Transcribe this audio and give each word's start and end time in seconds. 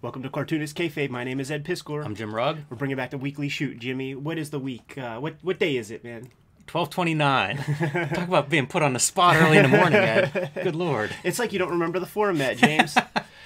Welcome 0.00 0.22
to 0.22 0.30
Cartoonist 0.30 0.76
Kayfabe. 0.76 1.10
My 1.10 1.24
name 1.24 1.40
is 1.40 1.50
Ed 1.50 1.64
Piskor. 1.64 2.04
I'm 2.04 2.14
Jim 2.14 2.32
Rugg. 2.32 2.58
We're 2.70 2.76
bringing 2.76 2.96
back 2.96 3.10
the 3.10 3.18
weekly 3.18 3.48
shoot, 3.48 3.80
Jimmy. 3.80 4.14
What 4.14 4.38
is 4.38 4.50
the 4.50 4.60
week? 4.60 4.96
Uh, 4.96 5.18
what 5.18 5.34
what 5.42 5.58
day 5.58 5.76
is 5.76 5.90
it, 5.90 6.04
man? 6.04 6.28
1229. 6.70 7.56
Talk 8.14 8.28
about 8.28 8.48
being 8.48 8.68
put 8.68 8.84
on 8.84 8.92
the 8.92 9.00
spot 9.00 9.34
early 9.34 9.56
in 9.56 9.68
the 9.68 9.76
morning, 9.76 9.98
Ed. 9.98 10.52
Good 10.62 10.76
lord. 10.76 11.10
It's 11.24 11.40
like 11.40 11.52
you 11.52 11.58
don't 11.58 11.70
remember 11.70 11.98
the 11.98 12.06
format, 12.06 12.58
James. 12.58 12.96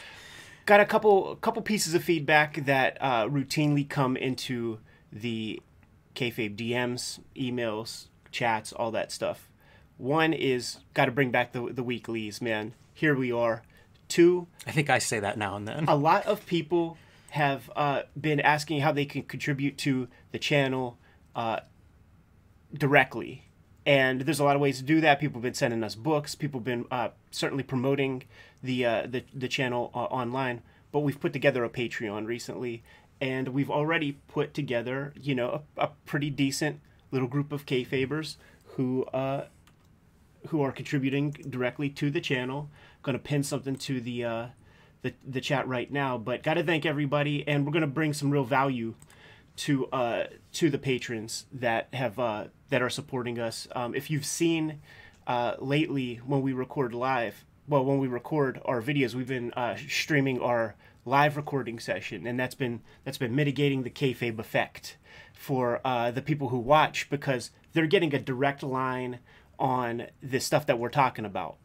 Got 0.67 0.81
a 0.81 0.85
couple 0.85 1.37
couple 1.37 1.63
pieces 1.63 1.95
of 1.95 2.05
feedback 2.05 2.67
that 2.67 2.99
uh, 3.01 3.25
routinely 3.29 3.89
come 3.89 4.15
into 4.15 4.79
the 5.11 5.59
Kayfabe 6.15 6.55
DMs, 6.55 7.21
emails, 7.35 8.09
chats, 8.31 8.75
all 8.75 8.91
that 8.91 9.11
stuff. 9.11 9.49
One 9.97 10.35
is 10.35 10.81
got 10.93 11.07
to 11.07 11.13
bring 11.13 11.31
back 11.31 11.53
the 11.53 11.73
the 11.73 11.83
weeklies, 11.83 12.43
man. 12.43 12.75
Here 12.93 13.15
we 13.17 13.33
are. 13.33 13.63
Two, 14.09 14.47
I 14.67 14.73
think 14.73 14.91
I 14.91 14.99
say 14.99 15.21
that 15.21 15.39
now 15.39 15.57
and 15.57 15.67
then. 15.67 15.87
a 15.89 15.97
lot 15.97 16.27
of 16.27 16.45
people 16.47 16.99
have 17.31 17.71
uh, 17.75 18.03
been 18.21 18.41
asking 18.41 18.81
how 18.81 18.93
they 18.93 19.07
can 19.07 19.23
contribute 19.23 19.79
to 19.79 20.07
the 20.33 20.39
channel 20.39 20.99
uh, 21.35 21.61
directly. 22.75 23.49
And 23.87 24.21
there's 24.21 24.39
a 24.39 24.45
lot 24.45 24.55
of 24.55 24.61
ways 24.63 24.79
to 24.79 24.85
do 24.85 25.01
that. 25.01 25.19
People 25.19 25.39
have 25.39 25.43
been 25.43 25.55
sending 25.55 25.83
us 25.83 25.95
books. 25.95 26.35
People 26.35 26.61
have 26.61 26.65
been 26.65 26.85
uh, 26.91 27.09
certainly 27.31 27.65
promoting 27.65 28.25
the, 28.63 28.85
uh, 28.85 29.07
the 29.09 29.25
the 29.35 29.49
channel 29.49 29.91
uh, 29.95 30.05
online. 30.05 30.63
But 30.93 31.01
we've 31.01 31.19
put 31.19 31.33
together 31.33 31.65
a 31.65 31.71
Patreon 31.71 32.27
recently, 32.27 32.83
and 33.21 33.49
we've 33.49 33.71
already 33.71 34.19
put 34.29 34.53
together, 34.55 35.15
you 35.21 35.35
know, 35.35 35.63
a, 35.77 35.85
a 35.85 35.91
pretty 36.05 36.29
decent 36.31 36.81
little 37.11 37.29
group 37.29 37.51
of 37.51 37.67
kayfabers 37.67 38.37
who 38.77 39.05
uh, 39.07 39.47
who 40.49 40.61
are 40.61 40.71
contributing 40.73 41.31
directly 41.31 41.89
to 41.89 42.11
the 42.11 42.21
channel. 42.21 42.69
Going 43.03 43.17
to 43.17 43.23
pin 43.23 43.43
something 43.43 43.77
to 43.77 44.01
the 44.01 44.25
uh, 44.25 44.47
the 45.03 45.15
the 45.27 45.41
chat 45.41 45.67
right 45.67 45.91
now, 45.91 46.19
but 46.19 46.43
got 46.43 46.55
to 46.55 46.63
thank 46.63 46.87
everybody, 46.87 47.47
and 47.47 47.67
we're 47.67 47.73
going 47.73 47.83
to 47.83 47.89
bring 47.89 48.13
some 48.13 48.31
real 48.31 48.45
value 48.45 48.95
to 49.57 49.87
uh, 49.89 50.25
to 50.53 50.71
the 50.71 50.79
patrons 50.79 51.47
that 51.53 51.89
have 51.93 52.19
uh, 52.19 52.45
that 52.71 52.83
are 52.83 52.91
supporting 52.91 53.39
us. 53.39 53.69
Um, 53.75 53.95
if 53.95 54.11
you've 54.11 54.25
seen 54.25 54.81
uh, 55.27 55.55
lately 55.59 56.21
when 56.25 56.43
we 56.43 56.53
record 56.53 56.95
live, 56.95 57.45
well, 57.69 57.85
when 57.85 57.99
we 57.99 58.09
record 58.09 58.61
our 58.65 58.81
videos, 58.81 59.15
we've 59.15 59.29
been 59.29 59.53
uh, 59.53 59.77
streaming 59.89 60.41
our 60.41 60.75
live 61.05 61.37
recording 61.37 61.79
session, 61.79 62.27
and 62.27 62.39
that's 62.39 62.55
been 62.55 62.81
that's 63.05 63.19
been 63.19 63.35
mitigating 63.35 63.83
the 63.83 63.91
kayfabe 63.91 64.39
effect 64.39 64.97
for 65.35 65.81
uh, 65.85 66.11
the 66.11 66.23
people 66.23 66.49
who 66.49 66.59
watch 66.59 67.11
because 67.11 67.51
they're 67.73 67.87
getting 67.87 68.15
a 68.15 68.19
direct 68.19 68.63
line 68.63 69.19
on 69.59 70.07
the 70.23 70.41
stuff 70.41 70.67
that 70.67 70.79
we're 70.79 70.89
talking 70.89 71.25
about. 71.25 71.57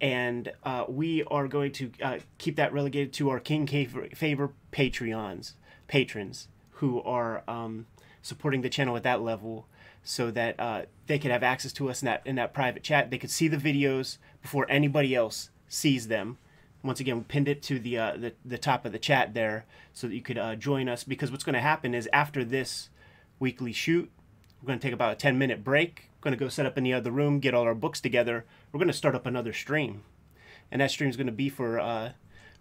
And 0.00 0.52
uh, 0.64 0.84
we 0.88 1.24
are 1.24 1.46
going 1.46 1.72
to 1.72 1.90
uh, 2.02 2.18
keep 2.38 2.56
that 2.56 2.72
relegated 2.72 3.12
to 3.14 3.30
our 3.30 3.38
King 3.38 3.66
Favor, 3.66 4.50
Patreons, 4.72 5.52
patrons 5.88 6.48
who 6.72 7.02
are 7.02 7.42
um, 7.46 7.86
supporting 8.22 8.62
the 8.62 8.70
channel 8.70 8.96
at 8.96 9.02
that 9.02 9.20
level 9.20 9.66
so 10.02 10.30
that 10.30 10.58
uh, 10.58 10.82
they 11.06 11.18
could 11.18 11.30
have 11.30 11.42
access 11.42 11.72
to 11.74 11.90
us 11.90 12.02
in 12.02 12.06
that, 12.06 12.22
in 12.24 12.36
that 12.36 12.54
private 12.54 12.82
chat. 12.82 13.10
They 13.10 13.18
could 13.18 13.30
see 13.30 13.48
the 13.48 13.56
videos 13.56 14.16
before 14.40 14.66
anybody 14.70 15.14
else 15.14 15.50
sees 15.68 16.08
them. 16.08 16.38
Once 16.82 17.00
again, 17.00 17.18
we 17.18 17.24
pinned 17.24 17.48
it 17.48 17.62
to 17.62 17.78
the, 17.78 17.98
uh, 17.98 18.16
the, 18.16 18.32
the 18.44 18.56
top 18.56 18.86
of 18.86 18.92
the 18.92 18.98
chat 18.98 19.34
there 19.34 19.66
so 19.92 20.08
that 20.08 20.14
you 20.14 20.22
could 20.22 20.38
uh, 20.38 20.54
join 20.54 20.88
us 20.88 21.04
because 21.04 21.30
what's 21.30 21.44
going 21.44 21.54
to 21.54 21.60
happen 21.60 21.94
is 21.94 22.08
after 22.12 22.42
this 22.42 22.88
weekly 23.38 23.72
shoot, 23.72 24.10
we're 24.62 24.68
going 24.68 24.78
to 24.78 24.82
take 24.82 24.94
about 24.94 25.12
a 25.12 25.16
10 25.16 25.38
minute 25.38 25.62
break. 25.62 26.09
Going 26.20 26.32
to 26.32 26.38
go 26.38 26.48
set 26.48 26.66
up 26.66 26.76
in 26.76 26.84
the 26.84 26.92
other 26.92 27.10
room, 27.10 27.40
get 27.40 27.54
all 27.54 27.64
our 27.64 27.74
books 27.74 28.00
together. 28.00 28.44
We're 28.70 28.78
going 28.78 28.88
to 28.88 28.94
start 28.94 29.14
up 29.14 29.26
another 29.26 29.52
stream. 29.52 30.02
And 30.70 30.80
that 30.80 30.90
stream 30.90 31.08
is 31.08 31.16
going 31.16 31.26
to 31.26 31.32
be 31.32 31.48
for 31.48 31.80
uh, 31.80 32.12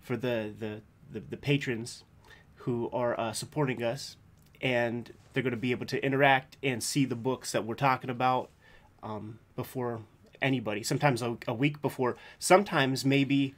for 0.02 0.16
the, 0.16 0.54
the, 0.58 0.82
the, 1.12 1.20
the 1.20 1.38
patrons 1.38 2.04
who 2.56 2.90
are 2.92 3.20
uh, 3.20 3.34
supporting 3.34 3.84
us. 3.84 4.16
And 4.62 5.14
they're 5.34 5.44
going 5.44 5.52
to 5.52 5.58
be 5.58 5.72
able 5.72 5.86
to 5.88 6.03
interact 6.03 6.58
and 6.64 6.84
see 6.84 7.06
the 7.06 7.16
books 7.16 7.52
that 7.52 7.66
we're 7.66 7.75
talking 7.75 8.09
about 8.09 8.50
um, 9.03 9.40
before 9.56 10.02
anybody. 10.42 10.84
Sometimes 10.84 11.22
a, 11.22 11.38
a 11.48 11.53
week 11.53 11.81
before, 11.81 12.18
sometimes 12.40 13.06
maybe 13.06 13.56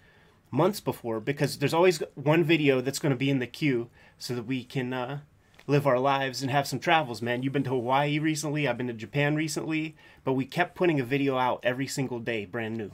months 0.51 0.79
before, 0.79 1.19
because 1.19 1.57
there's 1.57 1.73
always 1.73 2.03
one 2.15 2.43
video 2.43 2.81
that's 2.81 2.99
going 2.99 3.11
to 3.11 3.15
be 3.15 3.29
in 3.29 3.39
the 3.39 3.47
queue 3.47 3.89
so 4.17 4.35
that 4.35 4.43
we 4.43 4.63
can 4.63 4.93
uh, 4.93 5.19
live 5.71 5.87
our 5.87 5.99
lives 5.99 6.41
and 6.41 6.51
have 6.51 6.67
some 6.67 6.79
travels, 6.79 7.21
man. 7.21 7.41
You've 7.41 7.53
been 7.53 7.63
to 7.63 7.69
Hawaii 7.69 8.19
recently, 8.19 8.67
I've 8.67 8.77
been 8.77 8.87
to 8.87 8.93
Japan 8.93 9.35
recently, 9.35 9.95
but 10.23 10.33
we 10.33 10.45
kept 10.45 10.75
putting 10.75 10.99
a 10.99 11.03
video 11.03 11.37
out 11.37 11.61
every 11.63 11.87
single 11.87 12.19
day, 12.19 12.45
brand 12.45 12.77
new. 12.77 12.91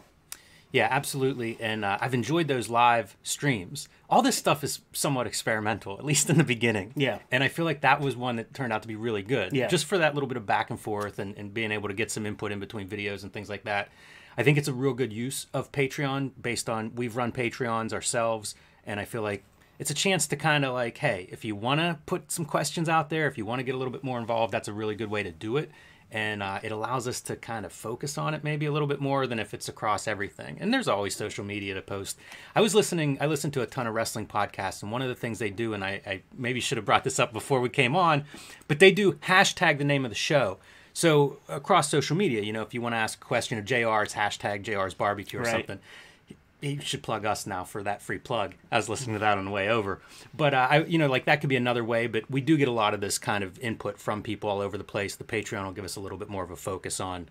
Yeah, 0.72 0.88
absolutely. 0.92 1.58
And 1.60 1.84
uh, 1.84 1.98
I've 2.00 2.14
enjoyed 2.14 2.48
those 2.48 2.70
live 2.70 3.16
streams. 3.24 3.88
All 4.10 4.22
this 4.22 4.36
stuff 4.36 4.64
is 4.64 4.82
somewhat 4.94 5.26
experimental, 5.26 5.98
at 5.98 6.06
least 6.06 6.30
in 6.30 6.38
the 6.38 6.44
beginning. 6.44 6.92
Yeah. 6.96 7.20
And 7.32 7.44
I 7.44 7.48
feel 7.48 7.66
like 7.66 7.82
that 7.82 8.02
was 8.02 8.16
one 8.16 8.36
that 8.36 8.54
turned 8.54 8.74
out 8.74 8.82
to 8.82 8.88
be 8.88 8.96
really 8.96 9.24
good. 9.24 9.54
Yeah. 9.54 9.68
Just 9.68 9.86
for 9.86 9.98
that 9.98 10.14
little 10.14 10.28
bit 10.28 10.38
of 10.38 10.46
back 10.46 10.70
and 10.70 10.80
forth 10.80 11.20
and, 11.20 11.36
and 11.38 11.54
being 11.54 11.72
able 11.72 11.88
to 11.88 11.94
get 11.94 12.12
some 12.12 12.26
input 12.26 12.52
in 12.52 12.60
between 12.60 12.88
videos 12.88 13.24
and 13.24 13.32
things 13.32 13.50
like 13.50 13.64
that. 13.64 13.90
I 14.38 14.44
think 14.44 14.58
it's 14.58 14.68
a 14.68 14.74
real 14.74 14.94
good 14.94 15.14
use 15.14 15.48
of 15.54 15.72
Patreon 15.72 16.32
based 16.40 16.70
on 16.70 16.94
we've 16.96 17.16
run 17.16 17.32
Patreons 17.32 17.94
ourselves. 17.94 18.54
And 18.86 19.00
I 19.00 19.06
feel 19.06 19.22
like 19.22 19.44
it's 19.80 19.92
a 19.92 19.94
chance 19.96 20.28
to 20.28 20.36
kind 20.36 20.66
of 20.66 20.74
like, 20.74 20.98
hey, 20.98 21.28
if 21.32 21.46
you 21.46 21.56
want 21.56 21.80
to 21.82 21.98
put 22.06 22.32
some 22.32 22.46
questions 22.46 22.90
out 22.90 23.10
there, 23.10 23.28
if 23.28 23.38
you 23.38 23.46
want 23.46 23.60
to 23.60 23.64
get 23.64 23.76
a 23.76 23.78
little 23.78 23.92
bit 23.94 24.04
more 24.04 24.20
involved, 24.20 24.52
that's 24.54 24.68
a 24.68 24.74
really 24.74 24.96
good 24.96 25.10
way 25.10 25.24
to 25.24 25.32
do 25.32 25.58
it. 25.58 25.70
And 26.10 26.42
uh, 26.42 26.60
it 26.64 26.72
allows 26.72 27.06
us 27.06 27.20
to 27.24 27.36
kind 27.36 27.66
of 27.66 27.74
focus 27.74 28.18
on 28.18 28.34
it 28.34 28.42
maybe 28.42 28.66
a 28.66 28.72
little 28.72 28.88
bit 28.88 29.02
more 29.02 29.28
than 29.28 29.40
if 29.40 29.54
it's 29.54 29.68
across 29.68 30.08
everything. 30.08 30.58
And 30.62 30.74
there's 30.74 30.88
always 30.88 31.18
social 31.18 31.44
media 31.44 31.74
to 31.74 31.82
post. 31.82 32.18
I 32.56 32.62
was 32.62 32.74
listening 32.74 33.18
i 33.20 33.26
listened 33.26 33.52
to 33.56 33.62
a 33.62 33.66
ton 33.66 33.88
of 33.88 33.94
wrestling 33.94 34.26
podcasts 34.26 34.82
and 34.82 34.90
one 34.92 35.02
of 35.02 35.10
the 35.10 35.16
things 35.16 35.38
they 35.38 35.50
do 35.50 35.74
and 35.74 35.84
i, 35.84 36.02
I 36.08 36.22
maybe 36.38 36.62
should 36.62 36.78
have 36.78 36.86
brought 36.86 37.04
this 37.04 37.20
up 37.20 37.34
before 37.34 37.60
we 37.60 37.68
came 37.68 37.94
on 37.94 38.24
but 38.70 38.80
they 38.80 38.92
do 38.92 39.14
hashtag 39.14 39.80
the 39.80 39.84
name 39.84 40.06
of 40.06 40.12
the 40.12 40.16
show. 40.16 40.60
So 40.94 41.40
across 41.50 41.90
social 41.90 42.16
media 42.16 42.42
you 42.42 42.54
know 42.54 42.62
if 42.62 42.74
you 42.74 42.82
want 42.82 42.94
to 42.94 42.98
ask 43.00 43.22
a 43.22 43.26
question 43.26 43.58
of 43.58 43.66
jr 43.66 43.76
it's 44.04 44.14
hashtag 44.14 44.64
jr's 44.64 44.94
barbecue 44.94 45.40
or 45.40 45.44
Right. 45.44 45.52
something 45.52 45.80
you 46.62 46.82
should 46.82 47.04
plug 47.04 47.26
us 47.26 47.46
now 47.46 47.64
for 47.64 47.84
that 47.84 48.02
free 48.02 48.18
plug. 48.18 48.56
I 48.72 48.78
was 48.78 48.90
listening 48.90 49.16
to 49.16 49.20
that 49.20 49.38
on 49.38 49.46
the 49.46 49.52
way 49.52 49.70
over, 49.70 50.02
but 50.36 50.54
uh, 50.54 50.68
I, 50.70 50.84
you 50.86 50.98
know, 50.98 51.08
like 51.08 51.26
that 51.26 51.42
could 51.42 51.50
be 51.50 51.56
another 51.56 51.84
way. 51.84 52.08
But 52.08 52.30
we 52.30 52.42
do 52.42 52.58
get 52.58 52.68
a 52.68 52.72
lot 52.72 52.94
of 52.94 53.02
this 53.02 53.18
kind 53.18 53.44
of 53.44 53.60
input 53.60 54.00
from 54.00 54.24
people 54.24 54.50
all 54.50 54.62
over 54.62 54.78
the 54.78 54.84
place. 54.84 55.16
The 55.16 55.24
Patreon 55.24 55.64
will 55.66 55.72
give 55.72 55.86
us 55.86 55.96
a 55.96 56.00
little 56.00 56.18
bit 56.18 56.30
more 56.30 56.44
of 56.44 56.52
a 56.52 56.56
focus 56.56 57.00
on 57.00 57.30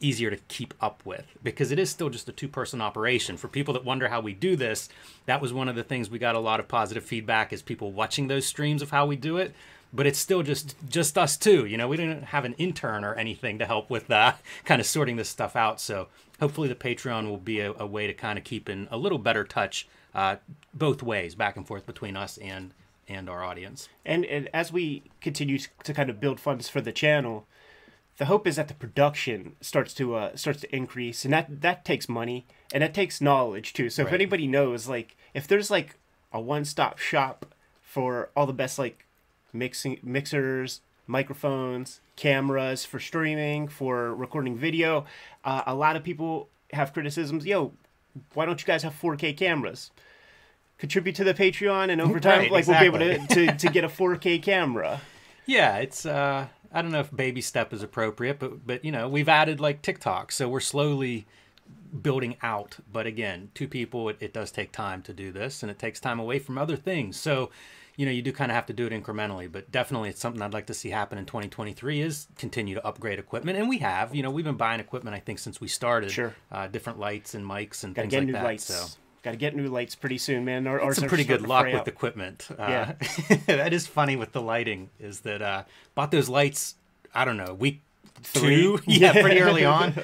easier 0.00 0.30
to 0.30 0.36
keep 0.48 0.74
up 0.80 1.02
with 1.04 1.24
because 1.42 1.70
it 1.70 1.78
is 1.78 1.90
still 1.90 2.10
just 2.10 2.28
a 2.28 2.32
two 2.32 2.48
person 2.48 2.80
operation 2.80 3.36
for 3.36 3.48
people 3.48 3.72
that 3.74 3.84
wonder 3.84 4.08
how 4.08 4.20
we 4.20 4.34
do 4.34 4.56
this 4.56 4.88
that 5.26 5.40
was 5.40 5.52
one 5.52 5.68
of 5.68 5.76
the 5.76 5.84
things 5.84 6.10
we 6.10 6.18
got 6.18 6.34
a 6.34 6.40
lot 6.40 6.60
of 6.60 6.68
positive 6.68 7.04
feedback 7.04 7.52
is 7.52 7.62
people 7.62 7.92
watching 7.92 8.28
those 8.28 8.44
streams 8.44 8.82
of 8.82 8.90
how 8.90 9.06
we 9.06 9.16
do 9.16 9.36
it 9.36 9.54
but 9.94 10.06
it's 10.06 10.18
still 10.18 10.42
just 10.42 10.74
just 10.88 11.16
us 11.16 11.36
two 11.36 11.64
you 11.64 11.76
know? 11.76 11.88
We 11.88 11.96
didn't 11.96 12.24
have 12.24 12.44
an 12.44 12.54
intern 12.54 13.04
or 13.04 13.14
anything 13.14 13.58
to 13.58 13.66
help 13.66 13.88
with 13.88 14.10
uh, 14.10 14.34
kind 14.64 14.80
of 14.80 14.86
sorting 14.86 15.16
this 15.16 15.28
stuff 15.28 15.56
out. 15.56 15.80
So 15.80 16.08
hopefully 16.40 16.68
the 16.68 16.74
patreon 16.74 17.28
will 17.28 17.38
be 17.38 17.60
a, 17.60 17.72
a 17.78 17.86
way 17.86 18.06
to 18.06 18.14
kind 18.14 18.38
of 18.38 18.44
keep 18.44 18.68
in 18.68 18.88
a 18.90 18.96
little 18.96 19.18
better 19.18 19.44
touch 19.44 19.88
uh, 20.14 20.36
both 20.72 21.02
ways 21.02 21.34
back 21.34 21.56
and 21.56 21.66
forth 21.66 21.86
between 21.86 22.16
us 22.16 22.36
and 22.38 22.72
and 23.08 23.28
our 23.28 23.44
audience. 23.44 23.88
And, 24.04 24.24
and 24.24 24.48
as 24.54 24.72
we 24.72 25.02
continue 25.20 25.58
to, 25.58 25.68
to 25.84 25.92
kind 25.92 26.08
of 26.08 26.20
build 26.20 26.40
funds 26.40 26.68
for 26.68 26.80
the 26.80 26.92
channel, 26.92 27.46
the 28.16 28.26
hope 28.26 28.46
is 28.46 28.56
that 28.56 28.68
the 28.68 28.74
production 28.74 29.56
starts 29.60 29.92
to 29.94 30.14
uh, 30.14 30.36
starts 30.36 30.60
to 30.60 30.74
increase, 30.74 31.24
and 31.24 31.34
that 31.34 31.60
that 31.62 31.84
takes 31.84 32.08
money 32.08 32.46
and 32.72 32.82
that 32.82 32.94
takes 32.94 33.20
knowledge 33.20 33.72
too. 33.72 33.90
So 33.90 34.02
if 34.02 34.12
anybody 34.12 34.46
knows, 34.46 34.88
like, 34.88 35.16
if 35.34 35.48
there's 35.48 35.70
like 35.70 35.96
a 36.32 36.40
one 36.40 36.64
stop 36.64 36.98
shop 36.98 37.54
for 37.82 38.30
all 38.36 38.46
the 38.46 38.52
best 38.52 38.78
like 38.78 39.03
mixing 39.54 39.98
mixers, 40.02 40.80
microphones, 41.06 42.00
cameras 42.16 42.84
for 42.84 42.98
streaming, 42.98 43.68
for 43.68 44.14
recording 44.14 44.56
video, 44.56 45.06
uh, 45.44 45.62
a 45.66 45.74
lot 45.74 45.96
of 45.96 46.02
people 46.02 46.48
have 46.72 46.92
criticisms. 46.92 47.46
Yo, 47.46 47.72
why 48.34 48.44
don't 48.46 48.60
you 48.60 48.66
guys 48.66 48.82
have 48.82 48.98
4K 49.00 49.36
cameras? 49.36 49.90
Contribute 50.78 51.14
to 51.16 51.24
the 51.24 51.34
Patreon, 51.34 51.90
and 51.90 52.00
over 52.00 52.18
time, 52.20 52.40
Right, 52.40 52.52
like 52.52 52.66
we'll 52.66 52.80
be 52.80 52.86
able 52.86 52.98
to, 52.98 53.26
to, 53.28 53.56
to 53.56 53.68
get 53.68 53.84
a 53.84 53.88
4K 54.00 54.42
camera. 54.42 55.00
Yeah, 55.46 55.76
it's 55.76 56.06
uh 56.06 56.48
I 56.72 56.82
don't 56.82 56.90
know 56.90 57.00
if 57.00 57.14
baby 57.14 57.40
step 57.40 57.72
is 57.72 57.82
appropriate, 57.82 58.38
but 58.38 58.66
but 58.66 58.84
you 58.84 58.90
know, 58.90 59.08
we've 59.08 59.28
added 59.28 59.60
like 59.60 59.82
TikTok, 59.82 60.32
so 60.32 60.48
we're 60.48 60.60
slowly 60.60 61.26
building 62.02 62.36
out. 62.42 62.78
But 62.92 63.06
again, 63.06 63.50
two 63.54 63.68
people 63.68 64.08
it, 64.08 64.16
it 64.20 64.32
does 64.32 64.50
take 64.50 64.72
time 64.72 65.02
to 65.02 65.12
do 65.12 65.30
this 65.30 65.62
and 65.62 65.70
it 65.70 65.78
takes 65.78 66.00
time 66.00 66.18
away 66.18 66.38
from 66.38 66.58
other 66.58 66.76
things. 66.76 67.16
So, 67.18 67.50
you 67.96 68.06
know, 68.06 68.12
you 68.12 68.22
do 68.22 68.32
kind 68.32 68.50
of 68.50 68.54
have 68.56 68.66
to 68.66 68.72
do 68.72 68.86
it 68.86 68.92
incrementally, 68.92 69.50
but 69.50 69.70
definitely 69.70 70.08
it's 70.10 70.20
something 70.20 70.42
I'd 70.42 70.52
like 70.52 70.66
to 70.66 70.74
see 70.74 70.90
happen 70.90 71.16
in 71.18 71.26
2023 71.26 72.00
is 72.00 72.26
continue 72.38 72.74
to 72.74 72.84
upgrade 72.86 73.18
equipment 73.18 73.58
and 73.58 73.68
we 73.68 73.78
have, 73.78 74.14
you 74.14 74.22
know, 74.22 74.30
we've 74.30 74.44
been 74.44 74.56
buying 74.56 74.80
equipment 74.80 75.14
I 75.14 75.20
think 75.20 75.38
since 75.38 75.60
we 75.60 75.68
started. 75.68 76.10
Sure. 76.10 76.34
Uh, 76.50 76.66
different 76.66 76.98
lights 76.98 77.34
and 77.34 77.44
mics 77.44 77.84
and 77.84 77.94
Gotta 77.94 78.08
things 78.08 78.10
get 78.12 78.18
like 78.20 78.26
new 78.26 78.32
that. 78.32 78.44
lights. 78.44 78.64
So 78.64 78.86
Gotta 79.22 79.36
get 79.38 79.56
new 79.56 79.68
lights 79.68 79.94
pretty 79.94 80.18
soon, 80.18 80.44
man. 80.44 80.66
Or, 80.66 80.78
or 80.78 80.92
some 80.92 81.08
pretty 81.08 81.24
good 81.24 81.46
luck 81.46 81.66
with 81.66 81.88
equipment. 81.88 82.46
Uh, 82.50 82.66
Yeah. 82.68 82.92
that 83.46 83.72
is 83.72 83.86
funny 83.86 84.16
with 84.16 84.32
the 84.32 84.42
lighting. 84.42 84.90
Is 85.00 85.20
that 85.20 85.40
uh, 85.40 85.64
bought 85.94 86.10
those 86.10 86.28
lights? 86.28 86.74
I 87.14 87.24
don't 87.24 87.36
know, 87.36 87.54
week 87.54 87.80
two, 88.22 88.78
Three? 88.78 88.94
yeah, 88.96 89.12
pretty 89.12 89.40
early 89.40 89.64
on. 89.64 89.94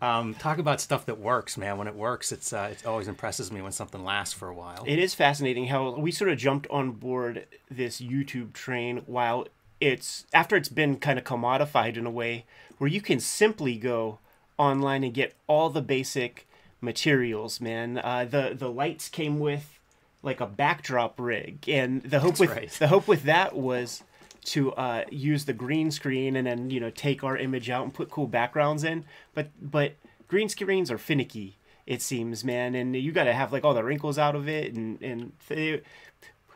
Um, 0.00 0.34
talk 0.34 0.58
about 0.58 0.80
stuff 0.80 1.06
that 1.06 1.18
works, 1.18 1.56
man. 1.56 1.78
When 1.78 1.86
it 1.86 1.94
works, 1.94 2.32
it's 2.32 2.52
uh, 2.52 2.70
it 2.72 2.86
always 2.86 3.08
impresses 3.08 3.52
me 3.52 3.62
when 3.62 3.72
something 3.72 4.04
lasts 4.04 4.34
for 4.34 4.48
a 4.48 4.54
while. 4.54 4.84
It 4.86 4.98
is 4.98 5.14
fascinating 5.14 5.68
how 5.68 5.90
we 5.96 6.10
sort 6.10 6.30
of 6.30 6.38
jumped 6.38 6.66
on 6.70 6.92
board 6.92 7.46
this 7.70 8.00
YouTube 8.00 8.52
train 8.52 9.02
while 9.06 9.46
it's 9.80 10.26
after 10.32 10.56
it's 10.56 10.68
been 10.68 10.96
kind 10.96 11.18
of 11.18 11.24
commodified 11.24 11.96
in 11.96 12.06
a 12.06 12.10
way 12.10 12.44
where 12.78 12.88
you 12.88 13.00
can 13.00 13.20
simply 13.20 13.76
go 13.76 14.18
online 14.58 15.04
and 15.04 15.14
get 15.14 15.34
all 15.46 15.70
the 15.70 15.82
basic 15.82 16.46
materials, 16.80 17.60
man. 17.60 17.98
Uh, 17.98 18.24
the 18.24 18.54
the 18.58 18.70
lights 18.70 19.08
came 19.08 19.38
with 19.38 19.78
like 20.22 20.40
a 20.40 20.46
backdrop 20.46 21.18
rig, 21.18 21.68
and 21.68 22.02
the 22.02 22.20
hope 22.20 22.30
That's 22.30 22.40
with 22.40 22.50
right. 22.50 22.70
the 22.70 22.88
hope 22.88 23.08
with 23.08 23.24
that 23.24 23.56
was 23.56 24.02
to 24.44 24.72
uh, 24.72 25.04
use 25.10 25.44
the 25.44 25.52
green 25.52 25.90
screen 25.90 26.36
and 26.36 26.46
then 26.46 26.70
you 26.70 26.80
know 26.80 26.90
take 26.90 27.22
our 27.22 27.36
image 27.36 27.70
out 27.70 27.84
and 27.84 27.94
put 27.94 28.10
cool 28.10 28.26
backgrounds 28.26 28.84
in. 28.84 29.04
But 29.34 29.50
but 29.60 29.94
green 30.28 30.48
screens 30.48 30.90
are 30.90 30.98
finicky, 30.98 31.58
it 31.86 32.02
seems, 32.02 32.44
man, 32.44 32.74
and 32.74 32.94
you 32.96 33.12
got 33.12 33.24
to 33.24 33.32
have 33.32 33.52
like 33.52 33.64
all 33.64 33.74
the 33.74 33.84
wrinkles 33.84 34.18
out 34.18 34.34
of 34.34 34.48
it, 34.48 34.74
and 34.74 35.00
and 35.02 35.32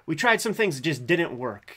we 0.07 0.17
tried 0.17 0.41
some 0.41 0.55
things 0.55 0.77
that 0.77 0.83
just 0.83 1.07
didn't 1.07 1.37
work. 1.37 1.77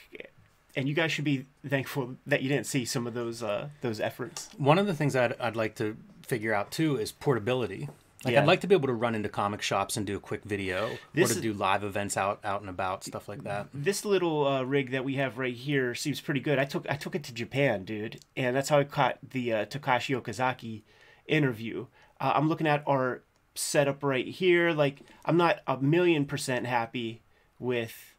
And 0.76 0.88
you 0.88 0.94
guys 0.94 1.10
should 1.10 1.24
be 1.24 1.46
thankful 1.66 2.16
that 2.26 2.42
you 2.42 2.48
didn't 2.48 2.66
see 2.66 2.84
some 2.84 3.06
of 3.06 3.14
those 3.14 3.42
uh, 3.42 3.68
those 3.80 4.00
efforts. 4.00 4.48
One 4.56 4.78
of 4.78 4.86
the 4.86 4.94
things 4.94 5.16
I'd, 5.16 5.34
I'd 5.40 5.56
like 5.56 5.74
to 5.76 5.96
figure 6.26 6.54
out 6.54 6.70
too 6.70 6.96
is 6.96 7.10
portability. 7.10 7.88
Like 8.24 8.34
Yeah. 8.34 8.42
I'd 8.42 8.46
like 8.46 8.60
to 8.60 8.66
be 8.66 8.74
able 8.74 8.88
to 8.88 8.94
run 8.94 9.14
into 9.14 9.28
comic 9.28 9.62
shops 9.62 9.96
and 9.96 10.06
do 10.06 10.16
a 10.16 10.20
quick 10.20 10.44
video, 10.44 10.98
This 11.14 11.30
or 11.30 11.34
to 11.34 11.40
do 11.40 11.52
live 11.54 11.82
events 11.84 12.16
out 12.16 12.38
out 12.44 12.60
and 12.60 12.68
about, 12.68 13.02
stuff 13.04 13.28
like 13.28 13.44
that. 13.44 13.68
this 13.72 14.04
little 14.04 14.46
uh, 14.46 14.62
rig 14.62 14.90
that 14.90 15.04
we 15.04 15.14
have 15.14 15.38
right 15.38 15.54
here 15.54 15.94
seems 15.94 16.20
pretty 16.20 16.40
good. 16.40 16.58
I 16.58 16.64
took 16.66 16.86
I 16.90 16.96
took 16.96 17.14
it 17.14 17.24
to 17.24 17.34
Japan, 17.34 17.84
dude, 17.84 18.20
and 18.36 18.54
that's 18.54 18.68
how 18.68 18.78
I 18.78 18.84
caught 18.84 19.18
the 19.30 19.52
uh, 19.54 19.64
Takashi 19.66 20.20
Okazaki 20.20 20.82
interview. 21.26 21.86
Uh, 22.20 22.32
I'm 22.34 22.48
looking 22.48 22.66
at 22.66 22.82
our 22.86 23.22
setup 23.54 24.02
right 24.04 24.26
here. 24.26 24.72
Like 24.72 25.00
I'm 25.24 25.36
not 25.36 25.60
a 25.66 25.78
million 25.78 26.26
percent 26.26 26.66
happy 26.66 27.22
with 27.58 28.14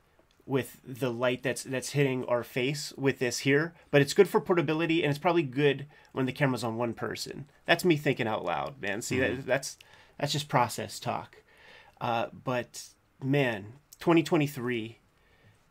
with 0.46 0.82
the 0.84 1.12
light 1.12 1.44
that's 1.44 1.64
that's 1.64 1.92
hitting 1.92 2.26
our 2.26 2.44
face 2.44 2.94
with 2.98 3.20
this 3.20 3.40
here, 3.40 3.74
but 3.92 4.02
it's 4.02 4.14
good 4.14 4.28
for 4.28 4.42
portability 4.42 5.04
and 5.04 5.10
it's 5.10 5.20
probably 5.20 5.44
good 5.44 5.86
when 6.12 6.26
the 6.26 6.32
camera's 6.32 6.64
on 6.64 6.78
one 6.78 6.94
person. 6.94 7.46
That's 7.66 7.86
me 7.86 7.98
thinking 7.98 8.28
out 8.28 8.44
loud, 8.44 8.82
man. 8.82 9.02
See 9.02 9.20
that 9.20 9.46
that's 9.46 9.78
that's 10.20 10.32
just 10.32 10.50
process 10.50 11.00
talk. 11.00 11.38
Uh, 12.00 12.28
but 12.44 12.86
man, 13.24 13.74
2023 14.00 14.98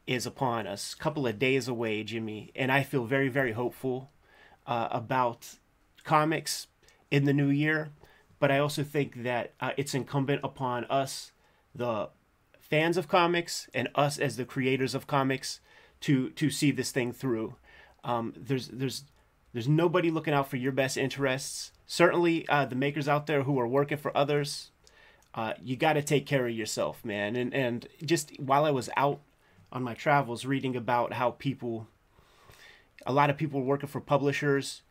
is 0.06 0.26
upon 0.26 0.67
us. 0.67 0.94
Couple 0.94 1.26
of 1.26 1.38
days 1.38 1.69
away, 1.69 2.02
Jimmy, 2.02 2.50
and 2.55 2.73
I 2.73 2.82
feel 2.82 3.05
very, 3.05 3.28
very 3.28 3.52
hopeful 3.52 4.11
uh, 4.66 4.88
about 4.90 5.56
comics 6.05 6.69
in 7.11 7.25
the 7.25 7.32
new 7.32 7.49
year. 7.49 7.90
But 8.38 8.50
I 8.50 8.58
also 8.58 8.82
think 8.82 9.23
that 9.23 9.52
uh, 9.61 9.73
it's 9.76 9.94
incumbent 9.94 10.40
upon 10.43 10.84
us, 10.87 11.32
the 11.75 12.08
fans 12.70 12.96
of 12.96 13.08
comics, 13.08 13.69
and 13.75 13.88
us 13.94 14.19
as 14.19 14.37
the 14.37 14.44
creators 14.44 14.94
of 14.94 15.06
comics, 15.06 15.61
to 16.00 16.31
to 16.31 16.50
see 16.50 16.70
this 16.70 16.93
thing 16.93 17.12
through. 17.12 17.56
Um, 18.05 18.32
there's 18.37 18.69
there's 18.69 19.05
there's 19.52 19.69
nobody 19.69 20.11
looking 20.11 20.34
out 20.34 20.49
for 20.49 20.56
your 20.56 20.72
best 20.72 20.96
interests. 20.96 21.72
Certainly, 21.87 22.49
uh, 22.49 22.67
the 22.67 22.76
makers 22.76 23.08
out 23.08 23.26
there 23.26 23.43
who 23.43 23.58
are 23.58 23.67
working 23.67 23.99
for 23.99 24.17
others, 24.17 24.70
uh, 25.34 25.55
you 25.62 25.76
got 25.76 25.94
to 25.94 26.02
take 26.02 26.25
care 26.25 26.46
of 26.46 26.55
yourself, 26.55 27.05
man. 27.05 27.37
And 27.37 27.52
and 27.52 27.88
just 28.05 28.38
while 28.38 28.64
I 28.64 28.70
was 28.70 28.88
out 28.96 29.20
on 29.73 29.82
my 29.82 29.94
travels, 29.94 30.44
reading 30.44 30.76
about 30.76 31.12
how 31.14 31.32
people, 31.32 31.88
a 33.05 33.12
lot 33.12 33.31
of 33.31 33.37
people 33.37 33.62
working 33.62 33.88
for 33.88 34.00
publishers, 34.00 34.82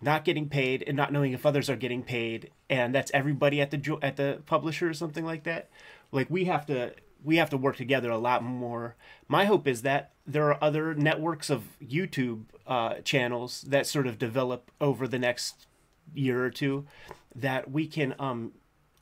not 0.00 0.24
getting 0.24 0.48
paid 0.48 0.84
and 0.86 0.96
not 0.96 1.12
knowing 1.12 1.32
if 1.32 1.46
others 1.46 1.70
are 1.70 1.76
getting 1.76 2.02
paid, 2.02 2.50
and 2.68 2.94
that's 2.94 3.10
everybody 3.14 3.60
at 3.60 3.70
the 3.70 3.98
at 4.02 4.16
the 4.16 4.42
publisher 4.46 4.88
or 4.88 4.94
something 4.94 5.24
like 5.24 5.44
that. 5.44 5.68
Like 6.10 6.30
we 6.30 6.44
have 6.44 6.66
to 6.66 6.94
we 7.24 7.36
have 7.36 7.50
to 7.50 7.56
work 7.56 7.76
together 7.76 8.10
a 8.10 8.18
lot 8.18 8.42
more. 8.42 8.96
My 9.28 9.44
hope 9.44 9.66
is 9.66 9.82
that 9.82 10.12
there 10.26 10.48
are 10.48 10.62
other 10.62 10.94
networks 10.94 11.50
of 11.50 11.64
YouTube 11.82 12.44
uh, 12.66 12.94
channels 13.04 13.62
that 13.62 13.86
sort 13.86 14.06
of 14.06 14.18
develop 14.18 14.70
over 14.80 15.08
the 15.08 15.18
next 15.18 15.66
year 16.14 16.44
or 16.44 16.50
two 16.50 16.86
that 17.34 17.70
we 17.70 17.86
can 17.86 18.14
um, 18.18 18.52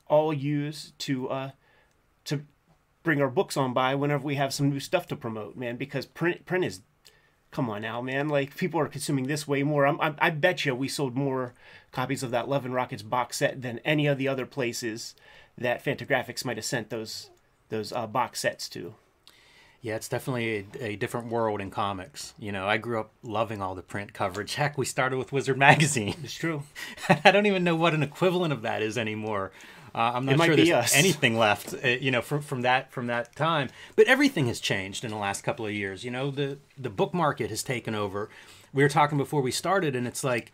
all 0.07 0.33
use 0.33 0.93
to 0.99 1.29
uh, 1.29 1.51
to 2.25 2.41
bring 3.03 3.21
our 3.21 3.29
books 3.29 3.55
on 3.55 3.73
by 3.73 3.95
whenever 3.95 4.23
we 4.23 4.35
have 4.35 4.53
some 4.53 4.69
new 4.69 4.79
stuff 4.79 5.07
to 5.07 5.15
promote, 5.15 5.55
man. 5.55 5.77
Because 5.77 6.05
print 6.05 6.45
print 6.45 6.65
is, 6.65 6.81
come 7.51 7.69
on 7.69 7.81
now, 7.81 8.01
man. 8.01 8.27
Like 8.27 8.57
people 8.57 8.79
are 8.79 8.87
consuming 8.87 9.27
this 9.27 9.47
way 9.47 9.63
more. 9.63 9.85
I'm, 9.85 9.99
I'm, 10.01 10.15
I 10.19 10.29
bet 10.31 10.65
you 10.65 10.75
we 10.75 10.87
sold 10.87 11.15
more 11.15 11.53
copies 11.91 12.23
of 12.23 12.31
that 12.31 12.49
Love 12.49 12.65
and 12.65 12.73
Rockets 12.73 13.03
box 13.03 13.37
set 13.37 13.61
than 13.61 13.79
any 13.79 14.07
of 14.07 14.17
the 14.17 14.27
other 14.27 14.45
places 14.45 15.15
that 15.57 15.83
Fantagraphics 15.83 16.43
might 16.43 16.57
have 16.57 16.65
sent 16.65 16.89
those 16.89 17.29
those 17.69 17.91
uh, 17.91 18.07
box 18.07 18.39
sets 18.41 18.69
too. 18.69 18.95
Yeah, 19.81 19.95
it's 19.97 20.09
definitely 20.09 20.65
a, 20.81 20.85
a 20.85 20.95
different 20.95 21.27
world 21.27 21.61
in 21.61 21.69
comics. 21.69 22.33
You 22.39 22.51
know, 22.51 22.67
I 22.67 22.77
grew 22.77 22.99
up 22.99 23.11
loving 23.21 23.61
all 23.61 23.75
the 23.75 23.83
print 23.83 24.13
coverage. 24.13 24.55
Heck, 24.61 24.77
we 24.77 24.85
started 24.85 25.17
with 25.17 25.31
Wizard 25.31 25.57
Magazine. 25.59 26.15
It's 26.23 26.33
true. 26.33 26.63
I 27.23 27.29
don't 27.31 27.45
even 27.45 27.63
know 27.63 27.75
what 27.75 27.93
an 27.93 28.01
equivalent 28.01 28.51
of 28.51 28.63
that 28.63 28.81
is 28.81 28.97
anymore. 28.97 29.51
Uh, 29.93 30.11
I'm 30.15 30.25
not 30.25 30.43
sure 30.43 30.55
there's 30.57 30.71
us. 30.71 30.95
anything 30.95 31.37
left, 31.37 31.73
uh, 31.81 31.87
you 31.87 32.11
know, 32.11 32.21
from 32.21 32.41
from 32.41 32.63
that 32.63 32.91
from 32.91 33.07
that 33.07 33.33
time. 33.35 33.69
But 33.95 34.07
everything 34.07 34.47
has 34.47 34.59
changed 34.59 35.05
in 35.05 35.11
the 35.11 35.17
last 35.17 35.43
couple 35.43 35.65
of 35.65 35.71
years. 35.71 36.03
You 36.03 36.11
know, 36.11 36.31
the 36.31 36.57
the 36.77 36.89
book 36.89 37.13
market 37.13 37.49
has 37.49 37.63
taken 37.63 37.95
over. 37.95 38.29
We 38.73 38.83
were 38.83 38.89
talking 38.89 39.17
before 39.17 39.41
we 39.41 39.51
started, 39.51 39.95
and 39.95 40.05
it's 40.05 40.21
like 40.23 40.51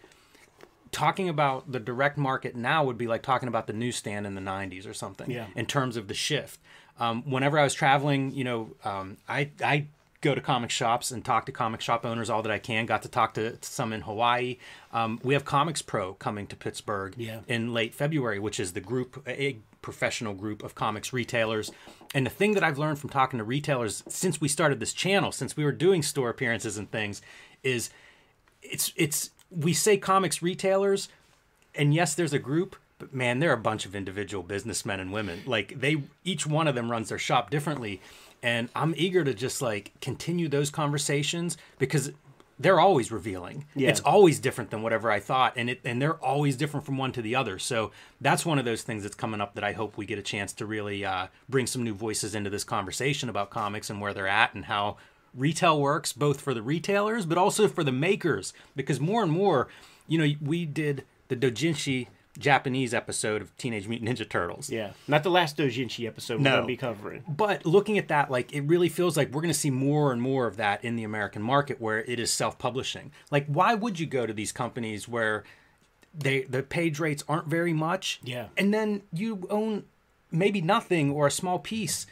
talking 0.91 1.29
about 1.29 1.71
the 1.71 1.79
direct 1.79 2.17
market 2.17 2.55
now 2.55 2.83
would 2.83 2.97
be 2.97 3.07
like 3.07 3.23
talking 3.23 3.47
about 3.47 3.65
the 3.65 3.73
newsstand 3.73 4.27
in 4.27 4.35
the 4.35 4.41
90s 4.41 4.85
or 4.85 4.93
something 4.93 5.31
Yeah. 5.31 5.47
in 5.55 5.65
terms 5.65 5.95
of 5.95 6.07
the 6.09 6.13
shift 6.13 6.59
um, 7.01 7.23
whenever 7.23 7.57
i 7.59 7.63
was 7.63 7.73
traveling 7.73 8.31
you 8.39 8.43
know 8.43 8.69
um, 8.85 9.17
I, 9.27 9.49
I 9.63 9.85
go 10.21 10.35
to 10.35 10.41
comic 10.41 10.69
shops 10.69 11.09
and 11.11 11.25
talk 11.25 11.47
to 11.47 11.51
comic 11.51 11.81
shop 11.81 12.05
owners 12.05 12.29
all 12.29 12.43
that 12.43 12.51
i 12.51 12.59
can. 12.59 12.85
Got 12.85 13.01
to 13.01 13.09
talk 13.09 13.33
to 13.33 13.57
some 13.61 13.91
in 13.91 14.01
hawaii. 14.01 14.57
Um, 14.93 15.19
we 15.23 15.33
have 15.33 15.43
comics 15.45 15.81
pro 15.81 16.13
coming 16.13 16.45
to 16.47 16.55
pittsburgh 16.55 17.15
Yeah. 17.17 17.39
in 17.47 17.73
late 17.73 17.93
february 17.95 18.37
which 18.39 18.59
is 18.59 18.73
the 18.73 18.81
group 18.81 19.23
a 19.27 19.57
professional 19.81 20.35
group 20.35 20.61
of 20.63 20.75
comics 20.75 21.11
retailers. 21.11 21.71
And 22.13 22.23
the 22.27 22.29
thing 22.39 22.51
that 22.53 22.63
i've 22.63 22.77
learned 22.77 22.99
from 22.99 23.09
talking 23.09 23.39
to 23.39 23.43
retailers 23.43 24.03
since 24.07 24.39
we 24.39 24.47
started 24.47 24.79
this 24.79 24.93
channel 24.93 25.31
since 25.31 25.57
we 25.57 25.63
were 25.65 25.71
doing 25.85 26.03
store 26.03 26.29
appearances 26.29 26.77
and 26.77 26.87
things 26.91 27.21
is 27.63 27.89
it's 28.61 28.93
it's 28.95 29.31
we 29.49 29.73
say 29.73 29.97
comics 29.97 30.43
retailers 30.43 31.09
and 31.73 31.95
yes 31.95 32.13
there's 32.13 32.33
a 32.33 32.39
group 32.39 32.75
but 33.01 33.13
man 33.15 33.39
they're 33.39 33.51
a 33.51 33.57
bunch 33.57 33.85
of 33.85 33.95
individual 33.95 34.43
businessmen 34.43 34.99
and 34.99 35.11
women. 35.11 35.41
Like 35.45 35.79
they 35.81 36.03
each 36.23 36.45
one 36.45 36.67
of 36.67 36.75
them 36.75 36.91
runs 36.91 37.09
their 37.09 37.17
shop 37.17 37.49
differently. 37.49 37.99
And 38.43 38.69
i'm 38.75 38.93
eager 38.95 39.23
to 39.23 39.33
just 39.33 39.61
like 39.61 39.91
continue 40.01 40.47
those 40.47 40.69
conversations 40.69 41.57
because 41.79 42.11
they're 42.59 42.79
always 42.79 43.11
revealing. 43.11 43.65
Yeah. 43.73 43.89
it's 43.89 44.01
always 44.01 44.39
different 44.39 44.69
than 44.69 44.83
whatever 44.83 45.09
i 45.09 45.19
thought. 45.19 45.53
And 45.55 45.67
it 45.71 45.81
and 45.83 45.99
they're 45.99 46.23
always 46.23 46.55
different 46.55 46.85
from 46.85 46.97
one 46.97 47.11
to 47.13 47.21
the 47.23 47.35
other. 47.35 47.57
So 47.57 47.91
that's 48.21 48.45
one 48.45 48.59
of 48.59 48.65
those 48.65 48.83
things 48.83 49.01
that's 49.01 49.15
coming 49.15 49.41
up 49.41 49.55
that 49.55 49.63
i 49.63 49.71
hope 49.71 49.97
we 49.97 50.05
get 50.05 50.19
a 50.19 50.23
chance 50.23 50.53
to 50.53 50.65
really 50.67 51.03
uh, 51.03 51.27
bring 51.49 51.65
some 51.65 51.83
new 51.83 51.95
voices 51.95 52.35
into 52.35 52.51
this 52.51 52.63
conversation 52.63 53.29
about 53.29 53.49
comics 53.49 53.89
and 53.89 53.99
where 53.99 54.13
they're 54.13 54.27
at 54.27 54.53
and 54.53 54.65
how 54.65 54.97
retail 55.33 55.79
works 55.81 56.13
both 56.13 56.39
for 56.39 56.53
the 56.53 56.61
retailers 56.61 57.25
but 57.25 57.37
also 57.39 57.67
for 57.67 57.83
the 57.83 57.91
makers. 57.91 58.53
Because 58.75 58.99
more 58.99 59.23
and 59.23 59.31
more 59.31 59.69
you 60.07 60.19
know 60.19 60.31
we 60.39 60.65
did 60.65 61.03
the 61.29 61.35
dojinshi 61.35 62.07
japanese 62.39 62.93
episode 62.93 63.41
of 63.41 63.55
teenage 63.57 63.87
mutant 63.87 64.09
ninja 64.09 64.27
turtles 64.27 64.69
Yeah, 64.69 64.91
not 65.07 65.23
the 65.23 65.29
last 65.29 65.57
Dojinshi 65.57 66.07
episode 66.07 66.35
we're 66.37 66.43
No. 66.43 66.55
gonna 66.57 66.65
be 66.67 66.77
covering. 66.77 67.23
but 67.27 67.65
looking 67.65 67.97
at 67.97 68.07
that 68.07 68.31
like 68.31 68.53
it 68.53 68.61
really 68.61 68.89
feels 68.89 69.17
like 69.17 69.31
we're 69.31 69.41
going 69.41 69.53
to 69.53 69.59
see 69.59 69.69
more 69.71 70.11
and 70.13 70.21
more 70.21 70.47
of 70.47 70.57
that 70.57 70.83
in 70.83 70.95
the 70.95 71.03
american 71.03 71.41
market 71.41 71.81
where 71.81 71.99
it 71.99 72.19
is 72.19 72.31
self-publishing 72.31 73.11
like 73.31 73.45
why 73.47 73.73
would 73.73 73.99
you 73.99 74.05
go 74.05 74.25
to 74.25 74.33
these 74.33 74.51
companies 74.51 75.07
where 75.07 75.43
they 76.17 76.43
the 76.43 76.63
page 76.63 76.99
rates 76.99 77.23
aren't 77.27 77.47
very 77.47 77.73
much 77.73 78.19
Yeah. 78.23 78.47
and 78.57 78.73
then 78.73 79.01
you 79.13 79.45
own 79.49 79.83
maybe 80.31 80.61
nothing 80.61 81.11
or 81.11 81.27
a 81.27 81.31
small 81.31 81.59
piece 81.59 82.07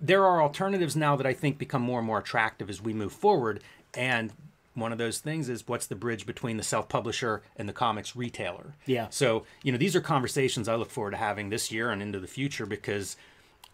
there 0.00 0.24
are 0.24 0.42
alternatives 0.42 0.94
now 0.94 1.16
that 1.16 1.26
I 1.26 1.32
think 1.32 1.58
become 1.58 1.80
more 1.82 1.98
and 2.00 2.06
more 2.06 2.18
attractive 2.18 2.68
as 2.70 2.80
we 2.82 2.92
move 2.92 3.12
forward. 3.12 3.62
And 3.94 4.32
one 4.76 4.92
of 4.92 4.98
those 4.98 5.18
things 5.18 5.48
is 5.48 5.66
what's 5.66 5.86
the 5.86 5.96
bridge 5.96 6.26
between 6.26 6.56
the 6.56 6.62
self 6.62 6.88
publisher 6.88 7.42
and 7.56 7.68
the 7.68 7.72
comics 7.72 8.14
retailer? 8.14 8.74
Yeah. 8.84 9.08
So, 9.10 9.44
you 9.62 9.72
know, 9.72 9.78
these 9.78 9.96
are 9.96 10.00
conversations 10.00 10.68
I 10.68 10.74
look 10.76 10.90
forward 10.90 11.12
to 11.12 11.16
having 11.16 11.48
this 11.48 11.72
year 11.72 11.90
and 11.90 12.02
into 12.02 12.20
the 12.20 12.26
future 12.26 12.66
because 12.66 13.16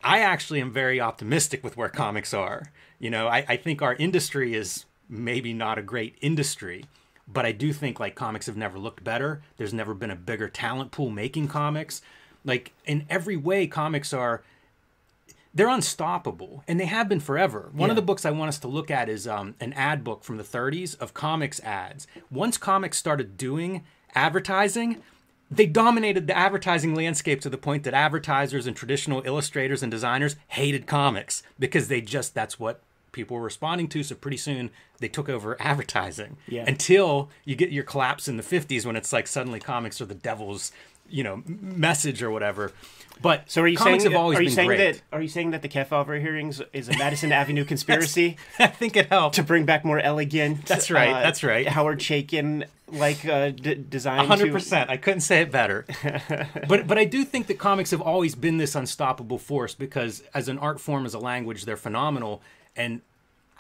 I 0.05 0.21
actually 0.21 0.61
am 0.61 0.73
very 0.73 1.01
optimistic 1.01 1.63
with 1.63 1.77
where 1.77 1.89
comics 1.89 2.33
are. 2.33 2.73
You 2.99 3.11
know, 3.11 3.29
I, 3.29 3.45
I 3.49 3.57
think 3.57 3.83
our 3.83 3.95
industry 3.95 4.55
is 4.55 4.85
maybe 5.09 5.53
not 5.53 5.79
a 5.79 5.83
great 5.83 6.17
industry, 6.21 6.85
but 7.29 7.45
I 7.45 7.53
do 7.53 7.73
think 7.73 8.01
like 8.01 8.15
comics 8.15 8.47
have 8.47 8.57
never 8.57 8.79
looked 8.79 9.05
better. 9.05 9.43
There's 9.57 9.75
never 9.75 9.95
been 9.95 10.11
a 10.11 10.17
bigger 10.17 10.49
talent 10.49 10.93
pool 10.93 11.11
making 11.11 11.49
comics. 11.49 12.01
Like 12.45 12.73
in 12.85 13.07
every 13.11 13.37
way, 13.37 13.67
comics 13.67 14.13
are 14.13 14.43
they're 15.55 15.69
unstoppable 15.69 16.65
and 16.67 16.81
they 16.81 16.87
have 16.87 17.09
been 17.09 17.21
forever. 17.21 17.71
One 17.73 17.91
of 17.91 17.97
the 17.97 18.03
books 18.03 18.25
I 18.25 18.31
want 18.31 18.49
us 18.49 18.59
to 18.61 18.69
look 18.69 18.91
at 18.91 19.09
is 19.09 19.27
um, 19.29 19.55
an 19.61 19.73
ad 19.75 20.03
book 20.03 20.25
from 20.25 20.39
the 20.39 20.43
30s 20.45 20.99
of 20.99 21.13
comics 21.15 21.61
ads. 21.61 22.07
Once 22.31 22.57
comics 22.57 22.97
started 22.97 23.37
doing 23.37 23.85
advertising, 24.15 25.03
they 25.51 25.67
dominated 25.67 26.27
the 26.27 26.37
advertising 26.37 26.95
landscape 26.95 27.41
to 27.43 27.51
the 27.51 27.59
point 27.59 27.83
that 27.85 27.93
advertisers 27.93 28.67
and 28.67 28.75
traditional 28.75 29.21
illustrators 29.27 29.83
and 29.83 29.91
designers 29.91 30.37
hated 30.49 30.87
comics 30.87 31.43
because 31.59 31.89
they 31.89 32.01
just 32.01 32.35
that's 32.35 32.59
what 32.59 32.81
people 33.13 33.37
were 33.37 33.43
responding 33.43 33.87
to 33.89 34.03
so 34.03 34.15
pretty 34.15 34.39
soon 34.39 34.71
they 35.01 35.09
took 35.09 35.29
over 35.29 35.55
advertising 35.61 36.39
Yeah. 36.49 36.65
until 36.67 37.29
you 37.45 37.55
get 37.57 37.71
your 37.71 37.85
collapse 37.85 38.27
in 38.27 38.39
the 38.39 38.43
50s 38.43 38.87
when 38.87 38.97
it's 38.97 39.13
like 39.13 39.27
suddenly 39.27 39.61
comics 39.61 40.01
are 40.01 40.07
the 40.07 40.15
devil's 40.15 40.73
you 41.13 41.23
know 41.23 41.43
message 41.47 42.23
or 42.23 42.31
whatever 42.31 42.73
but 43.21 43.49
So 43.49 43.63
are 43.63 43.69
you 43.69 43.77
comics 43.77 44.03
saying 44.03 44.13
have 44.13 44.21
always 44.21 44.39
are 44.39 44.43
you 44.43 44.49
been 44.49 44.55
saying 44.55 44.67
great 44.67 44.79
that 44.95 45.03
are 45.13 45.23
you 45.23 45.29
saying 45.29 45.51
that 45.53 45.63
the 45.63 45.69
Kefauver 45.69 46.21
hearings 46.21 46.61
is 46.73 46.89
a 46.89 46.99
Madison 46.99 47.31
Avenue 47.41 47.65
conspiracy 47.65 48.37
i 48.59 48.67
think 48.67 48.97
it 48.97 49.07
helped 49.07 49.37
to 49.37 49.43
bring 49.43 49.65
back 49.65 49.85
more 49.85 50.01
elegant? 50.01 50.67
That's 50.67 50.91
right, 50.91 51.13
that's 51.23 51.45
right. 51.45 51.69
Howard 51.69 52.01
Chaykin 52.01 52.67
like 52.93 53.25
uh, 53.25 53.51
d- 53.51 53.75
design. 53.89 54.27
hundred 54.27 54.47
to- 54.47 54.53
percent. 54.53 54.91
I 54.91 54.97
couldn't 54.97 55.21
say 55.21 55.41
it 55.41 55.51
better. 55.51 55.87
but 56.69 56.87
but 56.87 56.99
I 56.99 57.05
do 57.05 57.25
think 57.25 57.47
that 57.47 57.59
comics 57.59 57.91
have 57.91 58.01
always 58.01 58.35
been 58.35 58.59
this 58.59 58.75
unstoppable 58.75 59.39
force 59.39 59.75
because 59.75 60.23
as 60.35 60.49
an 60.49 60.59
art 60.59 60.81
form, 60.81 61.07
as 61.07 61.15
a 61.15 61.19
language, 61.19 61.65
they're 61.65 61.77
phenomenal. 61.77 62.43
And 62.77 63.01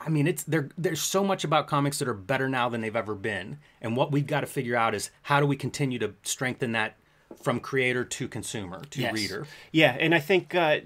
I 0.00 0.08
mean, 0.08 0.26
it's 0.26 0.42
there. 0.44 0.68
There's 0.76 1.00
so 1.00 1.24
much 1.24 1.44
about 1.44 1.66
comics 1.66 1.98
that 1.98 2.08
are 2.08 2.14
better 2.14 2.48
now 2.48 2.68
than 2.68 2.80
they've 2.80 2.94
ever 2.94 3.14
been. 3.14 3.58
And 3.80 3.96
what 3.96 4.12
we've 4.12 4.26
got 4.26 4.40
to 4.40 4.46
figure 4.46 4.76
out 4.76 4.94
is 4.94 5.10
how 5.22 5.40
do 5.40 5.46
we 5.46 5.56
continue 5.56 5.98
to 6.00 6.14
strengthen 6.22 6.72
that 6.72 6.96
from 7.42 7.60
creator 7.60 8.04
to 8.04 8.28
consumer 8.28 8.82
to 8.90 9.00
Yes. 9.00 9.12
reader. 9.14 9.46
Yeah, 9.70 9.96
and 9.98 10.14
I 10.14 10.20
think 10.20 10.54
uh, 10.54 10.80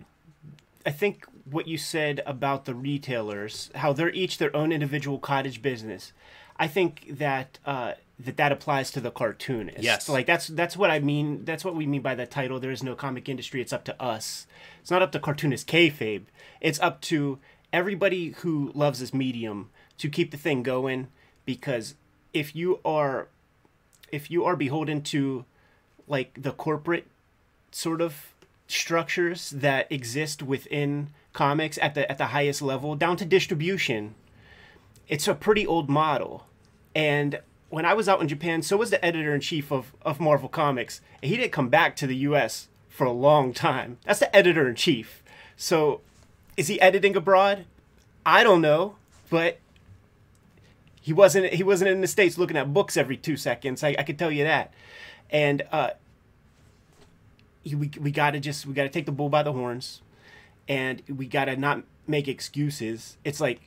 I 0.85 0.91
think 0.91 1.27
what 1.45 1.69
you 1.69 1.79
said 1.79 2.23
about 2.27 2.65
the 2.65 2.75
retailers, 2.75 3.71
how 3.77 3.93
they're 3.93 4.11
each 4.11 4.39
their 4.39 4.55
own 4.55 4.73
individual 4.73 5.19
cottage 5.19 5.63
business. 5.63 6.13
I 6.59 6.67
think 6.69 7.07
that 7.19 7.59
uh, 7.67 7.93
that 8.19 8.37
that 8.39 8.51
applies 8.53 8.91
to 8.93 9.01
the 9.01 9.11
cartoonist. 9.11 9.83
Yes. 9.83 10.09
like 10.09 10.27
that's 10.27 10.47
that's 10.49 10.77
what 10.77 10.91
I 10.91 10.99
mean. 11.01 11.45
That's 11.45 11.65
what 11.65 11.75
we 11.77 11.87
mean 11.87 12.03
by 12.03 12.15
the 12.15 12.27
title. 12.27 12.59
There 12.59 12.71
is 12.71 12.83
no 12.83 12.95
comic 12.95 13.29
industry. 13.29 13.61
It's 13.61 13.73
up 13.73 13.85
to 13.85 14.03
us. 14.03 14.47
It's 14.81 14.91
not 14.91 15.03
up 15.03 15.13
to 15.13 15.21
cartoonist 15.21 15.69
kayfabe. 15.69 16.23
It's 16.61 16.81
up 16.81 17.01
to 17.03 17.39
everybody 17.73 18.31
who 18.39 18.73
loves 18.75 19.01
this 19.01 19.13
medium 19.13 19.71
to 19.99 20.09
keep 20.09 20.31
the 20.31 20.37
thing 20.39 20.63
going. 20.63 21.09
Because 21.45 21.95
if 22.33 22.57
you 22.57 22.81
are 22.85 23.29
if 24.11 24.31
you 24.31 24.45
are 24.45 24.57
beholden 24.57 25.03
to 25.03 25.45
like 26.09 26.43
the 26.43 26.53
corporate 26.53 27.07
sort 27.71 28.01
of 28.01 28.35
structures 28.69 29.51
that 29.51 29.91
exist 29.91 30.43
within 30.43 31.11
comics 31.33 31.79
at 31.79 31.95
the 31.95 32.11
at 32.11 32.19
the 32.19 32.27
highest 32.27 32.63
level 32.63 32.95
down 32.95 33.17
to 33.17 33.25
distribution. 33.25 34.15
It's 35.09 35.29
a 35.29 35.35
pretty 35.35 35.67
old 35.67 35.89
model. 35.89 36.47
And 36.95 37.41
when 37.69 37.85
i 37.85 37.93
was 37.93 38.09
out 38.09 38.21
in 38.21 38.29
japan 38.29 38.63
so 38.63 38.77
was 38.77 38.91
the 38.91 39.05
editor-in-chief 39.05 39.73
of, 39.73 39.93
of 40.03 40.21
marvel 40.21 40.49
comics. 40.49 41.01
And 41.21 41.31
he 41.31 41.37
didn't 41.37 41.53
come 41.53 41.69
back 41.69 41.97
to 41.97 42.07
the 42.07 42.17
us 42.17 42.69
for 42.89 43.05
a 43.05 43.13
long 43.13 43.53
time. 43.53 43.99
That's 44.05 44.21
the 44.21 44.35
editor-in-chief. 44.35 45.23
So 45.57 46.01
is 46.57 46.69
he 46.69 46.81
editing 46.81 47.17
abroad? 47.17 47.67
I 48.25 48.43
don't 48.43 48.63
know 48.63 48.97
but 49.31 49.59
he 51.01 51.13
wasn't 51.13 51.53
he 51.53 51.63
wasn't 51.63 51.91
in 51.91 52.01
the 52.01 52.07
states 52.07 52.39
looking 52.39 52.57
at 52.57 52.73
books 52.73 52.97
every 52.97 53.17
two 53.17 53.37
seconds. 53.37 53.83
I, 53.83 53.95
I 53.99 54.03
could 54.03 54.19
tell 54.19 54.31
you 54.31 54.45
that 54.45 54.73
and 55.31 55.63
uh, 55.73 55.91
we, 57.65 57.91
we 58.01 58.11
got 58.11 58.33
to 58.33 58.41
just 58.41 58.67
we 58.67 58.75
got 58.75 58.85
to 58.85 58.89
take 58.89 59.07
the 59.07 59.13
bull 59.13 59.29
by 59.29 59.43
the 59.43 59.53
horns 59.53 60.03
and 60.69 61.03
we 61.09 61.27
got 61.27 61.47
to 61.47 61.57
not 61.57 61.83
make 62.07 62.29
excuses. 62.29 63.17
It's 63.25 63.41
like 63.41 63.61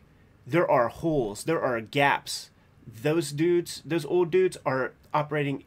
there 0.46 0.70
are 0.70 0.88
holes 0.88 1.44
there 1.44 1.62
are 1.62 1.80
gaps. 1.82 2.50
Those 2.88 3.32
dudes 3.32 3.82
those 3.86 4.06
old 4.06 4.32
dudes 4.32 4.58
are 4.66 4.94
operating 5.13 5.63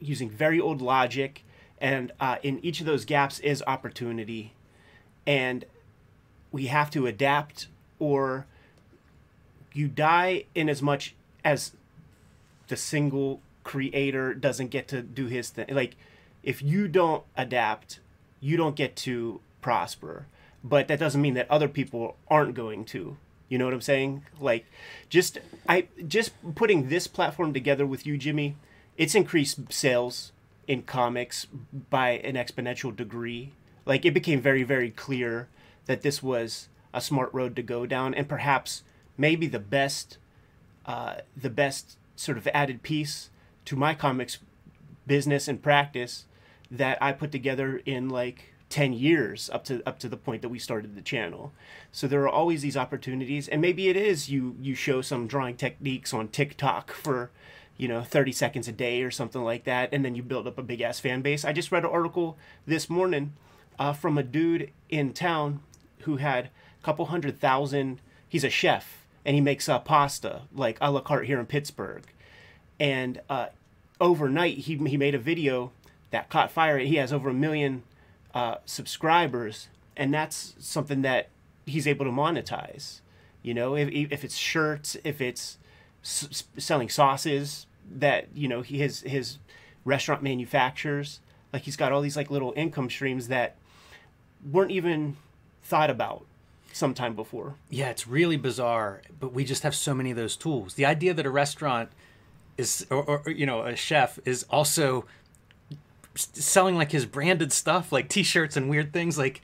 using 0.00 0.28
very 0.28 0.60
old 0.60 0.82
logic 0.82 1.44
and 1.80 2.12
uh, 2.20 2.36
in 2.42 2.64
each 2.64 2.80
of 2.80 2.86
those 2.86 3.04
gaps 3.04 3.38
is 3.40 3.62
opportunity. 3.66 4.52
And 5.26 5.64
we 6.52 6.66
have 6.66 6.90
to 6.92 7.06
adapt 7.06 7.68
or 7.98 8.46
you 9.72 9.88
die 9.88 10.44
in 10.54 10.68
as 10.68 10.80
much 10.80 11.14
as 11.44 11.72
the 12.68 12.76
single 12.76 13.40
creator 13.66 14.32
doesn't 14.32 14.68
get 14.68 14.86
to 14.86 15.02
do 15.02 15.26
his 15.26 15.50
thing. 15.50 15.66
Like, 15.70 15.96
if 16.44 16.62
you 16.62 16.86
don't 16.86 17.24
adapt, 17.36 17.98
you 18.40 18.56
don't 18.56 18.76
get 18.76 18.94
to 18.98 19.40
prosper. 19.60 20.26
But 20.62 20.86
that 20.86 21.00
doesn't 21.00 21.20
mean 21.20 21.34
that 21.34 21.50
other 21.50 21.66
people 21.66 22.16
aren't 22.28 22.54
going 22.54 22.84
to. 22.86 23.16
You 23.48 23.58
know 23.58 23.64
what 23.64 23.74
I'm 23.74 23.80
saying? 23.80 24.22
Like, 24.40 24.66
just 25.08 25.38
I 25.68 25.88
just 26.06 26.32
putting 26.54 26.88
this 26.88 27.08
platform 27.08 27.52
together 27.52 27.84
with 27.84 28.06
you, 28.06 28.16
Jimmy. 28.16 28.56
It's 28.96 29.16
increased 29.16 29.72
sales 29.72 30.32
in 30.68 30.82
comics 30.82 31.46
by 31.90 32.10
an 32.10 32.36
exponential 32.36 32.94
degree. 32.94 33.52
Like, 33.84 34.04
it 34.04 34.14
became 34.14 34.40
very, 34.40 34.62
very 34.62 34.90
clear 34.90 35.48
that 35.86 36.02
this 36.02 36.22
was 36.22 36.68
a 36.94 37.00
smart 37.00 37.34
road 37.34 37.56
to 37.56 37.62
go 37.62 37.84
down, 37.84 38.14
and 38.14 38.28
perhaps 38.28 38.84
maybe 39.18 39.48
the 39.48 39.58
best 39.58 40.18
uh, 40.86 41.16
the 41.36 41.50
best 41.50 41.98
sort 42.14 42.38
of 42.38 42.48
added 42.54 42.82
piece 42.82 43.30
to 43.66 43.76
my 43.76 43.94
comics 43.94 44.38
business 45.06 45.46
and 45.46 45.62
practice 45.62 46.24
that 46.70 47.00
I 47.00 47.12
put 47.12 47.30
together 47.30 47.80
in 47.84 48.08
like 48.08 48.54
10 48.70 48.92
years 48.92 49.48
up 49.50 49.64
to 49.64 49.82
up 49.86 49.98
to 50.00 50.08
the 50.08 50.16
point 50.16 50.42
that 50.42 50.48
we 50.48 50.58
started 50.58 50.96
the 50.96 51.02
channel. 51.02 51.52
So 51.92 52.08
there 52.08 52.22
are 52.22 52.28
always 52.28 52.62
these 52.62 52.76
opportunities 52.76 53.48
and 53.48 53.60
maybe 53.60 53.88
it 53.88 53.96
is 53.96 54.28
you 54.28 54.56
you 54.60 54.74
show 54.74 55.02
some 55.02 55.26
drawing 55.26 55.56
techniques 55.56 56.12
on 56.12 56.28
TikTok 56.28 56.90
for 56.92 57.30
you 57.76 57.86
know 57.88 58.02
30 58.02 58.32
seconds 58.32 58.68
a 58.68 58.72
day 58.72 59.02
or 59.02 59.10
something 59.10 59.42
like 59.42 59.64
that 59.64 59.90
and 59.92 60.04
then 60.04 60.14
you 60.14 60.22
build 60.22 60.46
up 60.46 60.58
a 60.58 60.62
big 60.62 60.80
ass 60.80 60.98
fan 60.98 61.22
base. 61.22 61.44
I 61.44 61.52
just 61.52 61.70
read 61.70 61.84
an 61.84 61.90
article 61.90 62.36
this 62.66 62.90
morning 62.90 63.34
uh, 63.78 63.92
from 63.92 64.18
a 64.18 64.22
dude 64.22 64.72
in 64.88 65.12
town 65.12 65.60
who 66.00 66.16
had 66.16 66.46
a 66.46 66.84
couple 66.84 67.06
hundred 67.06 67.38
thousand 67.38 68.00
he's 68.28 68.44
a 68.44 68.50
chef 68.50 69.06
and 69.24 69.34
he 69.34 69.40
makes 69.40 69.68
uh, 69.68 69.78
pasta 69.78 70.42
like 70.52 70.78
a 70.80 70.90
la 70.90 71.00
carte 71.00 71.26
here 71.26 71.38
in 71.38 71.46
Pittsburgh 71.46 72.04
and 72.78 73.20
uh, 73.28 73.46
overnight 74.00 74.58
he, 74.58 74.76
he 74.76 74.96
made 74.96 75.14
a 75.14 75.18
video 75.18 75.72
that 76.10 76.28
caught 76.28 76.50
fire 76.50 76.78
he 76.78 76.96
has 76.96 77.12
over 77.12 77.30
a 77.30 77.34
million 77.34 77.82
uh, 78.34 78.56
subscribers 78.64 79.68
and 79.96 80.12
that's 80.12 80.54
something 80.58 81.02
that 81.02 81.28
he's 81.64 81.86
able 81.86 82.04
to 82.04 82.10
monetize. 82.12 83.00
You 83.42 83.54
know 83.54 83.76
if, 83.76 83.88
if 83.90 84.24
it's 84.24 84.36
shirts 84.36 84.96
if 85.04 85.20
it's 85.20 85.58
s- 86.02 86.44
selling 86.58 86.88
sauces 86.88 87.66
that 87.90 88.28
you 88.34 88.48
know 88.48 88.62
he 88.62 88.78
his 88.78 89.00
his 89.02 89.38
restaurant 89.86 90.22
manufactures. 90.22 91.20
Like 91.52 91.62
he's 91.62 91.76
got 91.76 91.92
all 91.92 92.02
these 92.02 92.16
like 92.16 92.30
little 92.30 92.52
income 92.56 92.90
streams 92.90 93.28
that 93.28 93.56
weren't 94.50 94.72
even 94.72 95.16
thought 95.62 95.88
about 95.88 96.26
sometime 96.72 97.14
before. 97.14 97.54
Yeah, 97.70 97.88
it's 97.88 98.06
really 98.06 98.36
bizarre, 98.36 99.00
but 99.18 99.32
we 99.32 99.44
just 99.44 99.62
have 99.62 99.74
so 99.74 99.94
many 99.94 100.10
of 100.10 100.16
those 100.16 100.36
tools. 100.36 100.74
The 100.74 100.84
idea 100.84 101.14
that 101.14 101.24
a 101.24 101.30
restaurant 101.30 101.90
is, 102.56 102.86
or, 102.90 103.22
or 103.26 103.30
you 103.30 103.46
know, 103.46 103.62
a 103.62 103.76
chef 103.76 104.18
is 104.24 104.44
also 104.50 105.04
selling 106.14 106.76
like 106.76 106.92
his 106.92 107.06
branded 107.06 107.52
stuff, 107.52 107.92
like 107.92 108.08
T-shirts 108.08 108.56
and 108.56 108.68
weird 108.68 108.92
things. 108.92 109.18
Like, 109.18 109.42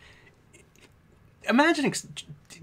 imagine 1.49 1.85
ex- 1.85 2.07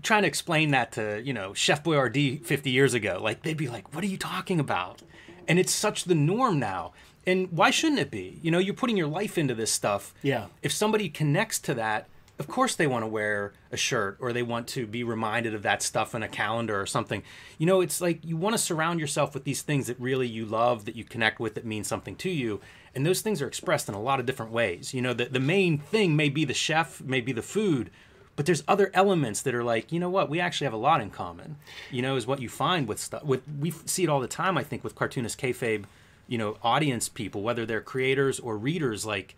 trying 0.02 0.24
to 0.24 0.28
explain 0.28 0.72
that 0.72 0.92
to 0.94 1.22
you 1.24 1.34
know 1.34 1.54
Chef 1.54 1.84
Boyardee 1.84 2.44
50 2.44 2.70
years 2.70 2.94
ago. 2.94 3.20
Like, 3.22 3.44
they'd 3.44 3.58
be 3.58 3.68
like, 3.68 3.94
"What 3.94 4.04
are 4.04 4.08
you 4.08 4.18
talking 4.18 4.60
about?" 4.60 5.02
And 5.48 5.60
it's 5.60 5.74
such 5.74 6.06
the 6.06 6.16
norm 6.16 6.60
now. 6.60 6.94
And 7.26 7.52
why 7.52 7.70
shouldn't 7.70 8.00
it 8.00 8.10
be? 8.10 8.40
You 8.42 8.50
know, 8.50 8.60
you're 8.60 8.74
putting 8.74 8.98
your 8.98 9.08
life 9.08 9.38
into 9.38 9.54
this 9.54 9.72
stuff. 9.72 10.14
Yeah. 10.22 10.46
If 10.64 10.72
somebody 10.72 11.10
connects 11.10 11.60
to 11.60 11.74
that, 11.76 12.08
of 12.40 12.48
course 12.48 12.76
they 12.76 12.88
want 12.88 13.04
to 13.04 13.08
wear 13.08 13.52
a 13.72 13.78
shirt 13.78 14.18
or 14.22 14.32
they 14.32 14.42
want 14.42 14.68
to 14.70 14.88
be 14.88 15.04
reminded 15.04 15.54
of 15.54 15.62
that 15.64 15.84
stuff 15.84 16.16
in 16.16 16.24
a 16.24 16.28
calendar 16.28 16.80
or 16.80 16.86
something. 16.86 17.22
You 17.58 17.66
know, 17.66 17.82
it's 17.82 18.00
like 18.00 18.24
you 18.26 18.38
want 18.38 18.54
to 18.54 18.58
surround 18.58 19.02
yourself 19.02 19.34
with 19.34 19.44
these 19.44 19.62
things 19.62 19.88
that 19.88 20.00
really 20.00 20.28
you 20.28 20.46
love, 20.46 20.86
that 20.86 20.96
you 20.96 21.04
connect 21.04 21.40
with, 21.40 21.56
that 21.56 21.66
mean 21.66 21.84
something 21.84 22.16
to 22.16 22.30
you. 22.30 22.62
And 22.96 23.06
those 23.06 23.22
things 23.22 23.42
are 23.42 23.48
expressed 23.48 23.90
in 23.90 23.94
a 23.94 24.02
lot 24.02 24.22
of 24.22 24.26
different 24.26 24.54
ways. 24.54 24.94
You 24.94 25.02
know, 25.02 25.14
the, 25.14 25.26
the 25.26 25.40
main 25.40 25.78
thing 25.78 26.16
may 26.16 26.30
be 26.30 26.46
the 26.46 26.54
chef, 26.54 27.02
may 27.02 27.22
be 27.22 27.34
the 27.34 27.42
food, 27.42 27.92
but 28.38 28.46
there's 28.46 28.64
other 28.70 28.90
elements 28.94 29.42
that 29.42 29.54
are 29.54 29.64
like, 29.64 29.92
you 29.92 30.00
know 30.00 30.10
what, 30.10 30.30
we 30.30 30.40
actually 30.40 30.66
have 30.66 30.74
a 30.74 30.78
lot 30.78 31.02
in 31.02 31.10
common. 31.10 31.58
You 31.92 32.02
know, 32.02 32.16
is 32.16 32.26
what 32.26 32.42
you 32.42 32.48
find 32.48 32.88
with 32.88 33.00
stuff. 33.00 33.24
With 33.24 33.42
we 33.60 33.72
see 33.72 34.04
it 34.04 34.10
all 34.10 34.22
the 34.22 34.28
time. 34.28 34.58
I 34.58 34.64
think 34.64 34.82
with 34.82 34.96
cartoonist 34.96 35.38
kayfabe, 35.38 35.84
you 36.26 36.38
know, 36.38 36.58
audience 36.64 37.10
people, 37.10 37.42
whether 37.42 37.66
they're 37.66 37.82
creators 37.82 38.40
or 38.40 38.58
readers, 38.58 39.06
like 39.06 39.36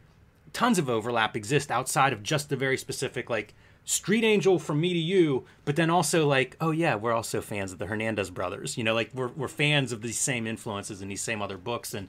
tons 0.53 0.77
of 0.77 0.89
overlap 0.89 1.35
exist 1.35 1.71
outside 1.71 2.13
of 2.13 2.23
just 2.23 2.49
the 2.49 2.55
very 2.55 2.77
specific 2.77 3.29
like 3.29 3.53
street 3.83 4.23
angel 4.23 4.59
from 4.59 4.79
me 4.79 4.93
to 4.93 4.99
you 4.99 5.45
but 5.65 5.75
then 5.75 5.89
also 5.89 6.27
like 6.27 6.55
oh 6.61 6.71
yeah 6.71 6.93
we're 6.95 7.13
also 7.13 7.41
fans 7.41 7.71
of 7.71 7.79
the 7.79 7.87
hernandez 7.87 8.29
brothers 8.29 8.77
you 8.77 8.83
know 8.83 8.93
like 8.93 9.09
we're, 9.13 9.29
we're 9.29 9.47
fans 9.47 9.91
of 9.91 10.01
these 10.01 10.19
same 10.19 10.45
influences 10.45 11.01
and 11.01 11.09
these 11.09 11.21
same 11.21 11.41
other 11.41 11.57
books 11.57 11.93
and 11.93 12.07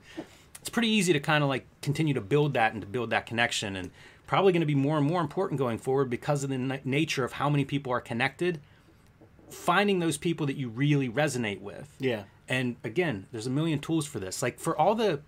it's 0.60 0.68
pretty 0.70 0.88
easy 0.88 1.12
to 1.12 1.20
kind 1.20 1.42
of 1.42 1.48
like 1.48 1.66
continue 1.80 2.14
to 2.14 2.20
build 2.20 2.54
that 2.54 2.72
and 2.72 2.82
to 2.82 2.86
build 2.86 3.10
that 3.10 3.26
connection 3.26 3.74
and 3.74 3.90
probably 4.32 4.50
going 4.50 4.60
to 4.60 4.66
be 4.66 4.74
more 4.74 4.96
and 4.96 5.06
more 5.06 5.20
important 5.20 5.58
going 5.58 5.76
forward 5.76 6.08
because 6.08 6.42
of 6.42 6.48
the 6.48 6.56
na- 6.56 6.78
nature 6.84 7.22
of 7.22 7.32
how 7.32 7.50
many 7.50 7.66
people 7.66 7.92
are 7.92 8.00
connected. 8.00 8.58
Finding 9.50 9.98
those 9.98 10.16
people 10.16 10.46
that 10.46 10.56
you 10.56 10.70
really 10.70 11.06
resonate 11.06 11.60
with. 11.60 11.94
Yeah. 11.98 12.22
And 12.48 12.76
again, 12.82 13.26
there's 13.30 13.46
a 13.46 13.50
million 13.50 13.78
tools 13.78 14.06
for 14.06 14.20
this. 14.20 14.40
Like 14.40 14.58
for 14.58 14.74
all 14.74 14.94
the 14.94 15.20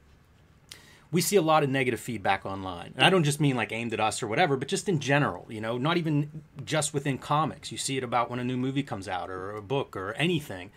we 1.14 1.21
see 1.21 1.37
a 1.37 1.42
lot 1.42 1.62
of 1.62 1.71
negative 1.71 2.00
feedback 2.00 2.44
online. 2.44 2.92
And 2.97 3.06
I 3.06 3.09
don't 3.09 3.23
just 3.23 3.38
mean 3.38 3.54
like 3.54 3.71
aimed 3.71 3.92
at 3.92 4.00
us 4.00 4.21
or 4.21 4.26
whatever, 4.26 4.56
but 4.56 4.66
just 4.66 4.88
in 4.88 4.99
general, 4.99 5.47
you 5.49 5.61
know, 5.61 5.78
not 5.78 5.97
even 5.97 6.42
just 6.64 6.92
within 6.92 7.18
comics. 7.18 7.71
You 7.71 7.78
see 7.78 7.97
it 7.97 8.02
about 8.02 8.30
when 8.30 8.40
a 8.40 8.44
new 8.44 8.56
movie 8.56 8.83
comes 8.83 9.06
out 9.06 9.30
or 9.30 9.52
a 9.52 9.62
book 9.62 9.97
or 9.97 10.14
anything. 10.14 10.73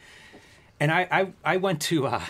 And 0.80 0.92
I 0.92 1.08
I, 1.10 1.54
I 1.54 1.58
went 1.58 1.82
to 1.84 2.06
uh, 2.06 2.22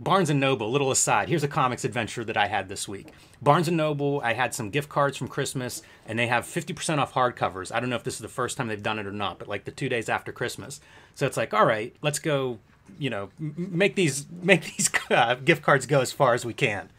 Barnes 0.00 0.30
and 0.30 0.40
Noble, 0.40 0.68
little 0.68 0.90
aside. 0.90 1.28
Here's 1.28 1.44
a 1.44 1.48
comics 1.48 1.84
adventure 1.84 2.24
that 2.24 2.36
I 2.36 2.48
had 2.48 2.68
this 2.68 2.88
week. 2.88 3.12
Barnes 3.40 3.68
and 3.68 3.76
Noble, 3.76 4.20
I 4.24 4.32
had 4.32 4.52
some 4.52 4.70
gift 4.70 4.88
cards 4.88 5.16
from 5.16 5.28
Christmas 5.28 5.80
and 6.08 6.18
they 6.18 6.26
have 6.26 6.44
50% 6.44 6.98
off 6.98 7.14
hardcovers. 7.14 7.72
I 7.72 7.78
don't 7.78 7.88
know 7.88 7.94
if 7.94 8.02
this 8.02 8.14
is 8.14 8.20
the 8.20 8.26
first 8.26 8.56
time 8.56 8.66
they've 8.66 8.82
done 8.82 8.98
it 8.98 9.06
or 9.06 9.12
not, 9.12 9.38
but 9.38 9.46
like 9.46 9.64
the 9.64 9.70
2 9.70 9.88
days 9.88 10.08
after 10.08 10.32
Christmas. 10.32 10.80
So 11.14 11.24
it's 11.24 11.36
like, 11.36 11.54
all 11.54 11.64
right, 11.64 11.94
let's 12.02 12.18
go, 12.18 12.58
you 12.98 13.10
know, 13.10 13.30
make 13.38 13.94
these 13.94 14.26
make 14.42 14.64
these 14.76 14.90
uh, 15.08 15.36
gift 15.36 15.62
cards 15.62 15.86
go 15.86 16.00
as 16.00 16.10
far 16.10 16.34
as 16.34 16.44
we 16.44 16.52
can. 16.52 16.90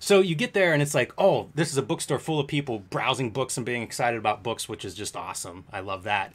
So 0.00 0.20
you 0.20 0.34
get 0.34 0.54
there 0.54 0.72
and 0.72 0.80
it's 0.80 0.94
like, 0.94 1.12
oh, 1.18 1.48
this 1.54 1.70
is 1.70 1.76
a 1.76 1.82
bookstore 1.82 2.18
full 2.18 2.40
of 2.40 2.46
people 2.46 2.78
browsing 2.78 3.30
books 3.30 3.56
and 3.56 3.66
being 3.66 3.82
excited 3.82 4.18
about 4.18 4.42
books, 4.42 4.68
which 4.68 4.84
is 4.84 4.94
just 4.94 5.16
awesome. 5.16 5.64
I 5.72 5.80
love 5.80 6.04
that. 6.04 6.34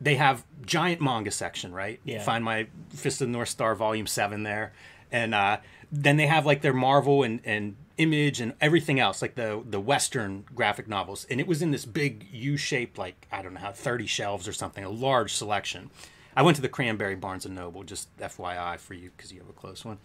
They 0.00 0.16
have 0.16 0.44
giant 0.66 1.00
manga 1.00 1.30
section, 1.30 1.72
right? 1.72 2.00
Yeah. 2.04 2.22
Find 2.22 2.44
my 2.44 2.66
Fist 2.90 3.20
of 3.20 3.28
the 3.28 3.32
North 3.32 3.48
Star 3.48 3.74
Volume 3.74 4.06
Seven 4.06 4.42
there, 4.42 4.72
and 5.12 5.34
uh, 5.34 5.58
then 5.90 6.16
they 6.16 6.26
have 6.26 6.44
like 6.44 6.62
their 6.62 6.74
Marvel 6.74 7.22
and 7.22 7.40
and 7.44 7.76
Image 7.96 8.40
and 8.40 8.54
everything 8.60 8.98
else, 8.98 9.22
like 9.22 9.36
the 9.36 9.62
the 9.64 9.78
Western 9.78 10.44
graphic 10.52 10.88
novels. 10.88 11.26
And 11.30 11.40
it 11.40 11.46
was 11.46 11.62
in 11.62 11.70
this 11.70 11.84
big 11.84 12.26
U-shaped, 12.32 12.98
like 12.98 13.28
I 13.30 13.40
don't 13.40 13.54
know 13.54 13.60
how, 13.60 13.70
thirty 13.70 14.06
shelves 14.06 14.48
or 14.48 14.52
something, 14.52 14.82
a 14.82 14.90
large 14.90 15.32
selection. 15.32 15.90
I 16.36 16.42
went 16.42 16.56
to 16.56 16.62
the 16.62 16.68
Cranberry 16.68 17.14
Barnes 17.14 17.46
and 17.46 17.54
Noble, 17.54 17.84
just 17.84 18.14
FYI 18.18 18.80
for 18.80 18.94
you 18.94 19.12
because 19.16 19.32
you 19.32 19.38
have 19.38 19.48
a 19.48 19.52
close 19.52 19.84
one 19.84 19.98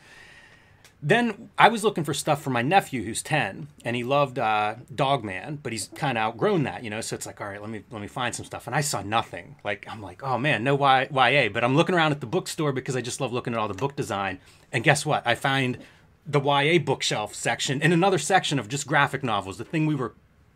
then 1.02 1.50
I 1.58 1.70
was 1.70 1.84
looking 1.84 2.04
for 2.04 2.14
stuff 2.14 2.42
for 2.42 2.50
my 2.50 2.62
nephew 2.62 3.04
who's 3.04 3.22
10 3.22 3.68
and 3.86 3.96
he 3.96 4.04
loved 4.04 4.38
uh, 4.38 4.76
Dogman, 4.94 5.60
but 5.64 5.72
he's 5.72 5.88
kind 5.96 6.18
of 6.18 6.24
outgrown 6.24 6.64
that, 6.64 6.84
you 6.84 6.90
know. 6.90 7.00
So 7.00 7.16
it's 7.16 7.26
like, 7.26 7.40
all 7.40 7.48
right, 7.48 7.62
let 7.62 7.70
me 7.70 7.84
let 7.90 8.02
me 8.02 8.08
find 8.08 8.36
some 8.36 8.46
stuff. 8.46 8.68
And 8.68 8.76
I 8.76 8.82
saw 8.82 9.02
nothing. 9.02 9.56
Like 9.64 9.88
I'm 9.90 10.02
like, 10.02 10.22
oh 10.24 10.38
man, 10.38 10.64
no 10.64 10.76
y- 10.76 11.08
YA. 11.10 11.50
But 11.50 11.64
I'm 11.64 11.76
looking 11.76 11.96
around 11.96 12.12
at 12.12 12.20
the 12.20 12.28
bookstore 12.28 12.74
because 12.74 12.98
I 12.98 13.02
just 13.02 13.22
love 13.22 13.32
looking 13.32 13.54
at 13.54 13.60
all 13.60 13.70
the 13.70 13.74
book 13.74 13.96
design. 13.96 14.40
And 14.74 14.84
guess 14.84 15.06
what? 15.06 15.26
I 15.26 15.36
find 15.36 15.78
the 16.26 16.42
YA 16.42 16.80
bookshelf 16.80 17.34
section 17.34 17.82
and 17.82 17.94
another 17.94 18.18
section 18.18 18.60
of 18.60 18.68
just 18.68 18.86
graphic 18.86 19.24
novels. 19.24 19.58
The 19.58 19.64
thing 19.64 19.86
we 19.86 19.96
were 19.96 20.14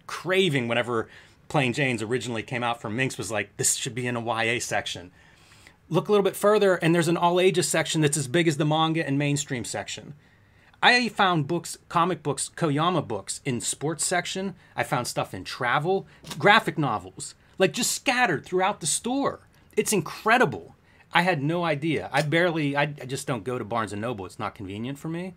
craving 0.08 0.68
whenever 0.68 1.08
Plain 1.48 1.72
Janes 1.72 2.02
originally 2.02 2.44
came 2.44 2.64
out 2.64 2.82
from 2.82 2.96
Minx 2.96 3.18
was 3.18 3.32
like, 3.32 3.56
this 3.58 3.76
should 3.76 3.96
be 3.96 4.08
in 4.08 4.16
a 4.16 4.22
YA 4.22 4.60
section. 4.60 5.12
Look 5.90 6.08
a 6.08 6.12
little 6.12 6.24
bit 6.24 6.36
further, 6.36 6.76
and 6.76 6.94
there's 6.94 7.08
an 7.08 7.18
all 7.18 7.40
ages 7.40 7.68
section 7.68 8.02
that's 8.02 8.18
as 8.18 8.28
big 8.28 8.48
as 8.48 8.58
the 8.58 8.66
manga 8.66 9.06
and 9.06 9.18
mainstream 9.18 9.66
section. 9.66 10.14
I 10.82 11.08
found 11.08 11.48
books, 11.48 11.78
comic 11.88 12.22
books, 12.24 12.50
Koyama 12.56 13.08
books 13.08 13.40
in 13.46 13.62
sports 13.62 14.04
section. 14.04 14.56
I 14.76 14.84
found 14.84 15.08
stuff 15.08 15.34
in 15.34 15.46
travel, 15.46 16.08
graphic 16.38 16.78
novels, 16.78 17.36
like 17.58 17.72
just 17.72 17.94
scattered 17.94 18.46
throughout 18.46 18.82
the 18.82 18.88
store. 18.88 19.48
It's 19.78 19.94
incredible. 19.94 20.76
I 21.14 21.22
had 21.22 21.42
no 21.42 21.64
idea. 21.64 22.10
I 22.12 22.22
barely, 22.22 22.76
I, 22.76 22.84
I 22.84 23.06
just 23.06 23.28
don't 23.28 23.46
go 23.46 23.58
to 23.58 23.64
Barnes 23.64 23.94
and 23.94 24.02
Noble. 24.02 24.26
It's 24.26 24.40
not 24.40 24.56
convenient 24.56 24.98
for 24.98 25.08
me. 25.08 25.36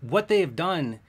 What 0.00 0.28
they 0.28 0.40
have 0.40 0.56
done, 0.56 1.00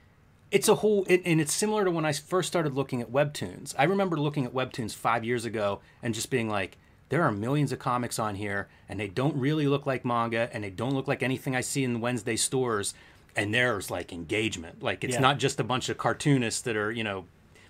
it's 0.51 0.67
a 0.67 0.75
whole, 0.75 1.05
it, 1.07 1.21
and 1.25 1.41
it's 1.41 1.53
similar 1.53 1.85
to 1.85 1.91
when 1.91 2.05
I 2.05 2.11
first 2.11 2.49
started 2.49 2.73
looking 2.73 3.01
at 3.01 3.11
webtoons. 3.11 3.73
I 3.79 3.85
remember 3.85 4.17
looking 4.17 4.45
at 4.45 4.53
webtoons 4.53 4.93
five 4.93 5.23
years 5.23 5.45
ago 5.45 5.79
and 6.03 6.13
just 6.13 6.29
being 6.29 6.49
like, 6.49 6.77
there 7.09 7.23
are 7.23 7.31
millions 7.31 7.71
of 7.71 7.79
comics 7.79 8.19
on 8.19 8.35
here, 8.35 8.67
and 8.87 8.99
they 8.99 9.07
don't 9.07 9.35
really 9.35 9.67
look 9.67 9.85
like 9.85 10.05
manga, 10.05 10.49
and 10.53 10.63
they 10.63 10.69
don't 10.69 10.93
look 10.93 11.07
like 11.07 11.21
anything 11.23 11.55
I 11.55 11.61
see 11.61 11.83
in 11.83 12.01
Wednesday 12.01 12.35
stores 12.35 12.93
and 13.35 13.53
there's 13.53 13.91
like 13.91 14.11
engagement. 14.11 14.81
Like 14.83 15.03
it's 15.03 15.13
Yeah. 15.13 15.19
not 15.21 15.37
just 15.37 15.59
a 15.59 15.63
bunch 15.63 15.87
of 15.87 15.97
cartoonists 15.97 16.61
that 16.61 16.75
are, 16.75 16.91
you 16.91 17.03
know, 17.03 17.25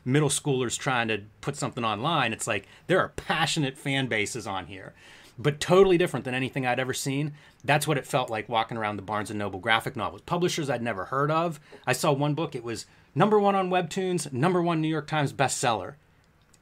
middle 0.05 0.29
schoolers 0.29 0.77
trying 0.79 1.09
to 1.09 1.21
put 1.41 1.55
something 1.57 1.83
online. 1.83 2.33
It's 2.33 2.47
like 2.47 2.65
there 2.87 2.99
are 2.99 3.09
passionate 3.09 3.77
fan 3.77 4.07
bases 4.07 4.47
on 4.47 4.67
here. 4.67 4.93
But 5.37 5.59
totally 5.59 5.97
different 5.97 6.25
than 6.25 6.33
anything 6.33 6.65
I'd 6.65 6.79
ever 6.79 6.93
seen. 6.93 7.33
That's 7.63 7.87
what 7.87 7.97
it 7.97 8.07
felt 8.07 8.29
like 8.29 8.49
walking 8.49 8.77
around 8.77 8.95
the 8.95 9.01
Barnes 9.03 9.29
and 9.29 9.37
Noble 9.39 9.59
graphic 9.59 9.95
novels. 9.95 10.21
Publishers 10.21 10.69
I'd 10.69 10.81
never 10.81 11.05
heard 11.05 11.29
of. 11.29 11.59
I 11.85 11.93
saw 11.93 12.11
one 12.11 12.33
book, 12.33 12.55
it 12.55 12.63
was 12.63 12.85
number 13.13 13.37
one 13.39 13.55
on 13.55 13.69
Webtoons, 13.69 14.31
number 14.33 14.61
one 14.61 14.81
New 14.81 14.87
York 14.87 15.07
Times 15.07 15.31
bestseller. 15.33 15.93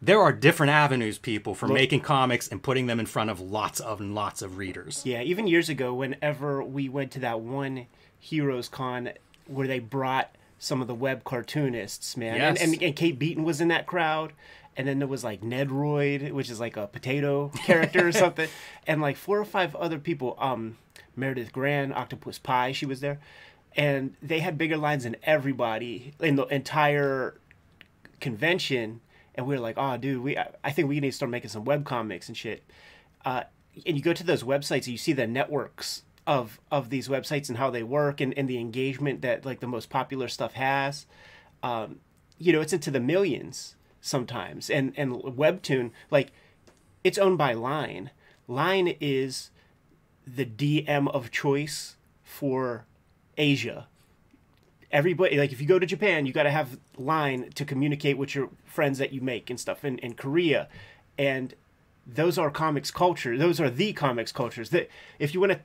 There 0.01 0.21
are 0.21 0.31
different 0.31 0.71
avenues, 0.71 1.17
people, 1.17 1.55
for 1.55 1.67
making 1.67 2.01
comics 2.01 2.47
and 2.47 2.61
putting 2.61 2.85
them 2.85 2.99
in 2.99 3.07
front 3.07 3.29
of 3.31 3.39
lots 3.39 3.79
of 3.79 3.99
and 3.99 4.13
lots 4.13 4.41
of 4.43 4.57
readers. 4.57 5.01
Yeah, 5.05 5.21
even 5.21 5.47
years 5.47 5.69
ago, 5.69 5.93
whenever 5.93 6.63
we 6.63 6.87
went 6.87 7.11
to 7.13 7.19
that 7.21 7.39
one 7.39 7.87
Heroes 8.19 8.69
Con 8.69 9.09
where 9.47 9.67
they 9.67 9.79
brought 9.79 10.29
some 10.59 10.81
of 10.81 10.87
the 10.87 10.93
web 10.95 11.23
cartoonists, 11.23 12.15
man, 12.17 12.35
Yes. 12.35 12.61
and, 12.61 12.73
and 12.73 12.83
and 12.83 12.95
Kate 12.95 13.17
Beaton 13.17 13.43
was 13.43 13.59
in 13.59 13.69
that 13.69 13.87
crowd, 13.87 14.33
and 14.75 14.87
then 14.87 14.99
there 14.99 15.07
was 15.07 15.23
like 15.23 15.41
Ned 15.41 15.69
Nedroid, 15.69 16.31
which 16.31 16.49
is 16.49 16.59
like 16.59 16.77
a 16.77 16.85
potato 16.87 17.49
character 17.65 18.07
or 18.07 18.11
something, 18.11 18.49
and 18.85 19.01
like 19.01 19.17
four 19.17 19.39
or 19.39 19.45
five 19.45 19.75
other 19.75 19.97
people. 19.99 20.35
Um, 20.39 20.77
Meredith 21.15 21.51
Gran, 21.51 21.91
Octopus 21.91 22.37
Pie, 22.37 22.71
she 22.73 22.85
was 22.85 22.99
there, 22.99 23.19
and 23.75 24.15
they 24.21 24.39
had 24.39 24.57
bigger 24.59 24.77
lines 24.77 25.03
than 25.03 25.15
everybody 25.23 26.13
in 26.19 26.35
the 26.35 26.45
entire 26.45 27.39
convention 28.19 29.01
and 29.37 29.47
we 29.47 29.55
were 29.55 29.61
like 29.61 29.75
oh 29.77 29.95
dude 29.97 30.21
we 30.21 30.37
i 30.63 30.71
think 30.71 30.89
we 30.89 30.99
need 30.99 31.11
to 31.11 31.15
start 31.15 31.31
making 31.31 31.49
some 31.49 31.63
web 31.63 31.85
comics 31.85 32.27
and 32.27 32.35
shit. 32.35 32.63
Uh, 33.25 33.43
and 33.85 33.95
you 33.97 34.03
go 34.03 34.13
to 34.13 34.23
those 34.23 34.43
websites 34.43 34.85
and 34.85 34.87
you 34.87 34.97
see 34.97 35.13
the 35.13 35.27
networks 35.27 36.03
of 36.25 36.59
of 36.71 36.89
these 36.89 37.07
websites 37.07 37.49
and 37.49 37.57
how 37.57 37.69
they 37.69 37.83
work 37.83 38.19
and, 38.19 38.33
and 38.37 38.49
the 38.49 38.57
engagement 38.57 39.21
that 39.21 39.45
like 39.45 39.59
the 39.59 39.67
most 39.67 39.89
popular 39.89 40.27
stuff 40.27 40.53
has. 40.53 41.05
Um, 41.63 41.99
you 42.37 42.51
know 42.51 42.61
it's 42.61 42.73
into 42.73 42.91
the 42.91 42.99
millions 42.99 43.75
sometimes. 44.01 44.69
And 44.69 44.93
and 44.97 45.13
webtoon 45.13 45.91
like 46.09 46.31
it's 47.03 47.17
owned 47.17 47.37
by 47.37 47.53
line. 47.53 48.11
Line 48.47 48.95
is 48.99 49.51
the 50.25 50.45
dm 50.45 51.09
of 51.13 51.31
choice 51.31 51.95
for 52.21 52.85
asia 53.37 53.87
everybody 54.91 55.37
like 55.37 55.51
if 55.51 55.59
you 55.59 55.67
go 55.67 55.77
to 55.77 55.85
japan 55.85 56.25
you 56.25 56.31
got 56.31 56.43
to 56.43 56.51
have 56.51 56.79
line 56.97 57.49
to 57.55 57.65
communicate 57.65 58.17
with 58.17 58.33
your 58.33 58.49
friends 58.65 58.97
that 58.99 59.11
you 59.11 59.19
make 59.21 59.49
and 59.49 59.59
stuff 59.59 59.83
in, 59.83 59.97
in 59.99 60.13
korea. 60.13 60.67
And 61.17 61.53
those 62.05 62.37
are 62.37 62.49
comics 62.49 62.91
culture 62.91 63.37
those 63.37 63.59
are 63.59 63.69
the 63.69 63.93
comics 63.93 64.31
cultures. 64.31 64.69
That 64.69 64.89
if 65.19 65.33
you 65.33 65.39
want 65.39 65.53
to 65.53 65.59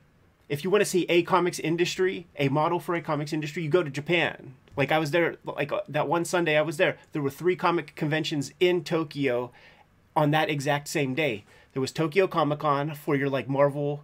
if 0.49 0.63
you 0.63 0.69
want 0.69 0.81
to 0.81 0.89
see 0.89 1.05
a 1.09 1.23
comics 1.23 1.59
industry 1.59 2.27
a 2.37 2.49
model 2.49 2.79
for 2.79 2.95
a 2.95 3.01
comics 3.01 3.33
industry 3.33 3.63
you 3.63 3.69
go 3.69 3.83
to 3.83 3.89
japan. 3.89 4.55
Like 4.75 4.91
i 4.91 4.99
was 4.99 5.11
there 5.11 5.37
like 5.45 5.71
uh, 5.71 5.81
that 5.87 6.07
one 6.07 6.25
sunday 6.25 6.57
i 6.57 6.61
was 6.61 6.77
there 6.77 6.97
there 7.13 7.21
were 7.21 7.29
three 7.29 7.55
comic 7.55 7.95
conventions 7.95 8.51
in 8.59 8.83
tokyo 8.83 9.51
on 10.15 10.31
that 10.31 10.49
exact 10.49 10.87
same 10.87 11.13
day. 11.13 11.45
There 11.73 11.81
was 11.81 11.91
tokyo 11.91 12.27
comic 12.27 12.59
con 12.59 12.93
for 12.93 13.15
your 13.15 13.29
like 13.29 13.47
marvel 13.47 14.03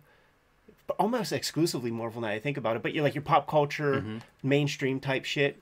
almost 0.91 1.31
exclusively 1.31 1.91
Marvel 1.91 2.21
now 2.21 2.29
I 2.29 2.39
think 2.39 2.57
about 2.57 2.75
it, 2.75 2.83
but 2.83 2.93
you're 2.93 3.03
like 3.03 3.15
your 3.15 3.21
pop 3.21 3.47
culture 3.47 3.95
mm-hmm. 3.95 4.17
mainstream 4.43 4.99
type 4.99 5.25
shit. 5.25 5.61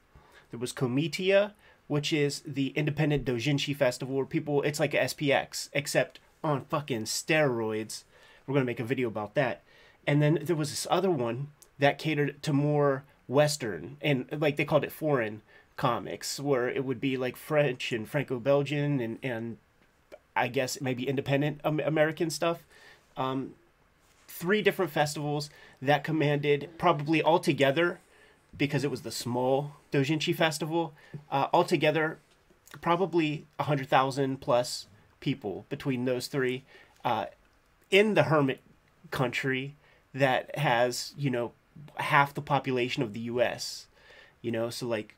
There 0.51 0.59
was 0.59 0.71
Comitia, 0.71 1.53
which 1.87 2.13
is 2.13 2.41
the 2.45 2.69
independent 2.69 3.25
doujinshi 3.25 3.75
festival 3.75 4.15
where 4.15 4.25
people 4.25 4.61
it's 4.61 4.79
like 4.79 4.93
a 4.93 4.99
SPX 4.99 5.69
except 5.73 6.19
on 6.43 6.65
fucking 6.65 7.03
steroids. 7.03 8.03
We're 8.45 8.53
gonna 8.53 8.65
make 8.65 8.79
a 8.79 8.85
video 8.85 9.07
about 9.07 9.35
that. 9.35 9.63
And 10.05 10.21
then 10.21 10.39
there 10.41 10.55
was 10.55 10.69
this 10.69 10.87
other 10.89 11.11
one 11.11 11.49
that 11.79 11.97
catered 11.97 12.41
to 12.43 12.53
more 12.53 13.03
Western 13.27 13.97
and 14.01 14.27
like 14.31 14.55
they 14.55 14.65
called 14.65 14.83
it 14.83 14.91
foreign 14.91 15.41
comics, 15.75 16.39
where 16.39 16.67
it 16.69 16.85
would 16.85 16.99
be 16.99 17.17
like 17.17 17.35
French 17.35 17.91
and 17.91 18.07
Franco-Belgian 18.07 18.99
and 18.99 19.19
and 19.23 19.57
I 20.35 20.47
guess 20.47 20.79
maybe 20.79 21.07
independent 21.07 21.61
American 21.63 22.29
stuff 22.29 22.63
um, 23.17 23.55
three 24.37 24.61
different 24.61 24.91
festivals 24.91 25.49
that 25.81 26.03
commanded 26.03 26.69
probably 26.77 27.21
altogether 27.23 27.99
because 28.57 28.83
it 28.83 28.91
was 28.91 29.01
the 29.01 29.11
small 29.11 29.73
dojinshi 29.91 30.35
festival 30.35 30.93
uh, 31.31 31.47
altogether 31.53 32.19
probably 32.81 33.45
100000 33.57 34.39
plus 34.41 34.87
people 35.19 35.65
between 35.69 36.05
those 36.05 36.27
three 36.27 36.63
uh, 37.03 37.25
in 37.91 38.13
the 38.13 38.23
hermit 38.23 38.61
country 39.11 39.75
that 40.13 40.55
has 40.57 41.13
you 41.17 41.29
know 41.29 41.51
half 41.95 42.33
the 42.33 42.41
population 42.41 43.03
of 43.03 43.13
the 43.13 43.21
us 43.21 43.87
you 44.41 44.51
know? 44.51 44.69
So 44.69 44.87
like 44.87 45.15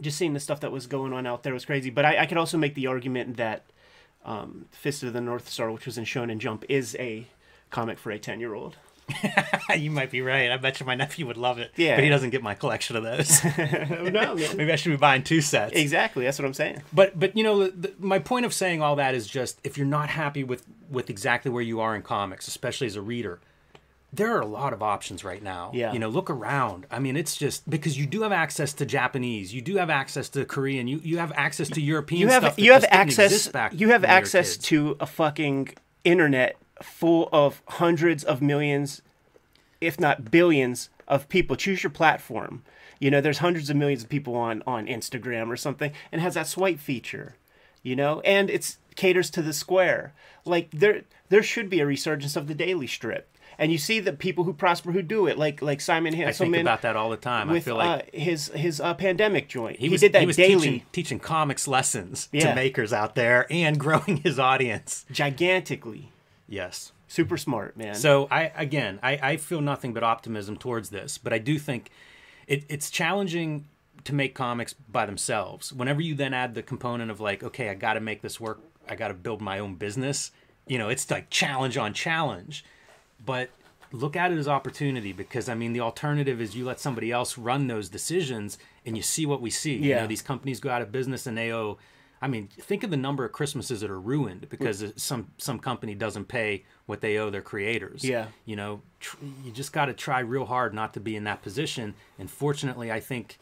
just 0.00 0.18
seeing 0.18 0.34
the 0.34 0.40
stuff 0.40 0.60
that 0.60 0.70
was 0.70 0.86
going 0.86 1.12
on 1.12 1.26
out 1.26 1.42
there 1.42 1.54
was 1.54 1.64
crazy. 1.64 1.90
But 1.90 2.04
i, 2.04 2.18
I 2.18 2.26
could 2.26 2.38
also 2.38 2.58
make 2.58 2.74
the 2.74 2.86
argument 2.86 3.36
that 3.36 3.64
um, 4.24 4.66
fist 4.70 5.02
of 5.02 5.12
the 5.12 5.20
north 5.20 5.48
star 5.48 5.70
which 5.72 5.86
was 5.86 5.96
in 5.96 6.04
shonen 6.04 6.38
jump 6.38 6.64
is 6.68 6.94
a 6.98 7.26
comic 7.70 7.98
for 7.98 8.10
a 8.10 8.18
10 8.18 8.40
year 8.40 8.54
old 8.54 8.76
you 9.76 9.90
might 9.90 10.10
be 10.10 10.20
right. 10.20 10.50
I 10.50 10.56
bet 10.56 10.80
you 10.80 10.86
my 10.86 10.94
nephew 10.94 11.26
would 11.26 11.36
love 11.36 11.58
it. 11.58 11.72
Yeah. 11.76 11.96
But 11.96 12.04
he 12.04 12.10
doesn't 12.10 12.30
get 12.30 12.42
my 12.42 12.54
collection 12.54 12.96
of 12.96 13.02
those. 13.02 13.40
Oh, 13.48 14.04
no, 14.04 14.34
man. 14.34 14.56
Maybe 14.56 14.72
I 14.72 14.76
should 14.76 14.90
be 14.90 14.96
buying 14.96 15.22
two 15.22 15.40
sets. 15.40 15.74
Exactly. 15.74 16.24
That's 16.24 16.38
what 16.38 16.44
I'm 16.44 16.54
saying. 16.54 16.82
But 16.92 17.18
but 17.18 17.36
you 17.36 17.42
know, 17.42 17.68
the, 17.68 17.92
my 17.98 18.18
point 18.18 18.44
of 18.46 18.52
saying 18.52 18.82
all 18.82 18.96
that 18.96 19.14
is 19.14 19.26
just 19.26 19.58
if 19.64 19.76
you're 19.76 19.86
not 19.86 20.08
happy 20.08 20.44
with 20.44 20.64
with 20.90 21.10
exactly 21.10 21.50
where 21.50 21.62
you 21.62 21.80
are 21.80 21.96
in 21.96 22.02
comics, 22.02 22.48
especially 22.48 22.86
as 22.86 22.96
a 22.96 23.02
reader, 23.02 23.40
there 24.12 24.34
are 24.34 24.40
a 24.40 24.46
lot 24.46 24.72
of 24.72 24.82
options 24.82 25.24
right 25.24 25.42
now. 25.42 25.70
Yeah. 25.74 25.92
You 25.92 25.98
know, 25.98 26.08
look 26.08 26.30
around. 26.30 26.86
I 26.90 26.98
mean, 26.98 27.16
it's 27.16 27.36
just 27.36 27.68
because 27.68 27.98
you 27.98 28.06
do 28.06 28.22
have 28.22 28.32
access 28.32 28.72
to 28.74 28.86
Japanese, 28.86 29.52
you 29.54 29.62
do 29.62 29.76
have 29.76 29.90
access 29.90 30.28
to 30.30 30.44
Korean, 30.44 30.86
you 30.86 31.00
you 31.02 31.18
have 31.18 31.32
access 31.34 31.68
to 31.70 31.80
European 31.80 32.22
You 32.22 32.28
have 32.28 32.42
stuff. 32.42 32.58
you 32.58 32.72
have 32.72 32.84
access. 32.84 33.46
You 33.72 33.88
have 33.88 34.02
when 34.02 34.02
we 34.02 34.06
were 34.06 34.06
access 34.06 34.56
to 34.58 34.96
a 35.00 35.06
fucking 35.06 35.70
internet 36.04 36.56
full 36.82 37.28
of 37.32 37.62
hundreds 37.68 38.24
of 38.24 38.40
millions, 38.42 39.02
if 39.80 39.98
not 40.00 40.30
billions, 40.30 40.90
of 41.06 41.28
people. 41.28 41.56
Choose 41.56 41.82
your 41.82 41.90
platform. 41.90 42.62
You 43.00 43.10
know, 43.10 43.20
there's 43.20 43.38
hundreds 43.38 43.70
of 43.70 43.76
millions 43.76 44.02
of 44.02 44.08
people 44.08 44.34
on 44.34 44.62
on 44.66 44.86
Instagram 44.86 45.48
or 45.48 45.56
something, 45.56 45.92
and 46.12 46.20
has 46.20 46.34
that 46.34 46.46
swipe 46.46 46.78
feature. 46.80 47.36
You 47.82 47.94
know, 47.96 48.20
and 48.20 48.50
it's 48.50 48.78
caters 48.96 49.30
to 49.30 49.42
the 49.42 49.52
square. 49.52 50.12
Like 50.44 50.70
there, 50.72 51.02
there 51.28 51.42
should 51.42 51.70
be 51.70 51.80
a 51.80 51.86
resurgence 51.86 52.34
of 52.36 52.48
the 52.48 52.54
daily 52.54 52.86
strip. 52.88 53.28
And 53.60 53.72
you 53.72 53.78
see 53.78 53.98
the 53.98 54.12
people 54.12 54.44
who 54.44 54.52
prosper 54.52 54.92
who 54.92 55.02
do 55.02 55.26
it, 55.26 55.36
like 55.38 55.62
like 55.62 55.80
Simon 55.80 56.14
I 56.14 56.30
think 56.32 56.56
about 56.56 56.82
that 56.82 56.94
all 56.96 57.10
the 57.10 57.16
time. 57.16 57.50
I 57.50 57.58
feel 57.60 57.76
like 57.76 58.02
uh, 58.14 58.16
his 58.16 58.48
his 58.48 58.80
uh, 58.80 58.94
pandemic 58.94 59.48
joint. 59.48 59.78
He, 59.80 59.88
was, 59.88 60.00
did 60.00 60.12
that 60.12 60.20
he 60.20 60.26
was 60.26 60.36
daily, 60.36 60.54
Teaching, 60.60 60.82
teaching 60.92 61.18
comics 61.18 61.66
lessons 61.66 62.28
Yeah. 62.30 62.50
to 62.50 62.54
makers 62.54 62.92
out 62.92 63.14
there 63.14 63.46
and 63.50 63.78
growing 63.80 64.18
his 64.18 64.38
audience. 64.38 65.06
gigantically. 65.10 66.12
Yes. 66.48 66.92
Super 67.06 67.36
smart, 67.36 67.76
man. 67.76 67.94
So 67.94 68.26
I 68.30 68.52
again, 68.56 68.98
I, 69.02 69.18
I 69.22 69.36
feel 69.36 69.60
nothing 69.60 69.92
but 69.92 70.02
optimism 70.02 70.56
towards 70.56 70.90
this, 70.90 71.18
but 71.18 71.32
I 71.32 71.38
do 71.38 71.58
think 71.58 71.90
it, 72.46 72.64
it's 72.68 72.90
challenging 72.90 73.66
to 74.04 74.14
make 74.14 74.34
comics 74.34 74.74
by 74.74 75.06
themselves. 75.06 75.72
Whenever 75.72 76.00
you 76.00 76.14
then 76.14 76.32
add 76.34 76.54
the 76.54 76.62
component 76.62 77.10
of 77.10 77.20
like, 77.20 77.42
okay, 77.42 77.68
I 77.68 77.74
got 77.74 77.94
to 77.94 78.00
make 78.00 78.22
this 78.22 78.38
work, 78.40 78.60
I 78.88 78.94
got 78.94 79.08
to 79.08 79.14
build 79.14 79.40
my 79.40 79.58
own 79.58 79.74
business. 79.74 80.30
You 80.66 80.78
know, 80.78 80.88
it's 80.88 81.10
like 81.10 81.30
challenge 81.30 81.76
on 81.76 81.92
challenge, 81.94 82.64
but 83.24 83.50
look 83.90 84.16
at 84.16 84.30
it 84.30 84.36
as 84.38 84.46
opportunity 84.46 85.12
because 85.14 85.48
I 85.48 85.54
mean 85.54 85.72
the 85.72 85.80
alternative 85.80 86.40
is 86.42 86.54
you 86.54 86.66
let 86.66 86.78
somebody 86.78 87.10
else 87.10 87.38
run 87.38 87.66
those 87.68 87.88
decisions 87.88 88.58
and 88.84 88.96
you 88.96 89.02
see 89.02 89.24
what 89.24 89.40
we 89.40 89.50
see. 89.50 89.74
You 89.74 89.90
Yeah. 89.90 90.00
know, 90.02 90.06
these 90.06 90.22
companies 90.22 90.60
go 90.60 90.68
out 90.70 90.82
of 90.82 90.92
business 90.92 91.26
and 91.26 91.36
they 91.36 91.52
owe. 91.52 91.78
I 92.20 92.28
mean, 92.28 92.48
think 92.48 92.82
of 92.82 92.90
the 92.90 92.96
number 92.96 93.24
of 93.24 93.32
Christmases 93.32 93.80
that 93.80 93.90
are 93.90 94.00
ruined 94.00 94.48
because 94.48 94.92
some 94.96 95.28
some 95.36 95.58
company 95.58 95.94
doesn't 95.94 96.26
pay 96.26 96.64
what 96.86 97.00
they 97.00 97.16
owe 97.16 97.30
their 97.30 97.42
creators. 97.42 98.04
Yeah. 98.04 98.26
you 98.44 98.56
know, 98.56 98.82
tr- 98.98 99.16
you 99.44 99.52
just 99.52 99.72
got 99.72 99.86
to 99.86 99.92
try 99.92 100.20
real 100.20 100.46
hard 100.46 100.74
not 100.74 100.94
to 100.94 101.00
be 101.00 101.14
in 101.14 101.24
that 101.24 101.42
position. 101.42 101.94
And 102.18 102.30
fortunately, 102.30 102.90
I 102.90 103.00
think, 103.00 103.38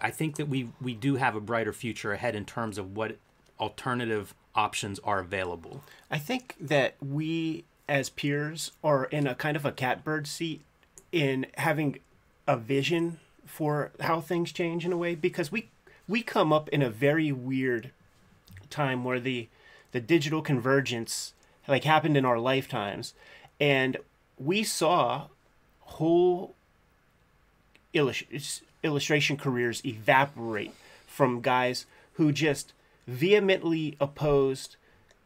I 0.00 0.10
think 0.10 0.36
that 0.36 0.48
we 0.48 0.70
we 0.80 0.94
do 0.94 1.16
have 1.16 1.34
a 1.34 1.40
brighter 1.40 1.72
future 1.72 2.12
ahead 2.12 2.34
in 2.34 2.44
terms 2.44 2.76
of 2.76 2.96
what 2.96 3.16
alternative 3.58 4.34
options 4.54 4.98
are 5.00 5.20
available. 5.20 5.82
I 6.10 6.18
think 6.18 6.56
that 6.60 6.96
we 7.00 7.64
as 7.88 8.10
peers 8.10 8.72
are 8.84 9.04
in 9.06 9.26
a 9.26 9.34
kind 9.34 9.56
of 9.56 9.64
a 9.64 9.72
catbird 9.72 10.26
seat 10.26 10.62
in 11.10 11.46
having 11.56 11.98
a 12.46 12.56
vision 12.56 13.18
for 13.44 13.90
how 14.00 14.20
things 14.20 14.52
change 14.52 14.84
in 14.84 14.92
a 14.92 14.96
way 14.96 15.14
because 15.14 15.50
we 15.50 15.70
we 16.06 16.22
come 16.22 16.52
up 16.52 16.68
in 16.70 16.82
a 16.82 16.90
very 16.90 17.32
weird 17.32 17.90
time 18.70 19.04
where 19.04 19.20
the 19.20 19.48
the 19.92 20.00
digital 20.00 20.40
convergence 20.40 21.34
like 21.66 21.84
happened 21.84 22.16
in 22.16 22.24
our 22.24 22.38
lifetimes 22.38 23.14
and 23.60 23.96
we 24.38 24.62
saw 24.62 25.26
whole 25.80 26.54
illus- 27.92 28.62
illustration 28.82 29.36
careers 29.36 29.84
evaporate 29.84 30.72
from 31.06 31.40
guys 31.40 31.86
who 32.14 32.32
just 32.32 32.72
vehemently 33.06 33.96
opposed 34.00 34.76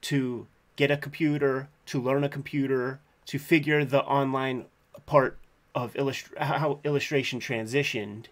to 0.00 0.46
get 0.76 0.90
a 0.90 0.96
computer, 0.96 1.68
to 1.86 2.00
learn 2.00 2.24
a 2.24 2.28
computer, 2.28 2.98
to 3.26 3.38
figure 3.38 3.84
the 3.84 4.02
online 4.02 4.64
part 5.06 5.38
of 5.74 5.94
illust- 5.96 6.36
how 6.38 6.80
illustration 6.84 7.40
transitioned. 7.40 8.26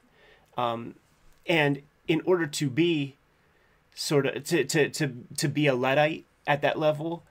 Um, 0.56 0.96
and 1.46 1.82
in 2.08 2.20
order 2.24 2.46
to 2.46 2.68
be 2.68 3.16
sort 3.94 4.26
of 4.26 4.44
to, 4.44 4.64
to, 4.64 4.88
to, 4.88 5.12
to 5.36 5.48
be 5.48 5.66
a 5.66 5.74
Luddite 5.74 6.24
at 6.46 6.62
that 6.62 6.78
level 6.78 7.22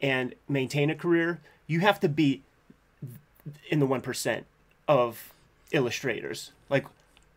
and 0.00 0.34
maintain 0.48 0.90
a 0.90 0.94
career, 0.94 1.40
you 1.66 1.80
have 1.80 2.00
to 2.00 2.08
be 2.08 2.42
in 3.70 3.80
the 3.80 3.86
1% 3.86 4.44
of 4.88 5.32
illustrators. 5.70 6.52
Like, 6.68 6.86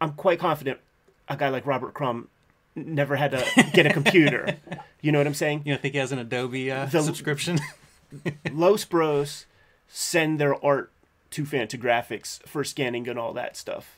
I'm 0.02 0.14
quite 0.14 0.40
confident 0.40 0.80
a 1.28 1.38
guy 1.38 1.50
like 1.50 1.66
Robert 1.66 1.94
Crumb 1.94 2.28
never 2.76 3.16
had 3.16 3.32
to 3.32 3.70
get 3.74 3.86
a 3.86 3.90
computer. 3.90 4.58
you 5.02 5.12
know 5.12 5.18
what 5.20 5.28
I'm 5.28 5.34
saying? 5.34 5.62
You 5.66 5.74
don't 5.74 5.82
think 5.82 5.94
he 5.94 6.00
has 6.00 6.12
an 6.12 6.20
Adobe 6.20 6.72
uh, 6.72 6.86
The- 6.88 7.02
subscription? 7.02 7.60
Los 8.52 8.86
Bros 8.86 9.46
send 9.88 10.40
their 10.40 10.64
art 10.64 10.92
to 11.32 11.44
Fantagraphics 11.44 12.42
for 12.48 12.64
scanning 12.64 13.08
and 13.08 13.18
all 13.18 13.34
that 13.34 13.58
stuff. 13.58 13.98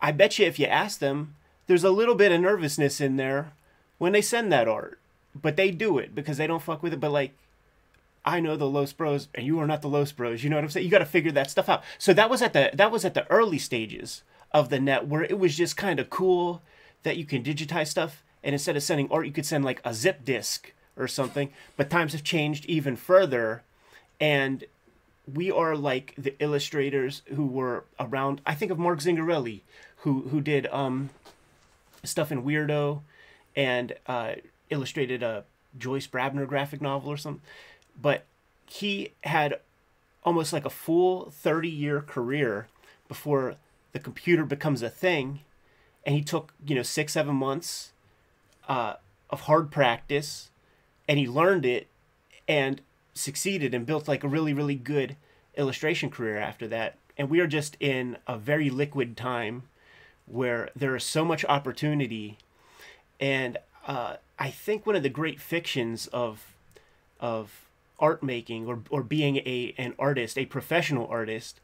I 0.00 0.12
bet 0.12 0.38
you 0.38 0.46
if 0.46 0.58
you 0.58 0.66
ask 0.66 0.98
them, 0.98 1.34
there's 1.66 1.84
a 1.84 1.90
little 1.90 2.14
bit 2.14 2.32
of 2.32 2.40
nervousness 2.40 3.00
in 3.00 3.16
there 3.16 3.52
when 4.00 4.12
they 4.12 4.22
send 4.22 4.50
that 4.50 4.66
art. 4.66 4.98
But 5.40 5.56
they 5.56 5.70
do 5.70 5.98
it 5.98 6.12
because 6.12 6.38
they 6.38 6.48
don't 6.48 6.62
fuck 6.62 6.82
with 6.82 6.92
it. 6.92 6.98
But 6.98 7.12
like, 7.12 7.36
I 8.24 8.40
know 8.40 8.56
the 8.56 8.68
Los 8.68 8.92
Bros, 8.92 9.28
and 9.32 9.46
you 9.46 9.60
are 9.60 9.66
not 9.66 9.82
the 9.82 9.88
Los 9.88 10.10
Bros. 10.10 10.42
You 10.42 10.50
know 10.50 10.56
what 10.56 10.64
I'm 10.64 10.70
saying? 10.70 10.84
You 10.84 10.90
got 10.90 10.98
to 10.98 11.06
figure 11.06 11.30
that 11.32 11.50
stuff 11.50 11.68
out. 11.68 11.84
So 11.98 12.12
that 12.14 12.28
was 12.28 12.42
at 12.42 12.52
the 12.52 12.70
that 12.74 12.90
was 12.90 13.04
at 13.04 13.14
the 13.14 13.30
early 13.30 13.58
stages 13.58 14.24
of 14.52 14.70
the 14.70 14.80
net 14.80 15.06
where 15.06 15.22
it 15.22 15.38
was 15.38 15.56
just 15.56 15.76
kind 15.76 16.00
of 16.00 16.10
cool 16.10 16.62
that 17.04 17.16
you 17.16 17.24
can 17.24 17.44
digitize 17.44 17.86
stuff, 17.86 18.24
and 18.42 18.54
instead 18.54 18.76
of 18.76 18.82
sending 18.82 19.08
art, 19.10 19.26
you 19.26 19.32
could 19.32 19.46
send 19.46 19.64
like 19.64 19.80
a 19.84 19.94
zip 19.94 20.24
disk 20.24 20.72
or 20.96 21.06
something. 21.06 21.50
But 21.76 21.90
times 21.90 22.12
have 22.12 22.24
changed 22.24 22.66
even 22.66 22.96
further, 22.96 23.62
and 24.18 24.64
we 25.32 25.50
are 25.50 25.76
like 25.76 26.14
the 26.18 26.34
illustrators 26.40 27.22
who 27.36 27.46
were 27.46 27.84
around. 28.00 28.40
I 28.44 28.54
think 28.54 28.72
of 28.72 28.78
Mark 28.78 28.98
Zingarelli, 28.98 29.60
who 29.98 30.22
who 30.30 30.40
did 30.40 30.66
um, 30.68 31.10
stuff 32.02 32.32
in 32.32 32.42
Weirdo, 32.42 33.02
and 33.56 33.94
uh, 34.06 34.34
illustrated 34.70 35.22
a 35.22 35.44
Joyce 35.78 36.06
Brabner 36.06 36.46
graphic 36.46 36.80
novel 36.80 37.10
or 37.10 37.16
something. 37.16 37.42
But 38.00 38.24
he 38.66 39.12
had 39.24 39.60
almost 40.24 40.52
like 40.52 40.64
a 40.64 40.70
full 40.70 41.30
thirty 41.30 41.68
year 41.68 42.00
career 42.00 42.68
before 43.08 43.56
the 43.92 43.98
computer 43.98 44.44
becomes 44.44 44.82
a 44.82 44.90
thing, 44.90 45.40
and 46.04 46.14
he 46.14 46.22
took 46.22 46.52
you 46.66 46.74
know 46.74 46.82
six 46.82 47.12
seven 47.12 47.36
months 47.36 47.92
uh, 48.68 48.94
of 49.28 49.42
hard 49.42 49.70
practice, 49.70 50.50
and 51.08 51.18
he 51.18 51.26
learned 51.26 51.66
it, 51.66 51.88
and 52.48 52.80
succeeded 53.14 53.74
and 53.74 53.86
built 53.86 54.08
like 54.08 54.24
a 54.24 54.28
really 54.28 54.52
really 54.52 54.76
good 54.76 55.16
illustration 55.56 56.08
career 56.08 56.38
after 56.38 56.68
that 56.68 56.96
and 57.20 57.28
we 57.28 57.40
are 57.40 57.46
just 57.46 57.76
in 57.80 58.16
a 58.26 58.38
very 58.38 58.70
liquid 58.70 59.14
time 59.14 59.64
where 60.24 60.70
there 60.74 60.96
is 60.96 61.04
so 61.04 61.22
much 61.22 61.44
opportunity 61.44 62.38
and 63.20 63.58
uh, 63.86 64.16
i 64.38 64.50
think 64.50 64.86
one 64.86 64.96
of 64.96 65.02
the 65.02 65.08
great 65.08 65.40
fictions 65.40 66.06
of 66.08 66.54
of 67.20 67.66
art 68.00 68.22
making 68.22 68.66
or, 68.66 68.80
or 68.90 69.02
being 69.02 69.36
a 69.38 69.74
an 69.78 69.94
artist 69.98 70.36
a 70.36 70.46
professional 70.46 71.06
artist 71.06 71.60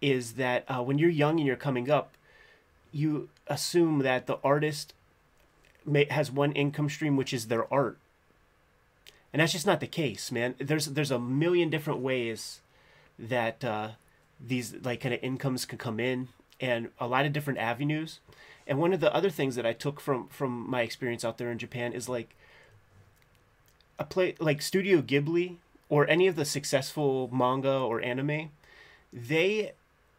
is 0.00 0.32
that 0.32 0.64
uh, 0.68 0.82
when 0.82 0.98
you're 0.98 1.10
young 1.10 1.38
and 1.38 1.46
you're 1.46 1.56
coming 1.56 1.90
up 1.90 2.14
you 2.92 3.28
assume 3.46 4.00
that 4.00 4.26
the 4.26 4.38
artist 4.42 4.94
may, 5.84 6.04
has 6.06 6.30
one 6.30 6.52
income 6.52 6.88
stream 6.88 7.16
which 7.16 7.32
is 7.32 7.46
their 7.46 7.72
art. 7.72 7.98
And 9.32 9.40
that's 9.40 9.52
just 9.52 9.66
not 9.66 9.80
the 9.80 9.86
case 9.86 10.32
man. 10.32 10.54
There's 10.58 10.86
there's 10.86 11.10
a 11.10 11.18
million 11.18 11.70
different 11.70 12.00
ways 12.00 12.60
that 13.18 13.64
uh, 13.64 13.90
these 14.44 14.74
like 14.82 15.00
kind 15.00 15.14
of 15.14 15.22
incomes 15.22 15.64
can 15.64 15.78
come 15.78 16.00
in 16.00 16.28
and 16.60 16.88
a 16.98 17.06
lot 17.06 17.26
of 17.26 17.32
different 17.32 17.58
avenues 17.58 18.20
and 18.70 18.78
one 18.78 18.94
of 18.94 19.00
the 19.00 19.14
other 19.14 19.28
things 19.28 19.56
that 19.56 19.66
i 19.66 19.74
took 19.74 20.00
from 20.00 20.28
from 20.28 20.70
my 20.70 20.80
experience 20.80 21.24
out 21.24 21.36
there 21.36 21.50
in 21.50 21.58
japan 21.58 21.92
is 21.92 22.08
like 22.08 22.34
a 23.98 24.04
play 24.04 24.34
like 24.38 24.62
studio 24.62 25.02
ghibli 25.02 25.56
or 25.90 26.08
any 26.08 26.26
of 26.26 26.36
the 26.36 26.46
successful 26.46 27.28
manga 27.30 27.76
or 27.76 28.00
anime 28.00 28.50
they 29.12 29.72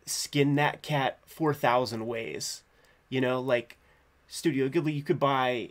skin 0.06 0.54
that 0.56 0.84
cat 0.84 1.18
4000 1.26 2.06
ways 2.06 2.62
you 3.10 3.20
know 3.20 3.40
like 3.40 3.78
studio 4.28 4.70
ghibli 4.70 4.94
you 4.94 5.02
could 5.02 5.20
buy 5.20 5.70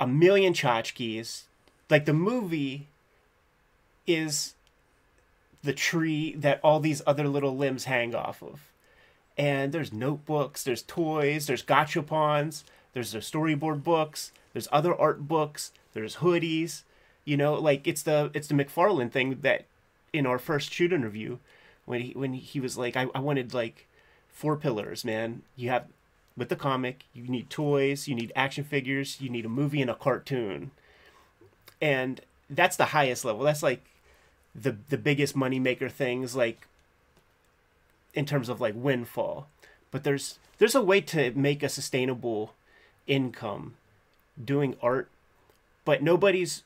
a 0.00 0.06
million 0.06 0.52
tchotchkes 0.52 1.44
like 1.88 2.06
the 2.06 2.12
movie 2.12 2.88
is 4.06 4.54
the 5.62 5.72
tree 5.72 6.34
that 6.36 6.60
all 6.62 6.80
these 6.80 7.02
other 7.06 7.26
little 7.26 7.56
limbs 7.56 7.84
hang 7.84 8.14
off 8.14 8.42
of. 8.42 8.60
And 9.36 9.72
there's 9.72 9.92
notebooks, 9.92 10.62
there's 10.62 10.82
toys, 10.82 11.46
there's 11.46 11.64
gachapons, 11.64 12.62
there's 12.92 13.12
the 13.12 13.18
storyboard 13.18 13.82
books, 13.82 14.32
there's 14.52 14.68
other 14.70 14.94
art 14.94 15.26
books, 15.26 15.72
there's 15.92 16.16
hoodies. 16.16 16.82
You 17.24 17.36
know, 17.36 17.54
like 17.54 17.86
it's 17.86 18.02
the 18.02 18.30
it's 18.34 18.48
the 18.48 18.54
McFarlane 18.54 19.10
thing 19.10 19.38
that 19.40 19.64
in 20.12 20.26
our 20.26 20.38
first 20.38 20.72
shoot 20.72 20.92
interview 20.92 21.38
when 21.86 22.00
he 22.00 22.12
when 22.12 22.34
he 22.34 22.60
was 22.60 22.78
like 22.78 22.96
I, 22.96 23.06
I 23.14 23.20
wanted 23.20 23.54
like 23.54 23.86
four 24.28 24.56
pillars, 24.56 25.04
man. 25.04 25.42
You 25.56 25.70
have 25.70 25.86
with 26.36 26.48
the 26.48 26.56
comic, 26.56 27.04
you 27.12 27.28
need 27.28 27.48
toys, 27.48 28.08
you 28.08 28.14
need 28.14 28.32
action 28.34 28.64
figures, 28.64 29.20
you 29.20 29.30
need 29.30 29.46
a 29.46 29.48
movie 29.48 29.80
and 29.80 29.90
a 29.90 29.94
cartoon. 29.94 30.72
And 31.80 32.20
that's 32.50 32.76
the 32.76 32.86
highest 32.86 33.24
level. 33.24 33.42
That's 33.42 33.62
like 33.62 33.84
the 34.54 34.76
the 34.88 34.98
biggest 34.98 35.36
moneymaker 35.36 35.90
things 35.90 36.36
like 36.36 36.66
in 38.14 38.24
terms 38.24 38.48
of 38.48 38.60
like 38.60 38.74
windfall. 38.76 39.48
But 39.90 40.04
there's 40.04 40.38
there's 40.58 40.74
a 40.74 40.82
way 40.82 41.00
to 41.02 41.32
make 41.32 41.62
a 41.62 41.68
sustainable 41.68 42.54
income 43.06 43.74
doing 44.42 44.76
art, 44.80 45.08
but 45.84 46.02
nobody's 46.02 46.62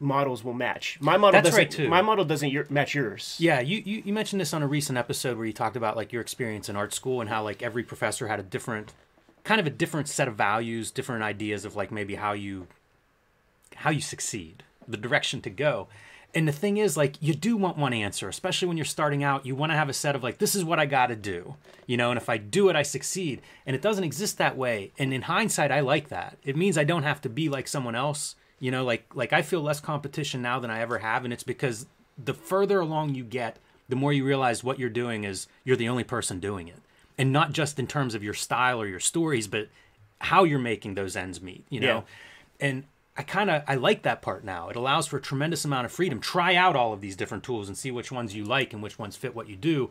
models 0.00 0.44
will 0.44 0.52
match. 0.52 0.98
My 1.00 1.16
model 1.16 1.32
That's 1.32 1.50
doesn't. 1.50 1.58
right, 1.58 1.70
too. 1.70 1.88
My 1.88 2.02
model 2.02 2.24
doesn't 2.24 2.50
your, 2.50 2.66
match 2.68 2.94
yours. 2.94 3.36
Yeah, 3.38 3.60
you, 3.60 3.82
you 3.84 4.02
you 4.06 4.12
mentioned 4.12 4.40
this 4.40 4.54
on 4.54 4.62
a 4.62 4.66
recent 4.66 4.98
episode 4.98 5.36
where 5.36 5.46
you 5.46 5.52
talked 5.52 5.76
about 5.76 5.96
like 5.96 6.12
your 6.12 6.22
experience 6.22 6.68
in 6.68 6.76
art 6.76 6.92
school 6.92 7.20
and 7.20 7.30
how 7.30 7.42
like 7.42 7.62
every 7.62 7.82
professor 7.82 8.28
had 8.28 8.40
a 8.40 8.44
different 8.44 8.92
kind 9.44 9.60
of 9.60 9.66
a 9.66 9.70
different 9.70 10.08
set 10.08 10.28
of 10.28 10.34
values, 10.34 10.90
different 10.90 11.22
ideas 11.22 11.64
of 11.64 11.76
like 11.76 11.90
maybe 11.90 12.16
how 12.16 12.32
you 12.32 12.66
how 13.76 13.90
you 13.90 14.00
succeed, 14.00 14.62
the 14.86 14.96
direction 14.96 15.40
to 15.42 15.50
go. 15.50 15.88
And 16.34 16.46
the 16.46 16.52
thing 16.52 16.76
is 16.76 16.96
like 16.96 17.16
you 17.20 17.34
do 17.34 17.56
want 17.56 17.78
one 17.78 17.92
answer, 17.92 18.28
especially 18.28 18.68
when 18.68 18.76
you're 18.76 18.84
starting 18.84 19.24
out, 19.24 19.46
you 19.46 19.54
want 19.54 19.72
to 19.72 19.76
have 19.76 19.88
a 19.88 19.94
set 19.94 20.14
of 20.14 20.22
like 20.22 20.38
this 20.38 20.54
is 20.54 20.64
what 20.64 20.78
I 20.78 20.86
got 20.86 21.06
to 21.06 21.16
do. 21.16 21.56
You 21.86 21.96
know, 21.96 22.10
and 22.10 22.18
if 22.18 22.28
I 22.28 22.36
do 22.36 22.68
it 22.68 22.76
I 22.76 22.82
succeed. 22.82 23.40
And 23.66 23.74
it 23.74 23.82
doesn't 23.82 24.04
exist 24.04 24.38
that 24.38 24.56
way. 24.56 24.92
And 24.98 25.12
in 25.12 25.22
hindsight 25.22 25.72
I 25.72 25.80
like 25.80 26.08
that. 26.08 26.36
It 26.44 26.56
means 26.56 26.76
I 26.76 26.84
don't 26.84 27.02
have 27.02 27.20
to 27.22 27.28
be 27.28 27.48
like 27.48 27.66
someone 27.66 27.94
else. 27.94 28.36
You 28.60 28.70
know, 28.70 28.84
like 28.84 29.06
like 29.14 29.32
I 29.32 29.42
feel 29.42 29.62
less 29.62 29.80
competition 29.80 30.42
now 30.42 30.60
than 30.60 30.70
I 30.70 30.80
ever 30.80 30.98
have 30.98 31.24
and 31.24 31.32
it's 31.32 31.44
because 31.44 31.86
the 32.22 32.34
further 32.34 32.80
along 32.80 33.14
you 33.14 33.24
get, 33.24 33.58
the 33.88 33.96
more 33.96 34.12
you 34.12 34.24
realize 34.24 34.62
what 34.64 34.78
you're 34.78 34.90
doing 34.90 35.24
is 35.24 35.46
you're 35.64 35.76
the 35.76 35.88
only 35.88 36.04
person 36.04 36.40
doing 36.40 36.68
it. 36.68 36.82
And 37.16 37.32
not 37.32 37.52
just 37.52 37.78
in 37.78 37.86
terms 37.86 38.14
of 38.14 38.22
your 38.22 38.34
style 38.34 38.80
or 38.80 38.86
your 38.86 39.00
stories, 39.00 39.46
but 39.46 39.68
how 40.20 40.44
you're 40.44 40.58
making 40.58 40.94
those 40.94 41.16
ends 41.16 41.40
meet, 41.40 41.64
you 41.68 41.80
know? 41.80 42.04
And 42.60 42.84
I 43.18 43.22
kind 43.24 43.50
of 43.50 43.62
I 43.66 43.74
like 43.74 44.02
that 44.02 44.22
part 44.22 44.44
now. 44.44 44.68
It 44.68 44.76
allows 44.76 45.08
for 45.08 45.16
a 45.16 45.20
tremendous 45.20 45.64
amount 45.64 45.84
of 45.86 45.92
freedom. 45.92 46.20
Try 46.20 46.54
out 46.54 46.76
all 46.76 46.92
of 46.92 47.00
these 47.00 47.16
different 47.16 47.42
tools 47.44 47.68
and 47.68 47.76
see 47.76 47.90
which 47.90 48.12
ones 48.12 48.34
you 48.34 48.44
like 48.44 48.72
and 48.72 48.82
which 48.82 48.98
ones 48.98 49.16
fit 49.16 49.34
what 49.34 49.48
you 49.48 49.56
do. 49.56 49.90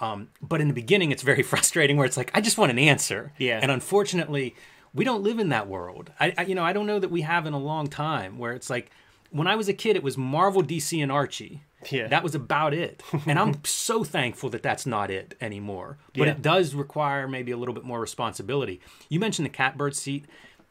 Um, 0.00 0.28
but 0.42 0.60
in 0.60 0.66
the 0.66 0.74
beginning, 0.74 1.12
it's 1.12 1.22
very 1.22 1.42
frustrating 1.52 1.96
where 1.96 2.04
it's 2.06 2.16
like 2.16 2.30
I 2.34 2.40
just 2.40 2.58
want 2.58 2.72
an 2.72 2.78
answer. 2.80 3.32
Yeah. 3.38 3.60
And 3.62 3.70
unfortunately, 3.70 4.56
we 4.92 5.04
don't 5.04 5.22
live 5.22 5.38
in 5.38 5.50
that 5.50 5.68
world. 5.68 6.10
I, 6.18 6.34
I 6.36 6.42
you 6.46 6.54
know 6.56 6.64
I 6.64 6.72
don't 6.72 6.86
know 6.86 6.98
that 6.98 7.10
we 7.12 7.22
have 7.22 7.46
in 7.46 7.52
a 7.52 7.58
long 7.58 7.86
time 7.86 8.38
where 8.38 8.52
it's 8.52 8.68
like 8.68 8.90
when 9.30 9.46
I 9.46 9.54
was 9.56 9.68
a 9.68 9.72
kid, 9.74 9.96
it 9.96 10.02
was 10.02 10.18
Marvel, 10.18 10.62
DC, 10.62 11.00
and 11.02 11.10
Archie. 11.12 11.62
Yeah. 11.90 12.08
That 12.08 12.22
was 12.22 12.34
about 12.34 12.72
it. 12.74 13.02
And 13.26 13.38
I'm 13.38 13.62
so 13.64 14.04
thankful 14.04 14.48
that 14.50 14.62
that's 14.62 14.86
not 14.86 15.10
it 15.10 15.36
anymore. 15.40 15.98
But 16.16 16.26
Yeah. 16.26 16.32
it 16.32 16.42
does 16.42 16.74
require 16.74 17.28
maybe 17.28 17.52
a 17.52 17.56
little 17.56 17.74
bit 17.74 17.84
more 17.84 18.00
responsibility. 18.00 18.80
You 19.08 19.20
mentioned 19.20 19.44
the 19.46 19.50
catbird 19.50 19.94
seat. 19.94 20.24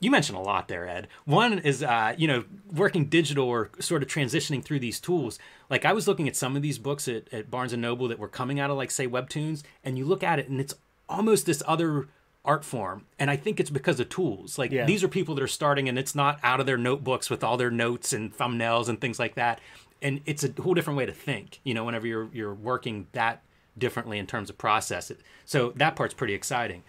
You 0.03 0.11
mentioned 0.11 0.37
a 0.37 0.41
lot 0.41 0.67
there, 0.67 0.87
Ed. 0.87 1.07
One 1.25 1.59
is, 1.59 1.81
uh, 1.81 2.13
you 2.17 2.27
know, 2.27 2.43
working 2.73 3.05
digital 3.05 3.47
or 3.47 3.69
sort 3.79 4.03
of 4.03 4.09
transitioning 4.09 4.63
through 4.63 4.79
these 4.79 4.99
tools. 4.99 5.39
Like 5.69 5.85
I 5.85 5.93
was 5.93 6.07
looking 6.07 6.27
at 6.27 6.35
some 6.35 6.55
of 6.57 6.61
these 6.61 6.77
books 6.77 7.07
at, 7.07 7.31
at 7.33 7.49
Barnes 7.49 7.71
and 7.71 7.81
Noble 7.81 8.09
that 8.09 8.19
were 8.19 8.27
coming 8.27 8.59
out 8.59 8.69
of 8.69 8.75
like 8.75 8.91
say 8.91 9.07
webtoons, 9.07 9.63
and 9.83 9.97
you 9.97 10.03
look 10.05 10.21
at 10.21 10.39
it 10.39 10.49
and 10.49 10.59
it's 10.59 10.73
almost 11.07 11.45
this 11.45 11.63
other 11.65 12.07
art 12.43 12.65
form. 12.65 13.05
And 13.17 13.31
I 13.31 13.37
think 13.37 13.61
it's 13.61 13.69
because 13.69 14.01
of 14.01 14.09
tools. 14.09 14.57
Like 14.57 14.71
Yeah. 14.71 14.85
these 14.85 15.03
are 15.03 15.07
people 15.07 15.35
that 15.35 15.43
are 15.43 15.47
starting, 15.47 15.87
and 15.87 15.97
it's 15.97 16.13
not 16.13 16.37
out 16.43 16.59
of 16.59 16.65
their 16.65 16.77
notebooks 16.77 17.29
with 17.29 17.41
all 17.43 17.55
their 17.55 17.71
notes 17.71 18.11
and 18.11 18.35
thumbnails 18.35 18.89
and 18.89 18.99
things 18.99 19.19
like 19.19 19.35
that. 19.35 19.61
And 20.01 20.19
it's 20.25 20.43
a 20.43 20.51
whole 20.61 20.73
different 20.73 20.97
way 20.97 21.05
to 21.05 21.13
think. 21.13 21.61
You 21.63 21.73
know, 21.73 21.85
whenever 21.85 22.05
you're 22.05 22.29
you're 22.33 22.53
working 22.53 23.07
that 23.13 23.41
differently 23.77 24.19
in 24.19 24.27
terms 24.27 24.49
of 24.49 24.57
process. 24.57 25.11
So 25.45 25.71
that 25.77 25.95
part's 25.95 26.13
pretty 26.13 26.33
exciting. 26.33 26.83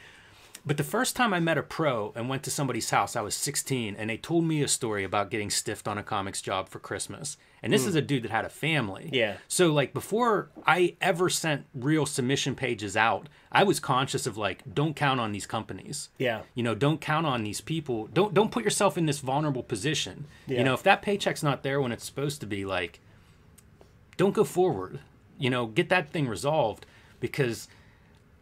But 0.66 0.79
the 0.79 0.85
first 0.85 1.14
time 1.14 1.35
I 1.35 1.40
met 1.40 1.59
a 1.59 1.62
pro 1.62 2.12
and 2.16 2.29
went 2.29 2.42
to 2.44 2.50
somebody's 2.50 2.88
house, 2.88 3.16
I 3.16 3.20
was 3.20 3.35
16, 3.35 3.96
and 3.96 4.09
they 4.09 4.16
told 4.16 4.44
me 4.44 4.62
a 4.62 4.68
story 4.68 5.05
about 5.05 5.31
getting 5.31 5.50
stiffed 5.50 5.87
on 5.87 5.98
a 5.98 6.03
comics 6.03 6.40
job 6.40 6.70
for 6.70 6.79
Christmas. 6.79 7.37
And 7.62 7.70
this 7.72 7.83
hmm. 7.83 7.90
is 7.90 7.94
a 7.94 8.00
dude 8.00 8.22
that 8.24 8.31
had 8.31 8.46
a 8.46 8.50
family. 8.50 9.11
Yeah. 9.12 9.37
So 9.46 9.72
like 9.72 9.92
before 9.92 10.50
I 10.66 10.96
ever 11.03 11.29
sent 11.29 11.66
real 11.74 12.07
submission 12.07 12.55
pages 12.55 12.96
out, 12.96 13.29
I 13.53 13.64
was 13.64 13.79
conscious 13.79 14.27
of 14.27 14.38
like, 14.38 14.62
don't 14.72 14.96
count 14.96 15.20
on 15.20 15.33
these 15.33 15.46
companies. 15.46 16.09
Yeah. 16.18 16.42
You 16.55 16.62
know, 16.62 16.74
don't 16.74 17.00
count 17.00 17.27
on 17.27 17.44
these 17.44 17.61
people. 17.61 18.09
Don't 18.12 18.33
don't 18.33 18.50
put 18.50 18.64
yourself 18.64 18.96
in 18.96 19.07
this 19.07 19.20
vulnerable 19.20 19.62
position. 19.62 20.27
Yeah. 20.46 20.59
You 20.59 20.64
know, 20.64 20.74
if 20.74 20.83
that 20.83 21.03
paycheck's 21.03 21.42
not 21.42 21.62
there 21.62 21.81
when 21.81 21.92
it's 21.92 22.05
supposed 22.05 22.40
to 22.40 22.46
be, 22.46 22.64
like, 22.64 23.00
don't 24.16 24.35
go 24.35 24.44
forward. 24.44 25.00
You 25.38 25.50
know, 25.50 25.66
get 25.66 25.88
that 25.88 26.11
thing 26.11 26.29
resolved 26.29 26.87
because, 27.20 27.68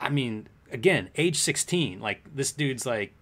I 0.00 0.08
mean, 0.08 0.48
again, 0.72 1.10
age 1.16 1.36
16, 1.38 2.00
like 2.00 2.22
this 2.34 2.52
dude's 2.52 2.86
like, 2.86 3.14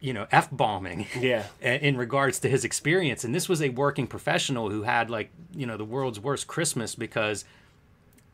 you 0.00 0.14
know, 0.14 0.26
f 0.30 0.48
bombing. 0.50 1.06
Yeah. 1.18 1.44
In 1.60 1.96
regards 1.96 2.38
to 2.40 2.48
his 2.48 2.64
experience, 2.64 3.24
and 3.24 3.34
this 3.34 3.48
was 3.48 3.60
a 3.60 3.68
working 3.68 4.06
professional 4.06 4.70
who 4.70 4.82
had 4.82 5.10
like, 5.10 5.30
you 5.54 5.66
know, 5.66 5.76
the 5.76 5.84
world's 5.84 6.18
worst 6.18 6.46
Christmas 6.46 6.94
because 6.94 7.44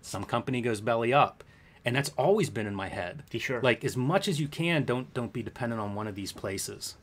some 0.01 0.25
company 0.25 0.61
goes 0.61 0.81
belly 0.81 1.13
up, 1.13 1.43
and 1.85 1.97
that's 1.97 2.11
always 2.17 2.51
been 2.51 2.67
in 2.67 2.75
my 2.75 2.89
head. 2.89 3.25
For 3.31 3.39
sure. 3.39 3.61
Like 3.61 3.85
as 3.85 3.97
much 3.97 4.29
as 4.29 4.41
you 4.41 4.47
can, 4.49 4.85
don't 4.85 5.13
don't 5.13 5.33
be 5.33 5.43
dependent 5.43 5.81
on 5.81 5.95
one 5.95 6.07
of 6.07 6.15
these 6.15 6.33
places. 6.33 6.95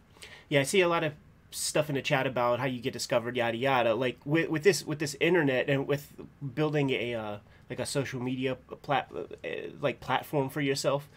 Yeah, 0.48 0.62
I 0.62 0.63
see 0.63 0.82
a 0.82 0.88
lot 0.88 1.04
of 1.04 1.13
stuff 1.52 1.89
in 1.89 1.96
the 1.96 2.02
chat 2.02 2.26
about 2.26 2.60
how 2.60 2.65
you 2.65 2.80
get 2.80 2.93
discovered, 2.93 3.36
yada 3.36 3.58
yada. 3.58 3.96
Like 3.96 4.19
with, 4.26 4.50
with 4.50 4.63
this 4.63 4.86
with 4.86 5.00
this 5.00 5.17
internet 5.19 5.69
and 5.69 5.88
with 5.88 6.13
building 6.56 6.89
a 6.91 7.15
uh, 7.15 7.38
like 7.69 7.80
a 7.80 7.86
social 7.86 8.21
media 8.21 8.56
plat 8.82 9.10
uh, 9.15 9.47
like 9.82 9.99
platform 9.99 10.49
for 10.49 10.62
yourself. 10.62 11.08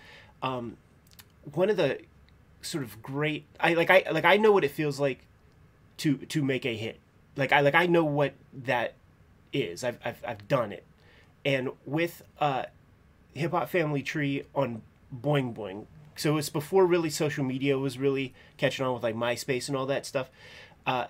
Um, 0.43 0.77
one 1.55 1.71
of 1.71 1.77
the 1.77 1.99
sort 2.63 2.83
of 2.83 3.03
great 3.03 3.45
I 3.61 3.75
like 3.75 3.91
I 3.91 4.05
like 4.11 4.25
I 4.25 4.37
know 4.37 4.53
what 4.53 4.65
it 4.65 4.71
feels 4.71 4.99
like 4.99 5.27
to 5.99 6.17
to 6.17 6.43
make 6.43 6.65
a 6.67 6.77
hit. 6.77 6.99
Like 7.37 7.53
I 7.53 7.61
like 7.61 7.75
I 7.75 7.87
know 7.87 8.05
what 8.05 8.35
that 8.53 8.95
is. 9.53 9.85
I've 9.85 9.99
I've, 10.05 10.23
I've 10.27 10.49
done 10.49 10.73
it, 10.73 10.85
and 11.45 11.71
with 11.85 12.23
uh, 12.41 12.65
Hip 13.35 13.53
Hop 13.53 13.69
Family 13.69 14.03
Tree 14.03 14.45
on 14.55 14.83
Boing 15.15 15.55
Boing. 15.55 15.87
So 16.19 16.39
it's 16.39 16.49
before 16.49 16.87
really 16.87 17.11
social 17.11 17.45
media 17.45 17.79
was 17.79 17.99
really 17.99 18.33
catching 18.57 18.87
on 18.87 18.95
with 18.95 19.03
like 19.03 19.15
MySpace 19.15 19.69
and 19.69 19.77
all 19.77 19.85
that 19.87 20.07
stuff. 20.07 20.31
Uh, 20.87 21.09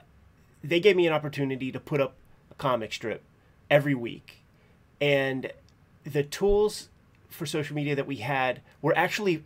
they 0.65 0.81
gave 0.81 0.97
me 0.97 1.07
an 1.07 1.13
opportunity 1.13 1.71
to 1.71 1.79
put 1.79 2.01
up 2.01 2.15
a 2.51 2.55
comic 2.55 2.93
strip 2.93 3.23
every 3.71 3.95
week, 3.95 4.39
and 5.01 5.53
the 6.05 6.23
tools 6.23 6.89
for 7.29 7.47
social 7.47 7.77
media 7.77 7.95
that 7.95 8.07
we 8.07 8.17
had 8.17 8.61
were 8.81 8.97
actually 8.97 9.45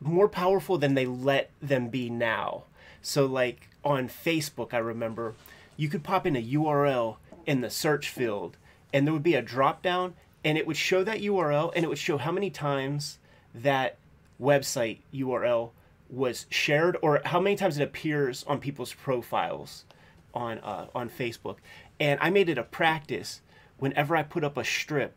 more 0.00 0.28
powerful 0.28 0.78
than 0.78 0.94
they 0.94 1.06
let 1.06 1.50
them 1.60 1.88
be 1.88 2.08
now. 2.08 2.64
So 3.02 3.26
like 3.26 3.68
on 3.84 4.08
Facebook, 4.08 4.74
I 4.74 4.78
remember 4.78 5.34
you 5.76 5.88
could 5.88 6.02
pop 6.02 6.26
in 6.26 6.36
a 6.36 6.42
URL 6.42 7.16
in 7.46 7.60
the 7.60 7.70
search 7.70 8.08
field 8.08 8.56
and 8.92 9.06
there 9.06 9.12
would 9.12 9.22
be 9.22 9.34
a 9.34 9.42
drop 9.42 9.82
down 9.82 10.14
and 10.44 10.56
it 10.56 10.66
would 10.66 10.76
show 10.76 11.04
that 11.04 11.20
URL 11.20 11.72
and 11.74 11.84
it 11.84 11.88
would 11.88 11.98
show 11.98 12.18
how 12.18 12.32
many 12.32 12.50
times 12.50 13.18
that 13.54 13.96
website 14.40 14.98
URL 15.12 15.70
was 16.08 16.46
shared 16.48 16.96
or 17.02 17.20
how 17.24 17.40
many 17.40 17.56
times 17.56 17.78
it 17.78 17.82
appears 17.82 18.44
on 18.44 18.58
people's 18.58 18.94
profiles 18.94 19.84
on 20.32 20.58
uh, 20.60 20.86
on 20.94 21.10
Facebook. 21.10 21.56
And 22.00 22.18
I 22.22 22.30
made 22.30 22.48
it 22.48 22.58
a 22.58 22.62
practice 22.62 23.40
whenever 23.78 24.16
I 24.16 24.22
put 24.22 24.44
up 24.44 24.56
a 24.56 24.64
strip 24.64 25.14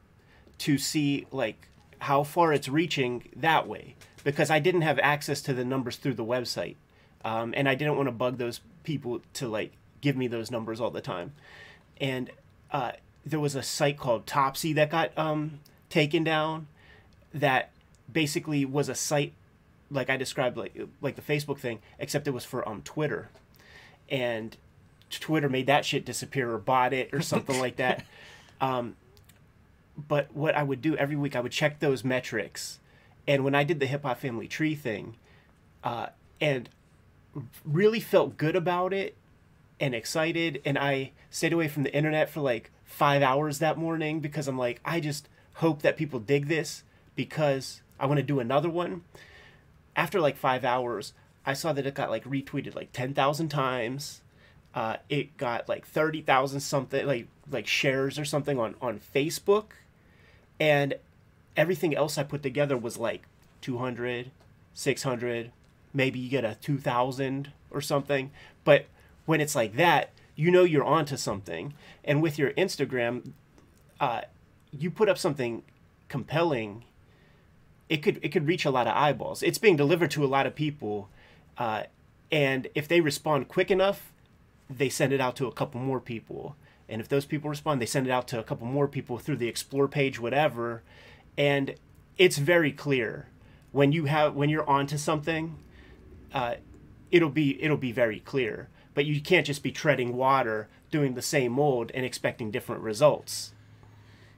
to 0.60 0.78
see 0.78 1.26
like 1.32 1.68
how 2.00 2.24
far 2.24 2.54
it's 2.54 2.68
reaching 2.68 3.30
that 3.36 3.68
way 3.68 3.96
because 4.24 4.50
I 4.50 4.60
didn't 4.60 4.82
have 4.82 5.00
access 5.00 5.42
to 5.44 5.54
the 5.54 5.66
numbers 5.66 5.98
through 5.98 6.16
the 6.16 6.26
website, 6.26 6.76
um, 7.26 7.54
and 7.56 7.68
I 7.68 7.76
didn't 7.76 7.96
want 7.96 8.08
to 8.08 8.12
bug 8.12 8.38
those 8.38 8.62
people 8.84 9.22
to 9.34 9.48
like 9.48 9.74
give 10.02 10.16
me 10.16 10.28
those 10.28 10.52
numbers 10.52 10.80
all 10.80 10.92
the 10.92 11.02
time. 11.02 11.34
And 12.00 12.32
uh, 12.72 12.94
there 13.26 13.40
was 13.40 13.56
a 13.56 13.64
site 13.64 13.98
called 13.98 14.26
Topsy 14.26 14.74
that 14.74 14.90
got 14.90 15.16
um, 15.18 15.60
taken 15.90 16.24
down, 16.24 16.68
that 17.34 17.72
basically 18.12 18.66
was 18.66 18.90
a 18.90 18.96
site 18.96 19.34
like 19.90 20.10
I 20.10 20.18
described, 20.18 20.58
like 20.58 20.78
like 21.02 21.16
the 21.16 21.22
Facebook 21.22 21.60
thing, 21.60 21.80
except 22.00 22.28
it 22.28 22.32
was 22.32 22.46
for 22.46 22.68
um 22.68 22.82
Twitter, 22.84 23.30
and 24.10 24.56
Twitter 25.10 25.50
made 25.50 25.68
that 25.68 25.86
shit 25.86 26.06
disappear 26.06 26.52
or 26.52 26.58
bought 26.58 26.94
it 26.94 27.14
or 27.14 27.22
something 27.22 27.60
like 27.60 27.78
that. 27.78 28.06
Um, 28.62 28.96
but 30.08 30.34
what 30.34 30.56
I 30.56 30.64
would 30.64 30.82
do 30.82 30.96
every 30.96 31.16
week, 31.16 31.36
I 31.36 31.42
would 31.42 31.52
check 31.52 31.80
those 31.80 32.04
metrics, 32.04 32.80
and 33.28 33.44
when 33.44 33.56
I 33.56 33.64
did 33.64 33.80
the 33.80 33.88
Hip 33.88 34.04
Hop 34.04 34.20
Family 34.20 34.48
Tree 34.48 34.76
thing, 34.76 35.16
uh, 35.84 36.08
and 36.40 36.70
really 37.66 38.00
felt 38.00 38.38
good 38.38 38.56
about 38.56 38.94
it 38.94 39.16
and 39.80 39.96
excited, 39.96 40.62
and 40.64 40.78
I 40.78 41.12
stayed 41.30 41.54
away 41.54 41.68
from 41.68 41.84
the 41.84 41.94
internet 41.94 42.30
for 42.30 42.42
like 42.42 42.72
five 42.86 43.22
hours 43.22 43.60
that 43.60 43.78
morning 43.78 44.20
because 44.20 44.48
I'm 44.48 44.58
like, 44.58 44.80
I 44.86 45.00
just 45.00 45.28
hope 45.56 45.82
that 45.82 45.98
people 45.98 46.20
dig 46.20 46.48
this 46.48 46.84
because 47.16 47.82
I 48.00 48.06
want 48.06 48.18
to 48.18 48.24
do 48.24 48.40
another 48.40 48.70
one. 48.70 49.04
After 49.96 50.20
like 50.22 50.38
five 50.38 50.64
hours, 50.64 51.14
I 51.46 51.54
saw 51.54 51.74
that 51.74 51.86
it 51.86 51.96
got 51.96 52.10
like 52.10 52.24
retweeted 52.24 52.76
like 52.76 52.92
ten 52.92 53.14
thousand 53.14 53.50
times. 53.50 54.22
Uh, 54.74 54.98
it 55.10 55.36
got 55.38 55.68
like 55.68 55.86
thirty 55.86 56.22
thousand 56.22 56.62
something 56.62 57.06
like 57.06 57.28
like 57.52 57.68
shares 57.68 58.18
or 58.18 58.26
something 58.26 58.60
on 58.60 58.76
on 58.82 59.00
Facebook, 59.00 59.66
and 60.60 60.96
everything 61.56 61.96
else 61.96 62.18
I 62.18 62.24
put 62.24 62.44
together 62.44 62.78
was 62.78 62.98
like 62.98 63.24
200, 63.62 64.32
600, 64.74 65.52
maybe 65.94 66.20
you 66.20 66.30
get 66.30 66.46
a 66.46 66.58
2000 66.62 67.52
or 67.70 67.82
something. 67.82 68.32
But 68.64 68.86
when 69.26 69.42
it's 69.42 69.56
like 69.56 69.76
that, 69.76 70.12
you 70.36 70.52
know 70.52 70.64
you're 70.64 70.84
onto 70.84 71.18
something. 71.18 71.74
And 72.04 72.22
with 72.22 72.38
your 72.40 72.52
Instagram, 72.52 73.32
uh, 74.00 74.22
you 74.72 74.90
put 74.90 75.10
up 75.10 75.18
something 75.18 75.64
compelling, 76.08 76.84
it 77.90 77.98
could 77.98 78.20
it 78.22 78.30
could 78.30 78.48
reach 78.48 78.66
a 78.66 78.72
lot 78.72 78.88
of 78.88 78.96
eyeballs. 78.96 79.44
It's 79.44 79.58
being 79.58 79.76
delivered 79.76 80.12
to 80.12 80.24
a 80.24 80.28
lot 80.28 80.48
of 80.48 80.56
people, 80.56 81.10
uh, 81.58 81.84
and 82.32 82.68
if 82.74 82.88
they 82.88 83.02
respond 83.02 83.50
quick 83.50 83.70
enough, 83.70 84.12
they 84.70 84.90
send 84.90 85.12
it 85.12 85.20
out 85.20 85.36
to 85.38 85.48
a 85.48 85.52
couple 85.52 85.82
more 85.82 86.00
people. 86.00 86.56
And 86.92 87.02
if 87.02 87.08
those 87.08 87.26
people 87.26 87.50
respond, 87.50 87.82
they 87.82 87.86
send 87.86 88.06
it 88.06 88.12
out 88.12 88.28
to 88.30 88.40
a 88.40 88.44
couple 88.44 88.68
more 88.68 88.88
people 88.88 89.18
through 89.18 89.38
the 89.38 89.48
explore 89.48 89.88
page, 89.88 90.20
whatever. 90.20 90.84
And 91.38 91.76
it's 92.18 92.38
very 92.38 92.72
clear 92.72 93.28
when 93.72 93.92
you 93.92 94.06
have 94.06 94.36
when 94.36 94.50
you're 94.50 94.70
onto 94.70 94.98
something, 94.98 95.58
uh, 96.34 96.56
it'll 97.10 97.30
be 97.30 97.62
it'll 97.64 97.78
be 97.78 97.92
very 97.92 98.20
clear. 98.20 98.70
But 98.94 99.06
you 99.06 99.22
can't 99.22 99.46
just 99.46 99.64
be 99.64 99.72
treading 99.72 100.18
water, 100.18 100.68
doing 100.92 101.14
the 101.14 101.22
same 101.22 101.54
mold, 101.54 101.92
and 101.94 102.06
expecting 102.06 102.52
different 102.52 102.82
results. 102.82 103.54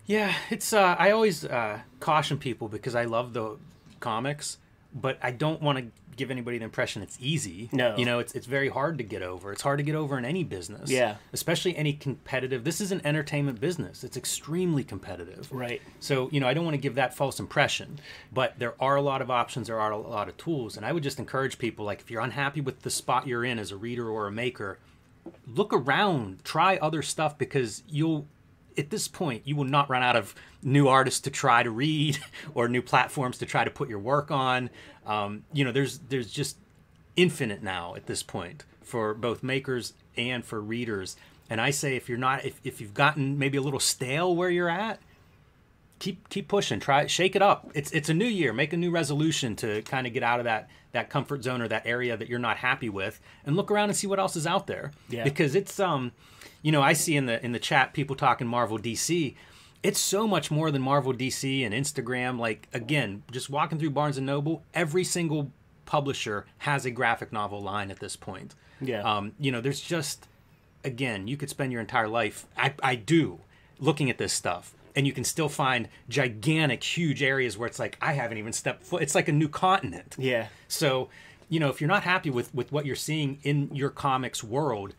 Yeah, 0.06 0.34
it's. 0.50 0.74
Uh, 0.74 0.96
I 1.00 1.12
always 1.12 1.44
uh, 1.46 1.80
caution 2.00 2.38
people 2.38 2.68
because 2.68 2.94
I 2.94 3.06
love 3.06 3.34
the 3.34 3.58
comics, 4.00 4.60
but 4.94 5.18
I 5.22 5.32
don't 5.32 5.62
want 5.62 5.80
to 5.80 5.86
give 6.16 6.32
anybody 6.32 6.58
the 6.58 6.64
impression 6.64 7.02
it's 7.02 7.18
easy. 7.20 7.70
No. 7.72 7.96
you 7.98 8.06
know, 8.06 8.20
it's 8.20 8.34
it's 8.34 8.46
very 8.48 8.70
hard 8.70 8.98
to 8.98 9.04
get 9.04 9.22
over. 9.22 9.52
It's 9.52 9.62
hard 9.62 9.80
to 9.80 9.84
get 9.84 9.96
over 9.96 10.18
in 10.18 10.26
any 10.26 10.44
business. 10.44 10.90
Yeah. 10.90 11.16
especially 11.32 11.76
any 11.76 11.94
competitive. 11.94 12.64
This 12.64 12.82
is 12.82 12.92
an 12.92 13.02
entertainment 13.06 13.60
business. 13.60 14.04
It's 14.04 14.18
extremely 14.18 14.84
competitive. 14.84 15.52
Right. 15.52 15.82
So 16.00 16.30
you 16.32 16.40
know, 16.40 16.48
I 16.48 16.54
don't 16.54 16.66
want 16.66 16.76
to 16.76 16.82
give 16.82 16.96
that 16.96 17.16
false 17.16 17.40
impression, 17.40 18.00
but 18.32 18.58
there 18.60 18.76
are 18.80 18.96
a 18.96 19.02
lot 19.02 19.22
of 19.22 19.30
options. 19.32 19.68
There 19.68 19.80
are 19.80 19.92
a 19.92 19.98
lot 19.98 20.30
of 20.30 20.38
tools, 20.38 20.78
and 20.78 20.86
I 20.86 20.92
would 20.92 21.04
just 21.04 21.20
encourage 21.20 21.58
people 21.58 21.86
like 21.86 22.00
if 22.02 22.12
you're 22.12 22.22
unhappy 22.22 22.62
with 22.62 22.82
the 22.82 22.90
spot 22.90 23.28
you're 23.28 23.46
in 23.46 23.60
as 23.60 23.72
a 23.72 23.78
reader 23.78 24.10
or 24.10 24.28
a 24.28 24.32
maker, 24.32 24.80
look 25.48 25.74
around, 25.74 26.44
try 26.44 26.78
other 26.78 27.02
stuff 27.02 27.38
because 27.38 27.84
you'll 27.88 28.28
at 28.78 28.90
this 28.90 29.08
point 29.08 29.44
you 29.46 29.56
will 29.56 29.66
not 29.66 29.90
run 29.90 30.04
out 30.04 30.16
of 30.16 30.36
new 30.62 30.88
artists 30.88 31.20
to 31.22 31.30
try 31.30 31.64
to 31.64 31.70
read 31.70 32.18
or 32.54 32.68
new 32.68 32.82
platforms 32.82 33.38
to 33.40 33.46
try 33.46 33.64
to 33.64 33.72
put 33.72 33.90
your 33.90 34.00
work 34.00 34.32
on. 34.32 34.70
Um, 35.06 35.44
you 35.54 35.64
know 35.64 35.72
there's 35.72 36.00
there's 36.00 36.32
just 36.32 36.58
infinite 37.16 37.62
now 37.62 37.96
at 37.96 38.08
this 38.08 38.24
point 38.24 38.66
for 38.82 39.14
both 39.14 39.44
makers 39.44 39.94
and 40.18 40.44
for 40.44 40.62
readers. 40.62 41.16
And 41.50 41.60
i 41.62 41.70
say 41.70 41.96
if 41.96 42.10
you're 42.10 42.18
not 42.18 42.46
if, 42.46 42.60
if 42.64 42.82
you've 42.82 42.94
gotten 42.94 43.38
maybe 43.38 43.58
a 43.58 43.62
little 43.62 43.80
stale 43.80 44.36
where 44.36 44.50
you're 44.50 44.70
at 44.70 45.00
keep 46.04 46.28
keep 46.28 46.50
pushing. 46.50 46.82
Try 46.82 47.08
shake 47.08 47.34
it 47.36 47.42
up. 47.42 47.72
It's 47.74 47.90
it's 47.92 48.10
a 48.10 48.14
new 48.14 48.26
year. 48.26 48.52
Make 48.52 48.74
a 48.74 48.78
new 48.78 48.92
resolution 48.92 49.56
to 49.58 49.82
kind 49.84 50.06
of 50.06 50.12
get 50.12 50.22
out 50.22 50.40
of 50.40 50.44
that 50.44 50.70
that 50.92 51.10
comfort 51.10 51.44
zone 51.44 51.62
or 51.62 51.68
that 51.70 51.88
area 51.88 52.18
that 52.18 52.28
you're 52.28 52.40
not 52.40 52.58
happy 52.58 52.90
with 52.90 53.22
and 53.46 53.56
look 53.56 53.72
around 53.72 53.90
and 53.90 53.96
see 53.98 54.06
what 54.06 54.20
else 54.20 54.36
is 54.36 54.46
out 54.46 54.68
there. 54.68 54.92
Yeah. 55.10 55.24
because 55.24 55.56
it's 55.56 55.80
um 55.80 56.12
you 56.62 56.72
know 56.72 56.82
i 56.82 56.94
see 56.94 57.16
in 57.16 57.26
the 57.26 57.44
in 57.44 57.54
the 57.54 57.60
chat 57.60 57.94
people 57.94 58.16
talking 58.16 58.48
marvel 58.48 58.78
dc 58.78 59.36
it's 59.82 60.00
so 60.00 60.28
much 60.28 60.52
more 60.52 60.72
than 60.72 60.82
marvel 60.82 61.14
dc 61.14 61.66
and 61.66 61.74
instagram. 61.74 62.38
Like 62.38 62.68
again 62.74 63.24
just 63.32 63.50
walking 63.50 63.80
through 63.80 63.92
barnes 63.92 64.18
and 64.18 64.26
noble 64.26 64.64
every 64.74 65.06
single 65.06 65.52
publisher 65.86 66.46
has 66.60 66.86
a 66.86 66.92
graphic 66.92 67.32
novel 67.32 67.62
line 67.62 67.92
at 67.92 68.00
this 68.00 68.16
point. 68.18 68.56
Yeah. 68.82 69.02
um, 69.04 69.32
you 69.40 69.52
know 69.54 69.62
there's 69.62 69.80
just 69.80 70.28
again 70.84 71.30
you 71.30 71.38
could 71.38 71.50
spend 71.50 71.72
your 71.72 71.80
entire 71.80 72.10
life 72.10 72.46
I, 72.58 72.74
I 72.84 72.96
do 72.96 73.40
looking 73.80 74.10
at 74.10 74.18
this 74.18 74.34
stuff 74.34 74.74
and 74.96 75.08
you 75.08 75.14
can 75.14 75.24
still 75.24 75.50
find 75.50 75.88
gigantic 76.10 76.84
huge 76.84 77.24
areas 77.24 77.58
where 77.58 77.68
it's 77.68 77.80
like 77.80 77.98
i 78.02 78.14
haven't 78.14 78.38
even 78.38 78.54
stepped 78.54 78.84
foot. 78.84 79.02
It's 79.02 79.16
like 79.16 79.28
a 79.28 79.32
new 79.32 79.50
continent. 79.50 80.16
Yeah. 80.18 80.48
so 80.68 81.10
you 81.50 81.60
know 81.60 81.70
if 81.70 81.82
you're 81.82 81.88
not 81.88 82.04
happy 82.04 82.30
with 82.30 82.54
with 82.56 82.72
what 82.72 82.86
you're 82.86 82.96
seeing 82.96 83.40
in 83.44 83.74
your 83.76 83.90
comics 83.90 84.44
world 84.44 84.96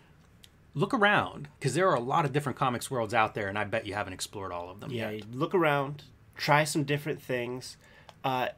look 0.74 0.92
around 0.92 1.48
because 1.59 1.74
there 1.74 1.88
are 1.88 1.94
a 1.94 2.00
lot 2.00 2.24
of 2.24 2.33
different 2.33 2.59
comics 2.59 2.90
worlds 2.90 3.14
out 3.14 3.35
there 3.35 3.48
and 3.48 3.57
i 3.59 3.64
bet 3.64 3.87
you 3.87 3.94
haven't 3.94 4.12
explored 4.12 4.52
all 4.52 4.68
of 4.70 4.80
them 4.80 4.90
Yeah, 4.90 5.11
yet. 5.11 5.33
look 5.33 5.54
around, 5.54 6.02
try 6.37 6.64
some 6.64 6.83
different 6.85 7.22
things, 7.22 7.76
uh, 8.24 8.48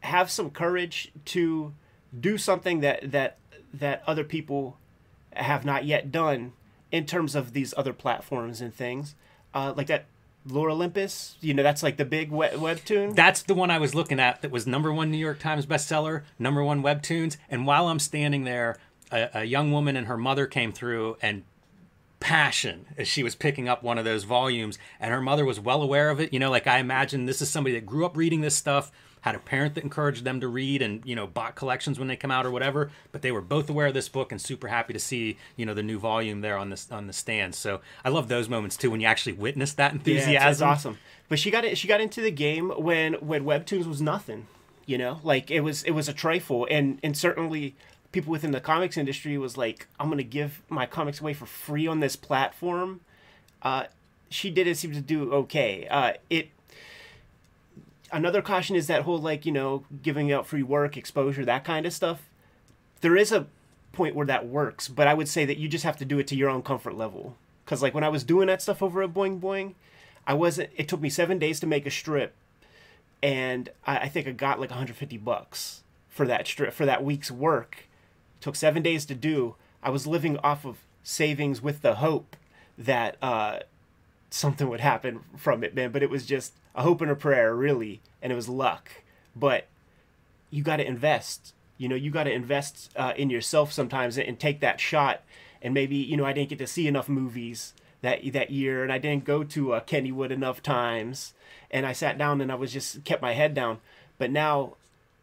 have 0.00 0.30
some 0.30 0.50
courage 0.50 1.10
to 1.26 1.74
do 2.18 2.38
something 2.38 2.80
that 2.80 3.10
that 3.12 3.38
that 3.74 4.02
other 4.06 4.24
people 4.24 4.78
have 5.34 5.64
not 5.64 5.84
yet 5.84 6.10
done 6.10 6.52
in 6.90 7.04
terms 7.04 7.34
of 7.34 7.52
these 7.52 7.74
other 7.76 7.92
platforms 7.92 8.60
and 8.60 8.72
things, 8.74 9.14
uh, 9.52 9.74
like 9.76 9.88
that 9.88 10.06
Lore 10.46 10.70
Olympus. 10.70 11.36
You 11.40 11.54
know, 11.54 11.62
that's 11.62 11.82
like 11.82 11.96
the 11.96 12.04
big 12.04 12.30
web- 12.30 12.54
webtoon. 12.54 13.14
That's 13.14 13.42
the 13.42 13.54
one 13.54 13.70
I 13.70 13.78
was 13.78 13.94
looking 13.94 14.20
at 14.20 14.42
that 14.42 14.50
was 14.50 14.66
number 14.66 14.92
one 14.92 15.10
New 15.10 15.18
York 15.18 15.38
Times 15.38 15.66
bestseller, 15.66 16.22
number 16.38 16.62
one 16.62 16.82
webtoons. 16.82 17.36
And 17.50 17.66
while 17.66 17.88
I'm 17.88 17.98
standing 17.98 18.44
there, 18.44 18.78
a, 19.10 19.28
a 19.34 19.44
young 19.44 19.72
woman 19.72 19.96
and 19.96 20.06
her 20.06 20.16
mother 20.16 20.46
came 20.46 20.72
through 20.72 21.16
and 21.20 21.44
passion 22.20 22.86
as 22.96 23.06
she 23.06 23.22
was 23.22 23.34
picking 23.34 23.68
up 23.68 23.82
one 23.82 23.96
of 23.96 24.04
those 24.04 24.24
volumes 24.24 24.76
and 24.98 25.12
her 25.12 25.20
mother 25.20 25.44
was 25.44 25.60
well 25.60 25.82
aware 25.82 26.10
of 26.10 26.18
it 26.18 26.32
you 26.32 26.38
know 26.40 26.50
like 26.50 26.66
i 26.66 26.78
imagine 26.78 27.26
this 27.26 27.40
is 27.40 27.48
somebody 27.48 27.74
that 27.74 27.86
grew 27.86 28.04
up 28.04 28.16
reading 28.16 28.40
this 28.40 28.56
stuff 28.56 28.90
had 29.22 29.34
a 29.34 29.38
parent 29.38 29.74
that 29.74 29.84
encouraged 29.84 30.24
them 30.24 30.40
to 30.40 30.48
read 30.48 30.82
and 30.82 31.02
you 31.04 31.14
know 31.14 31.26
bought 31.26 31.54
collections 31.54 31.98
when 31.98 32.08
they 32.08 32.16
come 32.16 32.30
out 32.30 32.46
or 32.46 32.50
whatever 32.50 32.90
but 33.12 33.22
they 33.22 33.32
were 33.32 33.40
both 33.40 33.68
aware 33.68 33.86
of 33.88 33.94
this 33.94 34.08
book 34.08 34.32
and 34.32 34.40
super 34.40 34.68
happy 34.68 34.92
to 34.92 34.98
see 34.98 35.36
you 35.56 35.66
know 35.66 35.74
the 35.74 35.82
new 35.82 35.98
volume 35.98 36.40
there 36.40 36.56
on 36.56 36.70
this 36.70 36.90
on 36.90 37.06
the 37.06 37.12
stand 37.12 37.54
so 37.54 37.80
i 38.04 38.08
love 38.08 38.28
those 38.28 38.48
moments 38.48 38.76
too 38.76 38.90
when 38.90 39.00
you 39.00 39.06
actually 39.06 39.32
witness 39.32 39.72
that 39.72 39.92
Yeah, 39.92 39.98
enthusiasm 39.98 40.48
it's, 40.48 40.56
it's 40.58 40.62
awesome. 40.62 40.98
But 41.28 41.38
she 41.38 41.50
got 41.50 41.64
it. 41.64 41.76
She 41.76 41.88
got 41.88 42.00
into 42.00 42.20
the 42.20 42.30
game 42.30 42.70
when 42.70 43.14
when 43.14 43.44
webtoons 43.44 43.86
was 43.86 44.00
nothing. 44.00 44.46
You 44.86 44.96
know, 44.96 45.20
like 45.22 45.50
it 45.50 45.60
was 45.60 45.82
it 45.82 45.90
was 45.90 46.08
a 46.08 46.14
trifle, 46.14 46.66
and 46.70 46.98
and 47.02 47.16
certainly 47.16 47.76
people 48.10 48.30
within 48.30 48.52
the 48.52 48.60
comics 48.60 48.96
industry 48.96 49.36
was 49.36 49.58
like, 49.58 49.86
I'm 50.00 50.08
gonna 50.08 50.22
give 50.22 50.62
my 50.70 50.86
comics 50.86 51.20
away 51.20 51.34
for 51.34 51.44
free 51.44 51.86
on 51.86 52.00
this 52.00 52.16
platform. 52.16 53.00
Uh, 53.60 53.84
she 54.30 54.50
didn't 54.50 54.76
seem 54.76 54.92
to 54.92 55.02
do 55.02 55.30
okay. 55.34 55.86
Uh, 55.90 56.12
it. 56.30 56.48
Another 58.10 58.40
caution 58.40 58.74
is 58.76 58.86
that 58.86 59.02
whole 59.02 59.18
like 59.18 59.44
you 59.44 59.52
know 59.52 59.84
giving 60.02 60.32
out 60.32 60.46
free 60.46 60.62
work, 60.62 60.96
exposure, 60.96 61.44
that 61.44 61.64
kind 61.64 61.86
of 61.86 61.92
stuff. 61.92 62.28
There 63.00 63.16
is 63.16 63.32
a 63.32 63.46
point 63.92 64.14
where 64.14 64.26
that 64.26 64.46
works, 64.46 64.88
but 64.88 65.06
I 65.06 65.14
would 65.14 65.28
say 65.28 65.44
that 65.44 65.58
you 65.58 65.68
just 65.68 65.84
have 65.84 65.96
to 65.98 66.04
do 66.04 66.18
it 66.18 66.26
to 66.28 66.36
your 66.36 66.50
own 66.50 66.62
comfort 66.62 66.96
level. 66.96 67.36
Because 67.64 67.82
like 67.82 67.94
when 67.94 68.04
I 68.04 68.08
was 68.08 68.24
doing 68.24 68.46
that 68.46 68.62
stuff 68.62 68.82
over 68.82 69.02
at 69.02 69.12
Boing 69.12 69.40
Boing, 69.40 69.74
I 70.26 70.34
wasn't. 70.34 70.70
It 70.76 70.88
took 70.88 71.00
me 71.00 71.10
seven 71.10 71.38
days 71.38 71.60
to 71.60 71.66
make 71.66 71.86
a 71.86 71.90
strip, 71.90 72.34
and 73.22 73.70
I, 73.86 73.98
I 73.98 74.08
think 74.08 74.26
I 74.26 74.32
got 74.32 74.60
like 74.60 74.70
150 74.70 75.16
bucks 75.18 75.82
for 76.08 76.26
that 76.26 76.46
strip 76.46 76.72
for 76.72 76.86
that 76.86 77.04
week's 77.04 77.30
work. 77.30 77.88
took 78.40 78.56
seven 78.56 78.82
days 78.82 79.04
to 79.06 79.14
do. 79.14 79.54
I 79.82 79.90
was 79.90 80.06
living 80.06 80.36
off 80.38 80.64
of 80.64 80.78
savings 81.02 81.62
with 81.62 81.82
the 81.82 81.96
hope 81.96 82.36
that 82.76 83.16
uh, 83.22 83.60
something 84.30 84.68
would 84.68 84.80
happen 84.80 85.20
from 85.36 85.62
it, 85.62 85.74
man. 85.74 85.90
But 85.92 86.02
it 86.02 86.10
was 86.10 86.26
just 86.26 86.54
a 86.78 86.82
hope 86.82 87.00
and 87.00 87.10
a 87.10 87.16
prayer, 87.16 87.54
really, 87.54 88.00
and 88.22 88.32
it 88.32 88.36
was 88.36 88.48
luck. 88.48 88.88
But 89.34 89.66
you 90.50 90.62
got 90.62 90.76
to 90.76 90.86
invest. 90.86 91.52
You 91.76 91.88
know, 91.88 91.96
you 91.96 92.10
got 92.10 92.24
to 92.24 92.32
invest 92.32 92.90
uh, 92.96 93.12
in 93.16 93.30
yourself 93.30 93.72
sometimes 93.72 94.16
and, 94.16 94.28
and 94.28 94.40
take 94.40 94.60
that 94.60 94.80
shot. 94.80 95.22
And 95.60 95.74
maybe 95.74 95.96
you 95.96 96.16
know, 96.16 96.24
I 96.24 96.32
didn't 96.32 96.50
get 96.50 96.58
to 96.60 96.68
see 96.68 96.86
enough 96.86 97.08
movies 97.08 97.74
that 98.00 98.20
that 98.32 98.50
year, 98.50 98.84
and 98.84 98.92
I 98.92 98.98
didn't 98.98 99.24
go 99.24 99.42
to 99.42 99.72
uh, 99.74 99.80
Kennywood 99.80 100.30
enough 100.30 100.62
times. 100.62 101.34
And 101.68 101.84
I 101.84 101.92
sat 101.92 102.16
down 102.16 102.40
and 102.40 102.50
I 102.50 102.54
was 102.54 102.72
just 102.72 103.04
kept 103.04 103.20
my 103.20 103.34
head 103.34 103.54
down. 103.54 103.80
But 104.16 104.30
now, 104.30 104.76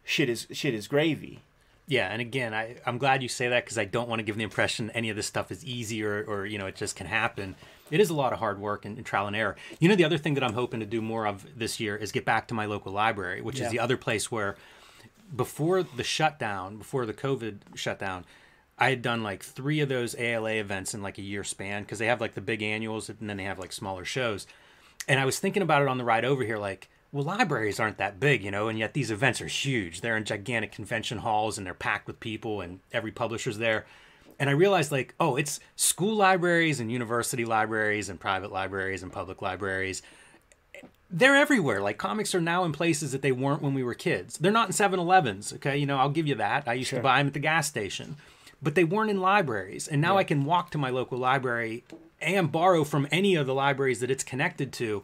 shit 0.04 0.30
is 0.30 0.48
shit 0.52 0.74
is 0.74 0.90
gravy. 0.90 1.42
Yeah, 1.88 2.08
and 2.10 2.20
again, 2.20 2.54
I, 2.54 2.78
I'm 2.86 2.98
glad 2.98 3.24
you 3.24 3.30
say 3.30 3.48
that 3.48 3.64
because 3.64 3.78
I 3.78 3.86
don't 3.86 4.10
want 4.10 4.20
to 4.20 4.24
give 4.24 4.36
the 4.36 4.44
impression 4.44 4.90
any 4.92 5.10
of 5.10 5.16
this 5.16 5.28
stuff 5.28 5.52
is 5.52 5.64
easy 5.64 6.04
or, 6.04 6.24
or 6.24 6.46
you 6.46 6.58
know 6.58 6.66
it 6.66 6.76
just 6.76 6.98
can 6.98 7.08
happen. 7.08 7.56
It 7.92 8.00
is 8.00 8.10
a 8.10 8.16
lot 8.16 8.34
of 8.34 8.40
hard 8.40 8.60
work 8.60 8.86
and, 8.86 8.98
and 8.98 9.06
trial 9.06 9.28
and 9.28 9.36
error. 9.36 9.56
You 9.80 9.90
know, 9.90 9.96
the 9.96 10.06
other 10.06 10.18
thing 10.18 10.34
that 10.36 10.44
I'm 10.44 10.54
hoping 10.54 10.80
to 10.80 10.86
do 10.86 11.02
more 11.02 11.28
of 11.28 11.46
this 11.58 11.80
year 11.80 11.96
is 11.96 12.12
get 12.12 12.26
back 12.26 12.48
to 12.48 12.54
my 12.54 12.66
local 12.66 12.92
library, 12.92 13.42
which 13.42 13.60
Yeah. 13.60 13.66
is 13.66 13.72
the 13.72 13.80
other 13.80 13.98
place 13.98 14.32
where 14.32 14.56
before 15.36 15.84
the 15.84 16.04
shutdown, 16.04 16.78
before 16.78 17.06
the 17.06 17.14
COVID 17.14 17.60
shutdown, 17.76 18.26
I 18.78 18.90
had 18.90 19.02
done 19.02 19.24
like 19.24 19.44
three 19.44 19.80
of 19.80 19.90
those 19.90 20.16
ALA 20.16 20.54
events 20.54 20.94
in 20.94 21.02
like 21.02 21.18
a 21.18 21.22
year 21.24 21.44
span 21.44 21.84
because 21.84 22.00
they 22.00 22.08
have 22.08 22.22
like 22.22 22.34
the 22.34 22.42
big 22.42 22.62
annuals 22.62 23.10
and 23.10 23.30
then 23.30 23.38
they 23.38 23.44
have 23.44 23.60
like 23.60 23.72
smaller 23.72 24.06
shows. 24.06 24.46
And 25.08 25.20
I 25.20 25.26
was 25.26 25.40
thinking 25.40 25.64
about 25.64 25.82
it 25.82 25.88
on 25.88 25.98
the 25.98 26.04
ride 26.04 26.26
over 26.26 26.44
here, 26.44 26.58
like, 26.58 26.90
well, 27.12 27.24
libraries 27.24 27.80
aren't 27.80 27.98
that 28.00 28.20
big, 28.20 28.44
you 28.44 28.52
know, 28.52 28.68
and 28.68 28.78
yet 28.78 28.94
these 28.94 29.12
events 29.12 29.40
are 29.40 29.48
huge. 29.48 30.02
They're 30.02 30.18
in 30.18 30.26
gigantic 30.26 30.72
convention 30.74 31.20
halls 31.20 31.58
and 31.58 31.66
they're 31.66 31.74
packed 31.74 32.08
with 32.08 32.20
people 32.20 32.60
and 32.62 32.80
every 32.92 33.12
publisher's 33.12 33.58
there. 33.58 33.86
And 34.40 34.50
I 34.50 34.54
realized, 34.54 34.92
like, 34.92 35.16
oh, 35.20 35.36
it's 35.36 35.60
school 35.76 36.16
libraries 36.16 36.80
and 36.80 36.92
university 36.92 37.46
libraries 37.46 38.10
and 38.10 38.20
private 38.20 38.52
libraries 38.52 39.04
and 39.04 39.12
public 39.12 39.42
libraries. 39.42 40.02
They're 41.10 41.36
everywhere. 41.36 41.82
Like, 41.82 41.98
comics 41.98 42.36
are 42.36 42.42
now 42.42 42.66
in 42.66 42.72
places 42.72 43.12
that 43.12 43.22
they 43.22 43.32
weren't 43.32 43.62
when 43.62 43.74
we 43.74 43.84
were 43.84 43.94
kids. 43.94 44.38
They're 44.38 44.52
not 44.52 44.68
in 44.68 44.74
7 44.74 45.00
Elevens, 45.00 45.54
okay? 45.54 45.78
You 45.78 45.86
know, 45.86 45.98
I'll 45.98 46.10
give 46.10 46.28
you 46.28 46.36
that. 46.36 46.68
I 46.68 46.74
used 46.74 46.90
to 46.90 47.00
buy 47.00 47.20
them 47.20 47.28
at 47.28 47.34
the 47.34 47.40
gas 47.40 47.68
station, 47.68 48.18
but 48.62 48.76
they 48.76 48.84
weren't 48.84 49.12
in 49.12 49.22
libraries. 49.22 49.88
And 49.88 50.02
now 50.02 50.18
I 50.18 50.24
can 50.24 50.46
walk 50.46 50.72
to 50.72 50.78
my 50.78 50.90
local 50.90 51.18
library 51.18 51.84
and 52.20 52.52
borrow 52.52 52.84
from 52.84 53.08
any 53.12 53.36
of 53.36 53.46
the 53.46 53.54
libraries 53.54 54.00
that 54.00 54.12
it's 54.12 54.24
connected 54.24 54.74
to 54.74 55.04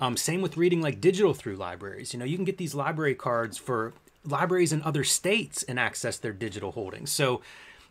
Um, 0.00 0.16
same 0.16 0.42
with 0.42 0.56
reading 0.56 0.80
like 0.80 1.00
digital 1.00 1.32
through 1.32 1.54
libraries. 1.54 2.12
You 2.12 2.18
know, 2.18 2.24
you 2.24 2.34
can 2.34 2.44
get 2.44 2.58
these 2.58 2.74
library 2.74 3.14
cards 3.14 3.56
for 3.56 3.92
libraries 4.24 4.72
in 4.72 4.82
other 4.82 5.04
states 5.04 5.62
and 5.62 5.78
access 5.78 6.18
their 6.18 6.32
digital 6.32 6.72
holdings. 6.72 7.12
So, 7.12 7.40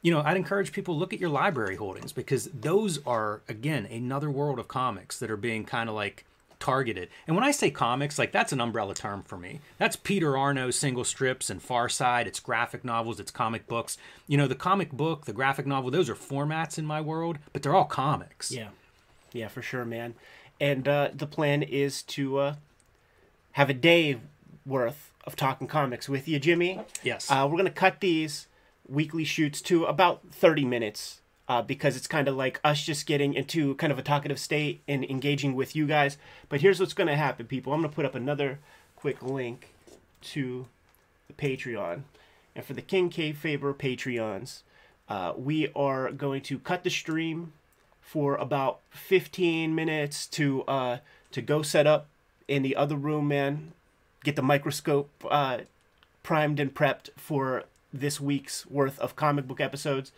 you 0.02 0.12
know, 0.12 0.22
I'd 0.22 0.38
encourage 0.38 0.72
people 0.72 0.97
look 0.97 1.14
at 1.14 1.20
your 1.20 1.30
library 1.30 1.76
holdings 1.76 2.12
because 2.12 2.45
those 2.45 2.99
are 3.06 3.41
again 3.47 3.86
another 3.86 4.32
world 4.32 4.60
of 4.60 4.68
comics 4.68 5.20
that 5.20 5.30
are 5.30 5.38
being 5.38 5.64
kind 5.64 5.89
of 5.89 5.95
like 5.95 6.26
targeted. 6.60 7.10
And 7.28 7.36
when 7.36 7.43
I 7.43 7.52
say 7.52 7.70
comics, 7.72 8.18
like 8.18 8.32
that's 8.32 8.54
an 8.54 8.62
umbrella 8.62 8.93
term 8.93 9.24
for 9.24 9.38
me. 9.38 9.60
That's 9.78 9.95
Peter 9.95 10.38
Arno's 10.38 10.76
single 10.76 11.04
strips 11.04 11.49
and 11.49 11.62
Far 11.62 11.89
Side. 11.89 12.28
It's 12.28 12.39
graphic 12.39 12.86
novels. 12.86 13.20
It's 13.20 13.32
comic 13.32 13.68
books. 13.68 13.97
You 14.28 14.38
know, 14.38 14.47
the 14.47 14.56
comic 14.56 14.91
book, 14.91 15.26
the 15.26 15.34
graphic 15.34 15.66
novel, 15.66 15.91
those 15.91 16.10
are 16.10 16.16
formats 16.16 16.78
in 16.78 16.86
my 16.86 17.02
world, 17.02 17.39
but 17.52 17.62
they're 17.64 17.76
all 17.76 17.86
comics. 17.86 18.52
Yeah, 18.52 18.70
yeah, 19.34 19.49
for 19.49 19.62
sure, 19.62 19.86
man. 19.86 20.16
And 20.60 20.88
uh, 20.88 21.10
the 21.14 21.28
plan 21.28 21.64
is 21.64 22.04
to 22.04 22.38
uh, 22.38 22.56
have 23.54 23.70
a 23.70 23.74
day 23.74 24.18
worth 24.66 25.12
of 25.26 25.36
talking 25.36 25.68
comics 25.68 26.08
with 26.08 26.28
you, 26.28 26.39
Jimmy. 26.39 26.80
Yes. 27.04 27.30
Uh, 27.30 27.47
we're 27.49 27.58
gonna 27.58 27.72
cut 27.72 27.99
these 27.99 28.47
weekly 28.88 29.24
shoots 29.24 29.62
to 29.64 29.86
about 29.86 30.22
thirty 30.32 30.66
minutes. 30.66 31.18
Uh, 31.50 31.62
because 31.62 31.98
it's 31.98 32.08
kind 32.08 32.30
of 32.30 32.36
like 32.36 32.62
us 32.64 32.82
just 32.82 33.06
getting 33.06 33.34
into 33.34 33.76
kind 33.76 33.92
of 33.92 34.00
a 34.00 34.02
talkative 34.02 34.40
state 34.40 34.82
and 34.88 35.04
engaging 35.04 35.54
with 35.54 35.76
you 35.76 35.86
guys. 35.86 36.18
But 36.48 36.62
here's 36.62 36.80
what's 36.80 36.94
going 36.94 37.10
to 37.10 37.16
happen, 37.18 37.46
people. 37.46 37.74
I'm 37.74 37.82
going 37.82 37.90
to 37.90 37.96
put 37.96 38.06
up 38.06 38.16
another 38.16 38.60
quick 38.96 39.22
link 39.22 39.74
to 40.22 40.68
the 41.28 41.34
Patreon. 41.34 42.04
And 42.56 42.66
for 42.66 42.74
the 42.74 42.82
King 42.82 43.10
Kayfabe 43.10 43.76
Patreons, 43.76 44.62
uh, 45.10 45.34
we 45.36 45.70
are 45.76 46.12
going 46.12 46.42
to 46.44 46.60
cut 46.60 46.84
the 46.84 46.90
stream 46.90 47.52
for 48.02 48.36
about 48.36 48.80
15 48.92 49.74
minutes 49.74 50.28
to 50.28 50.64
uh, 50.64 50.98
to 51.32 51.42
go 51.42 51.62
set 51.62 51.88
up 51.88 52.08
in 52.48 52.62
the 52.62 52.76
other 52.76 52.96
room, 52.96 53.28
man. 53.28 53.72
Get 54.24 54.36
the 54.36 54.42
microscope 54.42 55.10
uh, 55.30 55.60
primed 56.24 56.60
and 56.60 56.74
prepped 56.74 57.10
for 57.16 57.64
this 57.94 58.20
week's 58.20 58.66
worth 58.68 59.00
of 59.00 59.16
comic 59.16 59.48
book 59.48 59.62
episodes. 59.62 60.12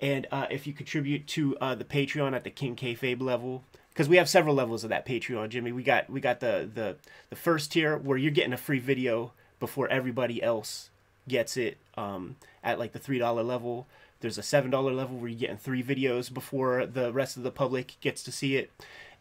And 0.00 0.26
uh, 0.32 0.46
if 0.50 0.66
you 0.66 0.72
contribute 0.72 1.26
to 1.28 1.56
uh, 1.60 1.74
the 1.74 1.84
Patreon 1.84 2.34
at 2.34 2.44
the 2.44 2.50
King 2.50 2.74
Kayfabe 2.74 3.22
level, 3.22 3.62
because 3.92 4.08
we 4.08 4.16
have 4.16 4.28
several 4.28 4.54
levels 4.54 4.84
of 4.84 4.90
that 4.90 5.06
Patreon, 5.06 5.50
Jimmy. 5.50 5.70
We 5.70 5.82
got 5.82 6.08
we 6.10 6.20
got 6.20 6.40
the 6.40 6.68
the 6.72 6.96
the 7.30 7.36
first 7.36 7.72
tier 7.72 7.96
where 7.96 8.18
you're 8.18 8.30
getting 8.30 8.52
a 8.52 8.58
free 8.58 8.78
video 8.78 9.32
before 9.60 9.88
everybody 9.88 10.42
else 10.42 10.90
gets 11.28 11.56
it 11.56 11.78
um, 11.96 12.36
at 12.64 12.78
like 12.78 12.92
the 12.92 12.98
three 12.98 13.18
dollar 13.18 13.42
level. 13.42 13.86
There's 14.20 14.38
a 14.38 14.42
seven 14.42 14.70
dollar 14.70 14.92
level 14.92 15.16
where 15.16 15.28
you're 15.28 15.38
getting 15.38 15.56
three 15.56 15.82
videos 15.82 16.32
before 16.32 16.86
the 16.86 17.12
rest 17.12 17.36
of 17.36 17.42
the 17.42 17.50
public 17.50 17.96
gets 18.00 18.22
to 18.24 18.32
see 18.32 18.56
it, 18.56 18.70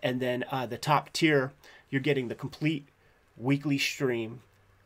and 0.01 0.19
then 0.19 0.45
uh, 0.51 0.65
the 0.65 0.77
top 0.77 1.11
tier, 1.11 1.51
you're 1.89 2.01
getting 2.01 2.27
the 2.27 2.35
complete 2.35 2.87
weekly 3.37 3.77
stream 3.77 4.41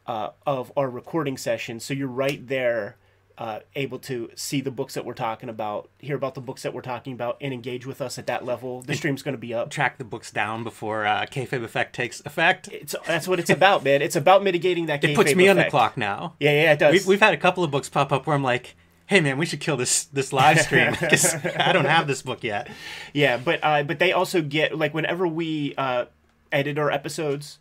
uh, 0.07 0.29
of 0.45 0.71
our 0.77 0.89
recording 0.89 1.37
session. 1.37 1.79
So 1.79 1.93
you're 1.93 2.07
right 2.07 2.45
there 2.47 2.97
uh, 3.37 3.59
able 3.75 3.99
to 3.99 4.29
see 4.35 4.61
the 4.61 4.71
books 4.71 4.93
that 4.93 5.05
we're 5.05 5.13
talking 5.13 5.49
about, 5.49 5.89
hear 5.99 6.15
about 6.15 6.35
the 6.35 6.41
books 6.41 6.63
that 6.63 6.73
we're 6.73 6.81
talking 6.81 7.13
about, 7.13 7.37
and 7.41 7.53
engage 7.53 7.85
with 7.85 8.01
us 8.01 8.17
at 8.17 8.27
that 8.27 8.45
level. 8.45 8.81
The 8.81 8.95
stream's 8.95 9.23
going 9.23 9.33
to 9.33 9.39
be 9.39 9.53
up. 9.53 9.69
Track 9.69 9.97
the 9.97 10.05
books 10.05 10.31
down 10.31 10.63
before 10.63 11.05
uh, 11.05 11.25
kayfabe 11.29 11.63
effect 11.63 11.93
takes 11.93 12.21
effect. 12.25 12.69
It's 12.71 12.95
that's 13.05 13.27
what 13.27 13.39
it's 13.39 13.49
about, 13.49 13.83
man. 13.83 14.01
It's 14.01 14.15
about 14.15 14.43
mitigating 14.43 14.85
that. 14.85 15.03
It 15.03 15.15
puts 15.15 15.35
me 15.35 15.45
effect. 15.45 15.59
on 15.59 15.65
the 15.65 15.69
clock 15.69 15.97
now. 15.97 16.35
Yeah, 16.39 16.51
yeah, 16.51 16.73
it 16.73 16.79
does. 16.79 16.93
We've, 16.93 17.07
we've 17.07 17.19
had 17.19 17.33
a 17.33 17.37
couple 17.37 17.63
of 17.63 17.71
books 17.71 17.89
pop 17.89 18.11
up 18.13 18.25
where 18.25 18.35
I'm 18.35 18.43
like, 18.43 18.75
hey 19.07 19.19
man, 19.19 19.37
we 19.37 19.45
should 19.45 19.59
kill 19.59 19.75
this 19.75 20.05
this 20.05 20.31
live 20.31 20.61
stream 20.61 20.91
because 20.99 21.35
I 21.35 21.73
don't 21.73 21.85
have 21.85 22.07
this 22.07 22.21
book 22.21 22.43
yet. 22.43 22.69
Yeah, 23.13 23.37
but 23.37 23.59
uh, 23.61 23.83
but 23.83 23.99
they 23.99 24.13
also 24.13 24.41
get 24.41 24.77
like 24.77 24.93
whenever 24.93 25.27
we 25.27 25.75
uh, 25.77 26.05
edit 26.53 26.77
our 26.77 26.89
episodes 26.89 27.59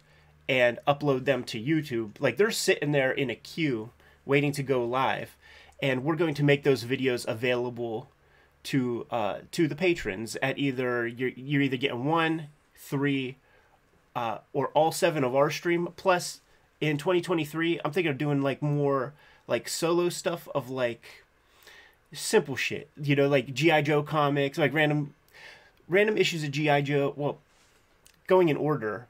and 0.48 0.78
upload 0.86 1.24
them 1.24 1.44
to 1.44 1.62
YouTube, 1.62 2.12
like 2.20 2.36
they're 2.36 2.50
sitting 2.50 2.92
there 2.92 3.12
in 3.12 3.30
a 3.30 3.34
queue 3.34 3.90
waiting 4.26 4.52
to 4.52 4.62
go 4.62 4.84
live 4.84 5.36
and 5.84 6.02
we're 6.02 6.16
going 6.16 6.34
to 6.34 6.42
make 6.42 6.62
those 6.62 6.84
videos 6.84 7.26
available 7.26 8.08
to 8.62 9.06
uh, 9.10 9.38
to 9.52 9.68
the 9.68 9.76
patrons 9.76 10.36
at 10.42 10.58
either 10.58 11.06
you're, 11.06 11.28
you're 11.30 11.60
either 11.60 11.76
getting 11.76 12.04
one, 12.04 12.48
three, 12.74 13.36
uh, 14.16 14.38
or 14.54 14.68
all 14.68 14.90
seven 14.90 15.22
of 15.24 15.34
our 15.34 15.50
stream. 15.50 15.88
Plus, 15.96 16.40
in 16.80 16.96
2023, 16.96 17.80
I'm 17.84 17.92
thinking 17.92 18.10
of 18.10 18.18
doing 18.18 18.40
like 18.40 18.62
more 18.62 19.12
like 19.46 19.68
solo 19.68 20.08
stuff 20.08 20.48
of 20.54 20.70
like 20.70 21.24
simple 22.12 22.56
shit. 22.56 22.88
You 23.00 23.14
know, 23.16 23.28
like 23.28 23.52
GI 23.52 23.82
Joe 23.82 24.02
comics, 24.02 24.56
like 24.56 24.72
random 24.72 25.14
random 25.86 26.16
issues 26.16 26.44
of 26.44 26.50
GI 26.50 26.82
Joe. 26.82 27.12
Well, 27.14 27.38
going 28.26 28.48
in 28.48 28.56
order, 28.56 29.06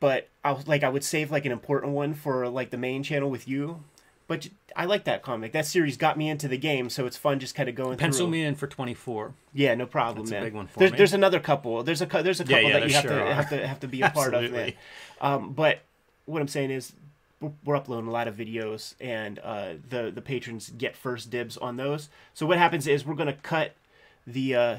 but 0.00 0.28
I 0.44 0.52
was 0.52 0.66
like 0.68 0.82
I 0.82 0.88
would 0.88 1.04
save 1.04 1.30
like 1.30 1.44
an 1.44 1.52
important 1.52 1.92
one 1.92 2.14
for 2.14 2.48
like 2.48 2.70
the 2.70 2.78
main 2.78 3.02
channel 3.02 3.30
with 3.30 3.48
you 3.48 3.82
but 4.28 4.48
I 4.74 4.86
like 4.86 5.04
that 5.04 5.22
comic. 5.22 5.52
That 5.52 5.66
series 5.66 5.96
got 5.96 6.18
me 6.18 6.28
into 6.28 6.48
the 6.48 6.58
game, 6.58 6.90
so 6.90 7.06
it's 7.06 7.16
fun 7.16 7.38
just 7.38 7.54
kind 7.54 7.68
of 7.68 7.74
going 7.76 7.96
Pencil 7.96 8.26
through. 8.26 8.32
me 8.32 8.42
in 8.42 8.56
for 8.56 8.66
24. 8.66 9.32
Yeah, 9.54 9.74
no 9.76 9.86
problem, 9.86 10.24
That's 10.24 10.32
man. 10.32 10.42
a 10.42 10.46
big 10.46 10.54
one 10.54 10.66
for 10.66 10.80
there's, 10.80 10.90
me. 10.90 10.98
there's 10.98 11.12
another 11.14 11.38
couple. 11.38 11.82
There's 11.84 12.02
a 12.02 12.06
there's 12.06 12.40
a 12.40 12.44
couple 12.44 12.62
yeah, 12.62 12.80
that 12.80 12.88
you 12.88 12.94
have 12.94 13.02
sure 13.02 13.10
to 13.12 13.22
are. 13.22 13.32
have 13.34 13.48
to 13.50 13.66
have 13.66 13.80
to 13.80 13.88
be 13.88 14.02
a 14.02 14.10
part 14.10 14.34
of, 14.34 14.50
man. 14.50 14.72
Um, 15.20 15.52
but 15.52 15.78
what 16.24 16.42
I'm 16.42 16.48
saying 16.48 16.72
is 16.72 16.92
we're- 17.40 17.54
we're 17.64 17.76
uploading 17.76 18.08
a 18.08 18.10
lot 18.10 18.26
of 18.26 18.34
videos, 18.34 18.94
and 19.00 19.38
uh, 19.38 19.74
the 19.88 20.10
the 20.10 20.20
patrons 20.20 20.70
get 20.76 20.96
first 20.96 21.30
dibs 21.30 21.56
on 21.56 21.76
those. 21.76 22.08
So 22.34 22.46
what 22.46 22.58
happens 22.58 22.88
is 22.88 23.06
we're 23.06 23.14
gonna 23.14 23.32
cut 23.32 23.74
the 24.26 24.54
uh, 24.56 24.76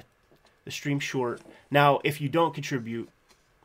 the 0.66 0.72
stream 0.72 1.00
short. 1.00 1.42
Now, 1.72 2.02
if 2.04 2.20
you 2.20 2.28
don't 2.28 2.54
contribute, 2.54 3.10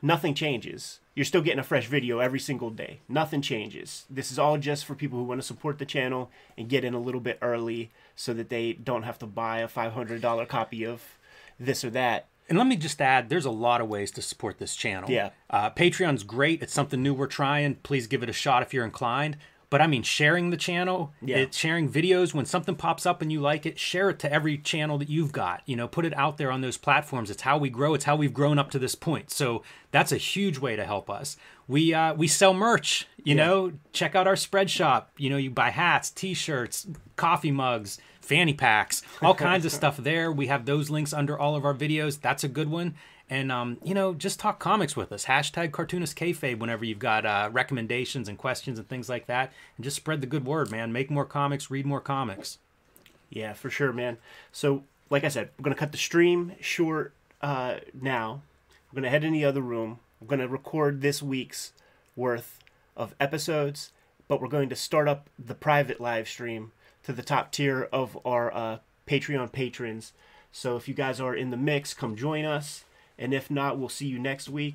nothing 0.03 0.35
changes. 0.35 0.99
You're 1.15 1.25
still 1.25 1.41
getting 1.41 1.59
a 1.59 1.63
fresh 1.63 1.87
video 1.87 2.19
every 2.19 2.39
single 2.39 2.69
day. 2.69 2.99
Nothing 3.07 3.41
changes. 3.41 4.05
This 4.09 4.31
is 4.31 4.37
all 4.37 4.57
just 4.57 4.85
for 4.85 4.93
people 4.93 5.17
who 5.17 5.25
want 5.25 5.41
to 5.41 5.47
support 5.47 5.79
the 5.79 5.85
channel 5.85 6.29
and 6.57 6.69
get 6.69 6.83
in 6.83 6.93
a 6.93 6.99
little 6.99 7.21
bit 7.21 7.39
early 7.41 7.91
so 8.15 8.33
that 8.33 8.49
they 8.49 8.73
don't 8.73 9.03
have 9.03 9.17
to 9.19 9.25
buy 9.25 9.59
a 9.59 9.67
$500 9.67 10.47
copy 10.47 10.85
of 10.85 11.17
this 11.59 11.83
or 11.83 11.89
that. 11.91 12.27
And 12.49 12.57
let 12.57 12.67
me 12.67 12.75
just 12.75 13.01
add, 13.01 13.29
there's 13.29 13.45
a 13.45 13.51
lot 13.51 13.79
of 13.79 13.87
ways 13.87 14.11
to 14.11 14.21
support 14.21 14.57
this 14.57 14.75
channel. 14.75 15.09
Yeah. 15.09 15.29
Uh, 15.49 15.69
Patreon's 15.69 16.23
great. 16.23 16.61
It's 16.61 16.73
something 16.73 17.01
new 17.01 17.13
we're 17.13 17.27
trying. 17.27 17.75
Please 17.75 18.05
give 18.07 18.21
it 18.21 18.29
a 18.29 18.33
shot 18.33 18.61
if 18.61 18.73
you're 18.73 18.83
inclined. 18.83 19.37
But 19.73 19.81
I 19.81 19.87
mean, 19.87 20.03
sharing 20.03 20.51
the 20.51 20.55
channel, 20.57 21.15
Yeah. 21.19 21.37
it, 21.37 21.55
sharing 21.55 21.89
videos 21.89 22.31
when 22.31 22.45
something 22.45 22.75
pops 22.75 23.07
up 23.07 23.23
and 23.23 23.31
you 23.31 23.41
like 23.41 23.65
it, 23.65 23.79
share 23.79 24.11
it 24.11 24.19
to 24.19 24.31
every 24.31 24.55
channel 24.55 24.99
that 24.99 25.09
you've 25.09 25.31
got. 25.31 25.63
You 25.65 25.75
know, 25.75 25.87
put 25.87 26.05
it 26.05 26.15
out 26.15 26.37
there 26.37 26.51
on 26.51 26.61
those 26.61 26.77
platforms. 26.77 27.31
It's 27.31 27.41
how 27.41 27.57
we 27.57 27.71
grow. 27.71 27.95
It's 27.95 28.05
how 28.05 28.15
we've 28.15 28.35
grown 28.35 28.59
up 28.59 28.69
to 28.69 28.77
this 28.77 28.93
point. 28.93 29.31
So 29.31 29.63
that's 29.89 30.11
a 30.11 30.17
huge 30.17 30.59
way 30.59 30.75
to 30.75 30.85
help 30.85 31.09
us. 31.09 31.37
We 31.67 31.91
uh, 31.91 32.13
we 32.13 32.27
sell 32.27 32.53
merch. 32.53 33.07
You 33.23 33.33
know, 33.33 33.71
check 33.93 34.13
out 34.13 34.27
our 34.27 34.35
spread 34.35 34.69
shop. 34.69 35.09
You 35.17 35.31
know, 35.31 35.37
you 35.37 35.49
buy 35.49 35.71
hats, 35.71 36.11
T-shirts, 36.11 36.85
coffee 37.15 37.49
mugs, 37.49 37.97
fanny 38.21 38.53
packs, 38.53 39.01
all 39.23 39.33
kinds 39.33 39.65
of 39.65 39.71
stuff 39.79 39.97
there. 39.97 40.31
We 40.31 40.45
have 40.47 40.65
those 40.67 40.91
links 40.91 41.13
under 41.13 41.35
all 41.35 41.55
of 41.55 41.65
our 41.65 41.73
videos. 41.73 42.21
That's 42.21 42.43
a 42.43 42.47
good 42.47 42.69
one. 42.69 42.93
And 43.33 43.51
um, 43.51 43.79
you 43.83 43.95
know, 43.95 44.13
just 44.13 44.39
talk 44.39 44.59
comics 44.59 44.95
with 44.95 45.11
us. 45.11 45.25
Hashtag 45.25 45.71
cartoonist 45.71 46.15
kayfabe 46.15 46.59
whenever 46.59 46.85
you've 46.85 46.99
got 46.99 47.25
uh, 47.25 47.49
recommendations 47.51 48.29
and 48.29 48.37
questions 48.37 48.77
and 48.77 48.87
things 48.87 49.09
like 49.09 49.25
that. 49.25 49.51
And 49.75 49.83
just 49.83 49.95
spread 49.95 50.21
the 50.21 50.27
good 50.27 50.45
word, 50.45 50.69
man. 50.69 50.93
Make 50.93 51.09
more 51.09 51.25
comics, 51.25 51.71
read 51.71 51.87
more 51.87 51.99
comics. 51.99 52.59
Yeah, 53.31 53.53
for 53.53 53.71
sure, 53.71 53.91
man. 53.91 54.17
So, 54.51 54.83
like 55.09 55.23
I 55.23 55.29
said, 55.29 55.49
we're 55.57 55.63
gonna 55.63 55.75
cut 55.75 55.91
the 55.91 55.97
stream 55.97 56.51
short 56.61 57.15
uh, 57.41 57.77
now. 57.99 58.43
We're 58.91 58.97
gonna 58.97 59.09
head 59.09 59.23
in 59.23 59.33
the 59.33 59.45
other 59.45 59.61
room. 59.61 59.97
We're 60.21 60.27
gonna 60.27 60.47
record 60.47 61.01
this 61.01 61.23
week's 61.23 61.73
worth 62.15 62.59
of 62.95 63.15
episodes, 63.19 63.93
but 64.27 64.41
we're 64.41 64.47
going 64.47 64.69
to 64.69 64.75
start 64.75 65.07
up 65.07 65.27
the 65.43 65.55
private 65.55 65.99
live 65.99 66.29
stream 66.29 66.71
to 67.01 67.11
the 67.11 67.23
top 67.23 67.51
tier 67.51 67.89
of 67.91 68.15
our 68.27 68.53
uh, 68.53 68.77
Patreon 69.07 69.51
patrons. 69.51 70.13
So, 70.51 70.75
if 70.75 70.87
you 70.87 70.93
guys 70.93 71.19
are 71.19 71.33
in 71.33 71.49
the 71.49 71.57
mix, 71.57 71.95
come 71.95 72.15
join 72.15 72.45
us. 72.45 72.85
And 73.17 73.33
if 73.33 73.51
not, 73.51 73.77
we'll 73.77 73.89
see 73.89 74.07
you 74.07 74.19
next 74.19 74.49
week. 74.49 74.71